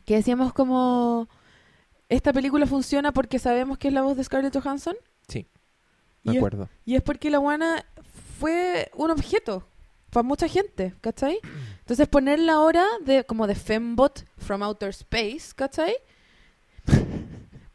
[0.05, 1.27] Que decíamos como...
[2.09, 4.95] Esta película funciona porque sabemos que es la voz de Scarlett Johansson.
[5.27, 5.47] Sí.
[6.23, 6.69] Es, acuerdo.
[6.85, 7.85] y es porque la guana
[8.39, 9.67] fue un objeto
[10.11, 11.39] para mucha gente, ¿cachai?
[11.79, 15.95] Entonces ponerla ahora de como de fembot from outer space, ¿cachai?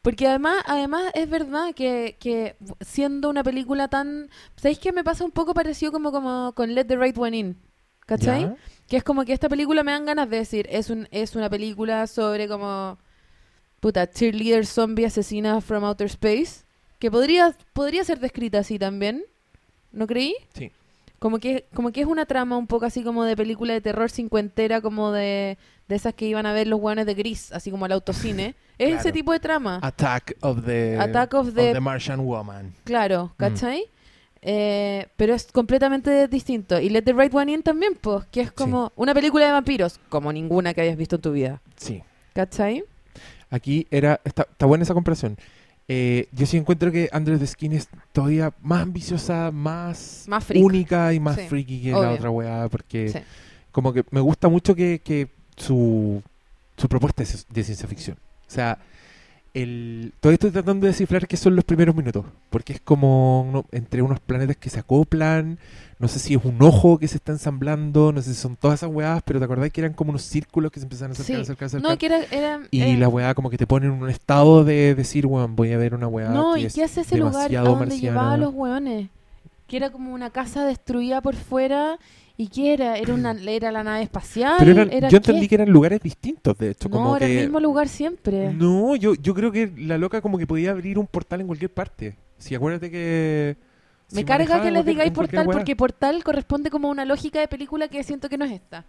[0.02, 4.30] Porque además, además es verdad que, que siendo una película tan...
[4.56, 7.56] ¿Sabéis qué me pasa un poco parecido como, como con Let the Right One In?
[8.06, 8.42] ¿Cachai?
[8.42, 8.56] ¿Ya?
[8.88, 11.48] Que es como que esta película me dan ganas de decir, es un es una
[11.48, 12.98] película sobre como
[13.80, 16.64] puta cheerleader zombie asesina from outer space,
[16.98, 19.24] que podría podría ser descrita así también.
[19.92, 20.34] ¿No creí?
[20.54, 20.72] Sí.
[21.22, 24.10] Como que como que es una trama un poco así como de película de terror
[24.10, 27.86] cincuentera como de de esas que iban a ver los hueones de gris, así como
[27.86, 28.56] el autocine.
[28.78, 29.00] Es Claro.
[29.00, 29.78] ese tipo de trama.
[29.82, 32.74] Attack of the, Attack of the- Martian Woman.
[32.82, 33.36] Claro, Mm.
[33.36, 33.84] ¿cachai?
[34.40, 36.80] Eh, pero es completamente distinto.
[36.80, 40.00] Y Let the Right One In también, pues, que es como una película de vampiros,
[40.08, 41.60] como ninguna que hayas visto en tu vida.
[41.76, 42.02] Sí.
[42.32, 42.82] ¿Cachai?
[43.50, 44.20] Aquí era.
[44.24, 45.36] Está, está buena esa comparación.
[45.88, 51.20] Eh, yo sí encuentro que Andrew the Skin es todavía más ambiciosa, más, única y
[51.20, 52.02] más Sí, freaky que obvio.
[52.04, 52.68] la otra weá.
[52.68, 53.18] Porque Sí.
[53.72, 56.22] como que me gusta mucho que, que su,
[56.76, 58.16] su propuesta es de ciencia ficción.
[58.48, 58.78] O sea,
[59.54, 62.24] el, todavía estoy tratando de descifrar qué son los primeros minutos.
[62.50, 65.58] Porque es como uno- entre unos planetas que se acoplan.
[65.98, 68.12] No sé si es un ojo que se está ensamblando.
[68.12, 69.22] No sé si son todas esas weadas.
[69.24, 71.42] Pero te acordás que eran como unos círculos que se empezaron a acercar, Sí.
[71.42, 71.90] acercar, acercar.
[71.90, 72.24] No, que era...
[72.30, 75.54] era Y era- la weá como que te pone en un estado de decir, weón,
[75.54, 77.86] voy a ver una weá No, que ¿y es qué hace ese lugar a donde
[77.86, 78.00] marciana.
[78.00, 79.10] llevaba a los hueones?
[79.68, 81.98] Que era como una casa destruida por fuera.
[82.42, 82.96] ¿Y qué era?
[82.96, 84.56] ¿Era, una, era la nave espacial?
[84.58, 85.48] Pero eran- ¿Era yo entendí qué?
[85.50, 86.88] que eran lugares distintos, de hecho.
[86.88, 87.36] No, como era que...
[87.38, 88.52] el mismo lugar siempre.
[88.52, 91.72] No, yo, yo creo que la loca como que podía abrir un portal en cualquier
[91.72, 92.16] parte.
[92.38, 93.56] Si acuérdate que...
[94.10, 97.46] Me si carga que les digáis portal porque portal corresponde como a una lógica de
[97.46, 98.86] película que siento que no es esta.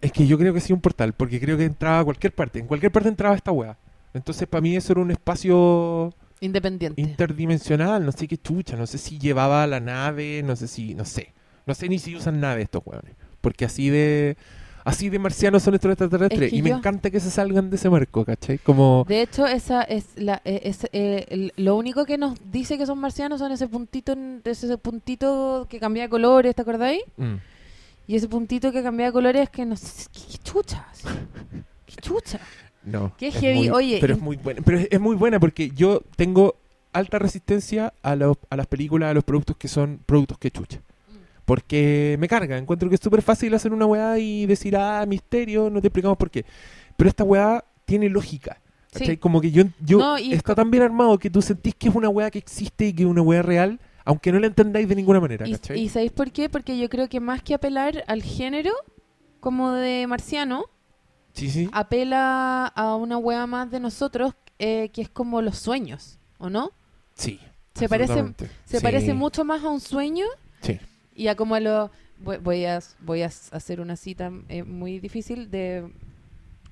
[0.00, 2.58] Es que yo creo que sí un portal, porque creo que entraba a cualquier parte.
[2.58, 3.76] En cualquier parte entraba esta weá.
[4.14, 7.02] Entonces para mí eso era un espacio Independiente.
[7.02, 11.04] interdimensional, no sé qué chucha, no sé si llevaba la nave, no sé si, no
[11.04, 11.34] sé.
[11.68, 13.14] No sé ni si usan nave estos weones.
[13.40, 14.36] Porque así de...
[14.84, 16.44] Así de marcianos son estos extraterrestres.
[16.44, 18.56] Es que y me yo- encanta que se salgan de ese marco, ¿cachai?
[18.56, 19.04] Como...
[19.06, 22.86] De hecho, esa es la eh, es, eh, el- lo único que nos dice que
[22.86, 27.02] son marcianos son ese puntito ese puntito que cambia de colores, ¿te acordáis?
[27.18, 27.34] mm.
[28.06, 31.02] Y ese puntito que cambia de colores es que no sé, qué, qué chuchas.
[31.84, 32.40] Qué chucha.
[32.82, 33.12] No.
[33.18, 34.62] Qué heavy, muy- oye, Pero es muy buena.
[34.64, 36.56] Pero es, es muy buena porque yo tengo
[36.94, 40.80] alta resistencia a, los- a las películas, a los productos que son productos que chucha.
[41.48, 42.58] Porque me carga.
[42.58, 46.18] Encuentro que es súper fácil hacer una weá y decir, ah, misterio, no te explicamos
[46.18, 46.44] por qué.
[46.94, 48.60] Pero esta weá tiene lógica.
[49.18, 51.94] Como que yo, yo No, y está tan bien armado que tú sentís que es
[51.94, 54.94] una weá que existe y que es una weá real, aunque no la entendáis de
[54.94, 55.48] ninguna manera.
[55.48, 55.80] Y, ¿cachai?
[55.80, 56.50] y ¿sabéis por qué?
[56.50, 58.72] Porque yo creo que más que apelar al género
[59.40, 60.66] como de marciano,
[61.32, 61.70] sí, sí.
[61.72, 66.72] apela a una wea más de nosotros eh, que es como los sueños, ¿o no?
[67.14, 67.40] Sí.
[67.72, 68.34] Se parece
[68.66, 70.26] se parece mucho más a un sueño
[70.60, 70.78] Sí.
[71.18, 71.90] Y a como a lo
[72.20, 75.90] voy, voy a voy a hacer una cita eh, muy difícil de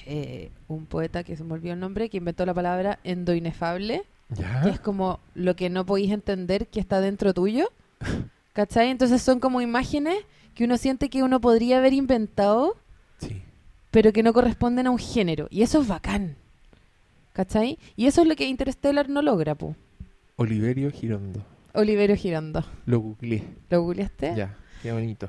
[0.07, 4.63] eh, un poeta que se me olvidó el nombre, que inventó la palabra endoinefable, ¿Ya?
[4.63, 7.69] que es como lo que no podéis entender que está dentro tuyo.
[8.53, 8.89] ¿Cachai?
[8.89, 10.17] Entonces son como imágenes
[10.55, 12.77] que uno siente que uno podría haber inventado,
[13.19, 13.43] Sí.
[13.91, 15.49] pero que no corresponden a un género.
[15.51, 16.37] Y eso es bacán.
[17.33, 17.79] ¿Cachai?
[17.97, 19.75] Y eso es lo que Interstellar no logra, pu.
[20.37, 21.45] Oliverio Girondo.
[21.77, 22.65] Oliverio Girondo.
[22.87, 23.43] Lo googleé.
[23.71, 24.35] ¿Lo googleaste?
[24.37, 25.29] Ya, qué bonito.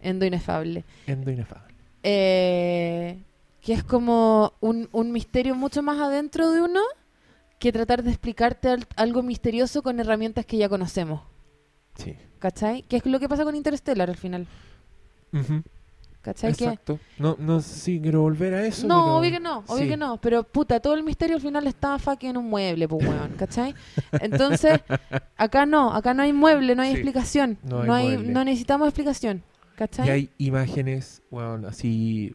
[0.00, 0.84] Endoinefable.
[1.06, 1.74] Endo inefable.
[2.02, 3.18] Eh,
[3.60, 6.80] que es como un, un misterio mucho más adentro de uno
[7.58, 11.22] que tratar de explicarte al- algo misterioso con herramientas que ya conocemos.
[11.96, 12.14] Sí.
[12.38, 12.82] ¿Cachai?
[12.82, 14.46] Que es lo que pasa con Interstellar al final.
[15.32, 15.62] Ujú,
[16.26, 16.54] ¿Cachai?
[16.54, 16.98] Que, Exacto.
[17.18, 18.84] No, no sé si quiero volver a eso.
[18.88, 19.88] no, pero- obvio que no, obvio sí.
[19.88, 20.20] que no.
[20.20, 23.74] Pero puta, todo el misterio al final está fucking en un mueble, pues weón, ¿cachai?
[24.20, 24.80] Entonces,
[25.36, 27.58] acá no, acá no hay mueble, no hay Sí, explicación.
[27.62, 29.42] no No, hay no necesitamos explicación.
[29.76, 30.06] ¿Cachai?
[30.06, 32.34] Y hay imágenes, weón, así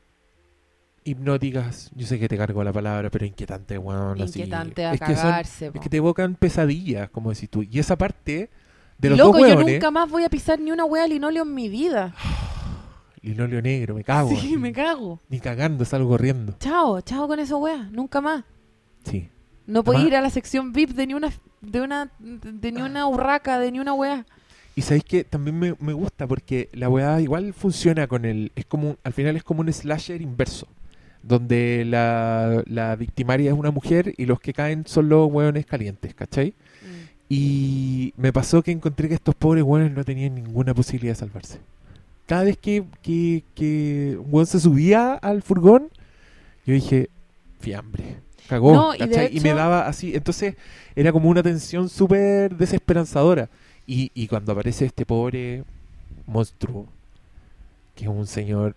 [1.04, 1.92] hipnóticas.
[1.96, 4.22] Yo sé que te cargo la palabra, pero inquietante, weón.
[4.22, 4.40] así.
[4.40, 5.66] Inquietante a es que son- cagarse.
[5.68, 5.80] es po.
[5.82, 7.64] que te evocan pesadillas, como decís tú.
[7.64, 8.50] Y esa parte
[9.00, 11.44] de los Loco, dos yo nunca más voy a pisar ni una wea de linoleo
[11.44, 12.14] en mi vida.
[13.22, 14.30] linoleo negro, me cago.
[14.30, 14.58] sí, así.
[14.58, 15.20] me cago.
[15.30, 16.56] Ni cagando, salgo corriendo.
[16.60, 18.44] Chao, chao con esa wea, nunca más.
[19.04, 19.30] Sí.
[19.68, 21.32] No Además- ir a la sección VIP de ni una
[21.62, 24.26] de una de ni una urraca, de ni una wea.
[24.76, 28.52] Y sabéis que también me, me gusta porque la weá igual funciona con el.
[28.56, 30.68] Es como al final es como un slasher inverso.
[31.24, 36.16] Donde la, la victimaria es una mujer y los que caen son los hueones calientes,
[36.16, 36.56] ¿cachai?
[37.30, 41.60] Y me pasó que encontré que estos pobres hueones no tenían ninguna posibilidad de salvarse.
[42.32, 45.90] Cada vez que, que, que se subía al furgón,
[46.66, 47.10] yo dije,
[47.60, 48.22] fiambre.
[48.48, 50.16] Cagó, No, y me daba así.
[50.16, 50.56] Entonces
[50.96, 53.50] era como una tensión súper desesperanzadora.
[53.86, 55.66] Y, y cuando aparece este pobre
[56.26, 56.86] monstruo,
[57.96, 58.76] que es un señor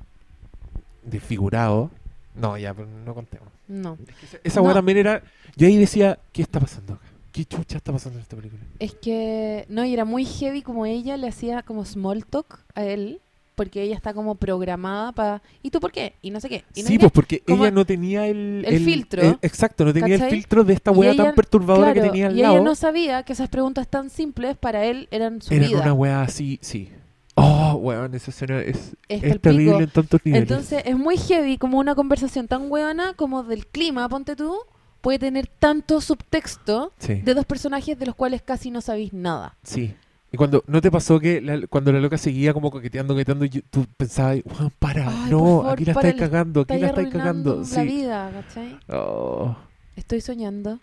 [1.05, 1.93] desfigurado,
[2.35, 3.48] no, ya, pero no contemos.
[3.68, 4.74] No, Es que esa- esa No.
[4.74, 5.22] también era.
[5.55, 7.05] Yo ahí decía, ¿qué está pasando acá?
[7.31, 8.62] ¿Qué chucha está pasando en esta película?
[8.81, 12.82] es que no, y era muy heavy como ella le hacía como small talk a
[12.85, 13.20] él,
[13.55, 16.14] porque ella está como programada para ¿y tú por qué?
[16.22, 16.64] Y no sé qué.
[16.74, 17.14] Y no Sí, sé pues qué.
[17.14, 19.22] porque como ella no tenía el, el filtro.
[19.22, 20.28] el- exacto, no tenía ¿Cachai?
[20.28, 22.55] el filtro de esta Y ella- tan perturbadora que tenía al y lado.
[22.56, 25.81] ella no sabía que esas preguntas tan simples para él eran su vida.
[25.81, 26.90] una weá así, sí.
[27.36, 30.48] Oh, weón, esa escena es, Es es terrible en tantos niveles.
[30.48, 34.56] Entonces es muy heavy como una conversación tan huevona como del clima, ponte tú,
[35.01, 39.56] puede tener tanto subtexto sí, de dos personajes de los cuales casi no sabéis nada.
[39.62, 39.94] sí.
[40.35, 43.51] Y cuando, ¿no te pasó que la- cuando la loca seguía como coqueteando, coqueteando, y
[43.51, 47.59] tú pensabas, weón, para, Ay, no, favor, aquí la estáis cagando, aquí la estáis cagando.
[47.59, 47.81] la Sí.
[47.86, 48.78] vida, ¿cachai?
[48.89, 49.56] Oh.
[49.94, 50.81] Estoy soñando.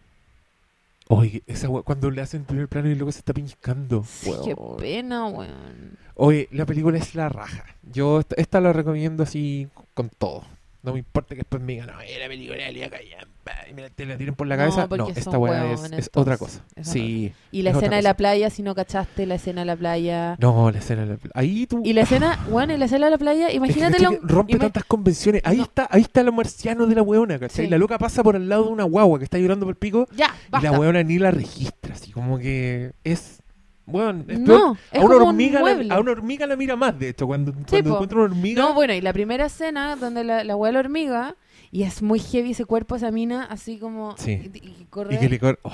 [1.09, 4.05] Oye, esa cuando le hacen primer plano y luego se está piñcando.
[4.07, 5.97] Sí, qué pena, weón.
[6.15, 7.65] Oye, la película es la raja.
[7.91, 10.43] Yo esta, esta la recomiendo así con todo.
[10.83, 13.30] No me importa que después me digan, no, la película de Elia Callampa",
[13.69, 14.87] y me te la tiren por la cabeza.
[14.87, 16.61] No, esta weá es, otra cosa.
[16.75, 17.33] Es sí.
[17.51, 20.35] Y la Es escena de la playa, si no cachaste la escena de la playa.
[20.39, 21.81] No, la escena de la Ahí tú.
[21.83, 24.83] Y la escena, bueno, y la escena de la playa, Es que, que rompe tantas
[24.85, 25.41] convenciones.
[25.45, 25.63] Ahí No.
[25.63, 27.65] está, ahí está los marcianos de la weona, ¿cachai?
[27.65, 27.71] Sí.
[27.71, 30.07] La loca pasa por al lado de una guagua que está llorando por el pico
[30.15, 30.71] Ya, y basta.
[30.71, 33.39] la weona ni la registra, así como que es.
[33.85, 37.27] Bueno, No, a una un hormiga la, a una hormiga la mira más, de hecho,
[37.27, 38.61] cuando, cuando encuentra una hormiga.
[38.61, 41.35] No, bueno, y la primera escena donde la, la hueá de la hormiga,
[41.71, 44.15] y es muy heavy ese cuerpo, esa mina, así como.
[44.17, 44.51] Sí.
[44.53, 45.15] Y, y corre.
[45.15, 45.71] y que le cor- oh,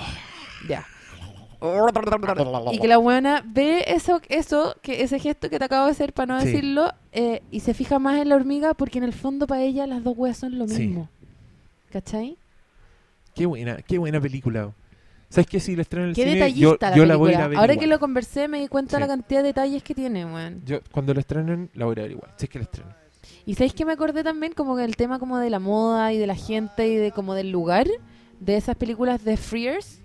[0.69, 0.86] Ya.
[2.72, 6.14] Y que la buena ve eso, eso, que ese gesto que te acabo de hacer
[6.14, 6.48] para no Sí.
[6.48, 9.88] decirlo, eh, y se fija más en la hormiga porque en el fondo para ella
[9.88, 10.86] las dos weas son lo Sí.
[10.88, 11.10] mismo.
[11.91, 12.38] ¿Cachai?
[13.34, 14.72] qué buena, qué buena película.
[15.30, 15.60] ¿Sabes qué?
[15.60, 17.41] Si la estrenan en el Qué cine, detallista yo, la yo la voy a ir
[17.41, 17.84] a ver Ahora igual.
[17.86, 19.02] que lo conversé me di cuenta Sí.
[19.02, 20.61] la cantidad de detalles que tiene, weón.
[20.65, 22.32] Yo, cuando la estrenen, la voy a ir a ver igual.
[22.38, 22.95] Si es que la estrenan.
[23.48, 26.18] Y sabéis que me acordé también como que el tema como de la moda y
[26.18, 27.88] de la gente y de como del lugar
[28.41, 30.02] de esas películas de Freers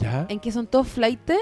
[0.00, 0.26] ¿Ya?
[0.28, 1.38] en que son todos flightes,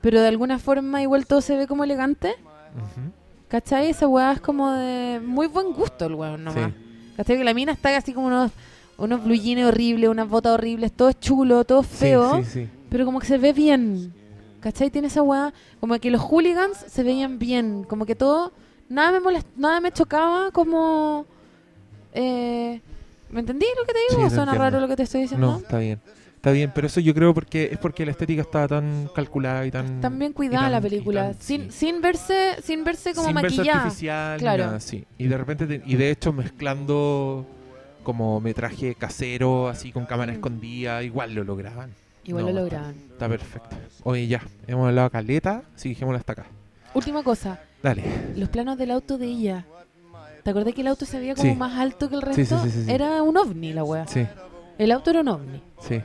[0.00, 2.36] pero de alguna forma igual todo se ve como elegante.
[2.76, 3.10] Ujú.
[3.48, 3.90] ¿Cachai?
[3.90, 6.70] Esa weá es como de muy buen gusto el weón nomás.
[6.70, 7.14] Sí.
[7.16, 7.38] ¿Cachai?
[7.38, 8.52] Que la mina está así como unos,
[8.98, 12.68] unos blue jeans horribles, unas botas horribles, todo es chulo, todo feo, sí, sí.
[12.88, 14.14] pero como que se ve bien.
[14.60, 14.90] ¿Cachai?
[14.90, 18.52] Tiene esa weá, como que los hooligans se veían bien, como que todo,
[18.88, 21.26] nada me molest, nada me chocaba como...
[22.12, 22.80] Eh,
[23.30, 24.22] ¿Me entendí lo que te Sí, digo?
[24.28, 24.64] te ¿Suena entiendo.
[24.64, 25.46] raro lo que te estoy diciendo?
[25.52, 26.00] No, está bien.
[26.36, 29.70] Está bien, pero eso yo creo porque es porque la estética estaba tan calculada y
[29.72, 30.00] tan...
[30.22, 31.78] Y cuidada tan- la película, tan- sin, sí.
[31.86, 33.82] sin verse sin verse como Sin verse maquillada.
[33.82, 34.66] artificial, Claro.
[34.66, 35.04] nada, sí.
[35.18, 37.44] Y de repente, te- y de hecho mezclando
[38.04, 40.34] como metraje casero, así con cámara Mm.
[40.36, 41.90] escondida, igual lo lograban.
[42.24, 42.94] Igual No, lo está- lograban.
[43.12, 43.76] Está perfecto.
[44.04, 46.46] Oye, ya, hemos hablado caleta, dejémosla hasta acá.
[46.94, 48.02] Última cosa, Dale.
[48.36, 49.64] los planos del auto de ella
[50.42, 51.56] ¿Te acordás que el auto se veía como Sí.
[51.58, 52.62] más alto que el resto?
[52.64, 52.84] sí, sí.
[52.90, 54.06] Era un ovni la wea.
[54.06, 54.26] Sí,
[54.78, 55.62] El auto era un ovni.
[55.80, 56.00] sí.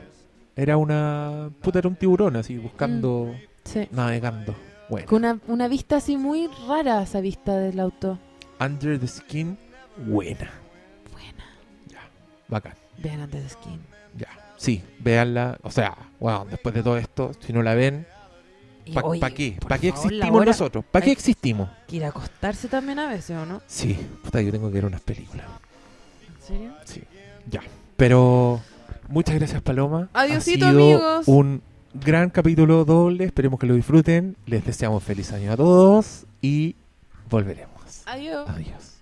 [0.56, 1.50] Era una.
[1.62, 3.34] Puta, era un tiburón así, buscando.
[3.64, 3.88] Sí.
[3.90, 4.54] Navegando.
[4.90, 5.06] Bueno.
[5.08, 8.18] Con una, una vista así muy rara esa vista del auto.
[8.60, 9.56] Under the Skin,
[10.06, 10.50] buena.
[11.12, 11.44] Buena.
[11.88, 12.00] Ya,
[12.48, 12.74] bacán.
[12.98, 13.80] Vean antes de skin.
[14.16, 15.58] Ya, sí, véanla.
[15.62, 18.06] O sea, bueno, después de todo esto, si no la ven,
[18.92, 19.56] ¿para qué?
[19.60, 20.84] ¿Para qué existimos hora- nosotros?
[20.90, 21.68] ¿Para qué existimos?
[21.86, 23.62] Que ir a acostarse también a veces, ¿o no?
[23.66, 25.46] Sí, puta, yo tengo que ver unas películas.
[26.40, 26.72] ¿En serio?
[26.84, 27.02] Sí,
[27.50, 27.62] ya.
[27.96, 28.60] Pero
[29.08, 30.08] muchas gracias, Paloma.
[30.12, 31.28] Adiosito, ha sido amigos.
[31.28, 31.62] Un
[31.94, 33.24] gran capítulo doble.
[33.24, 34.36] Esperemos que lo disfruten.
[34.46, 36.74] Les deseamos feliz año a todos y
[37.30, 37.70] volveremos.
[38.06, 38.48] Adiós.
[38.48, 38.93] Adiós.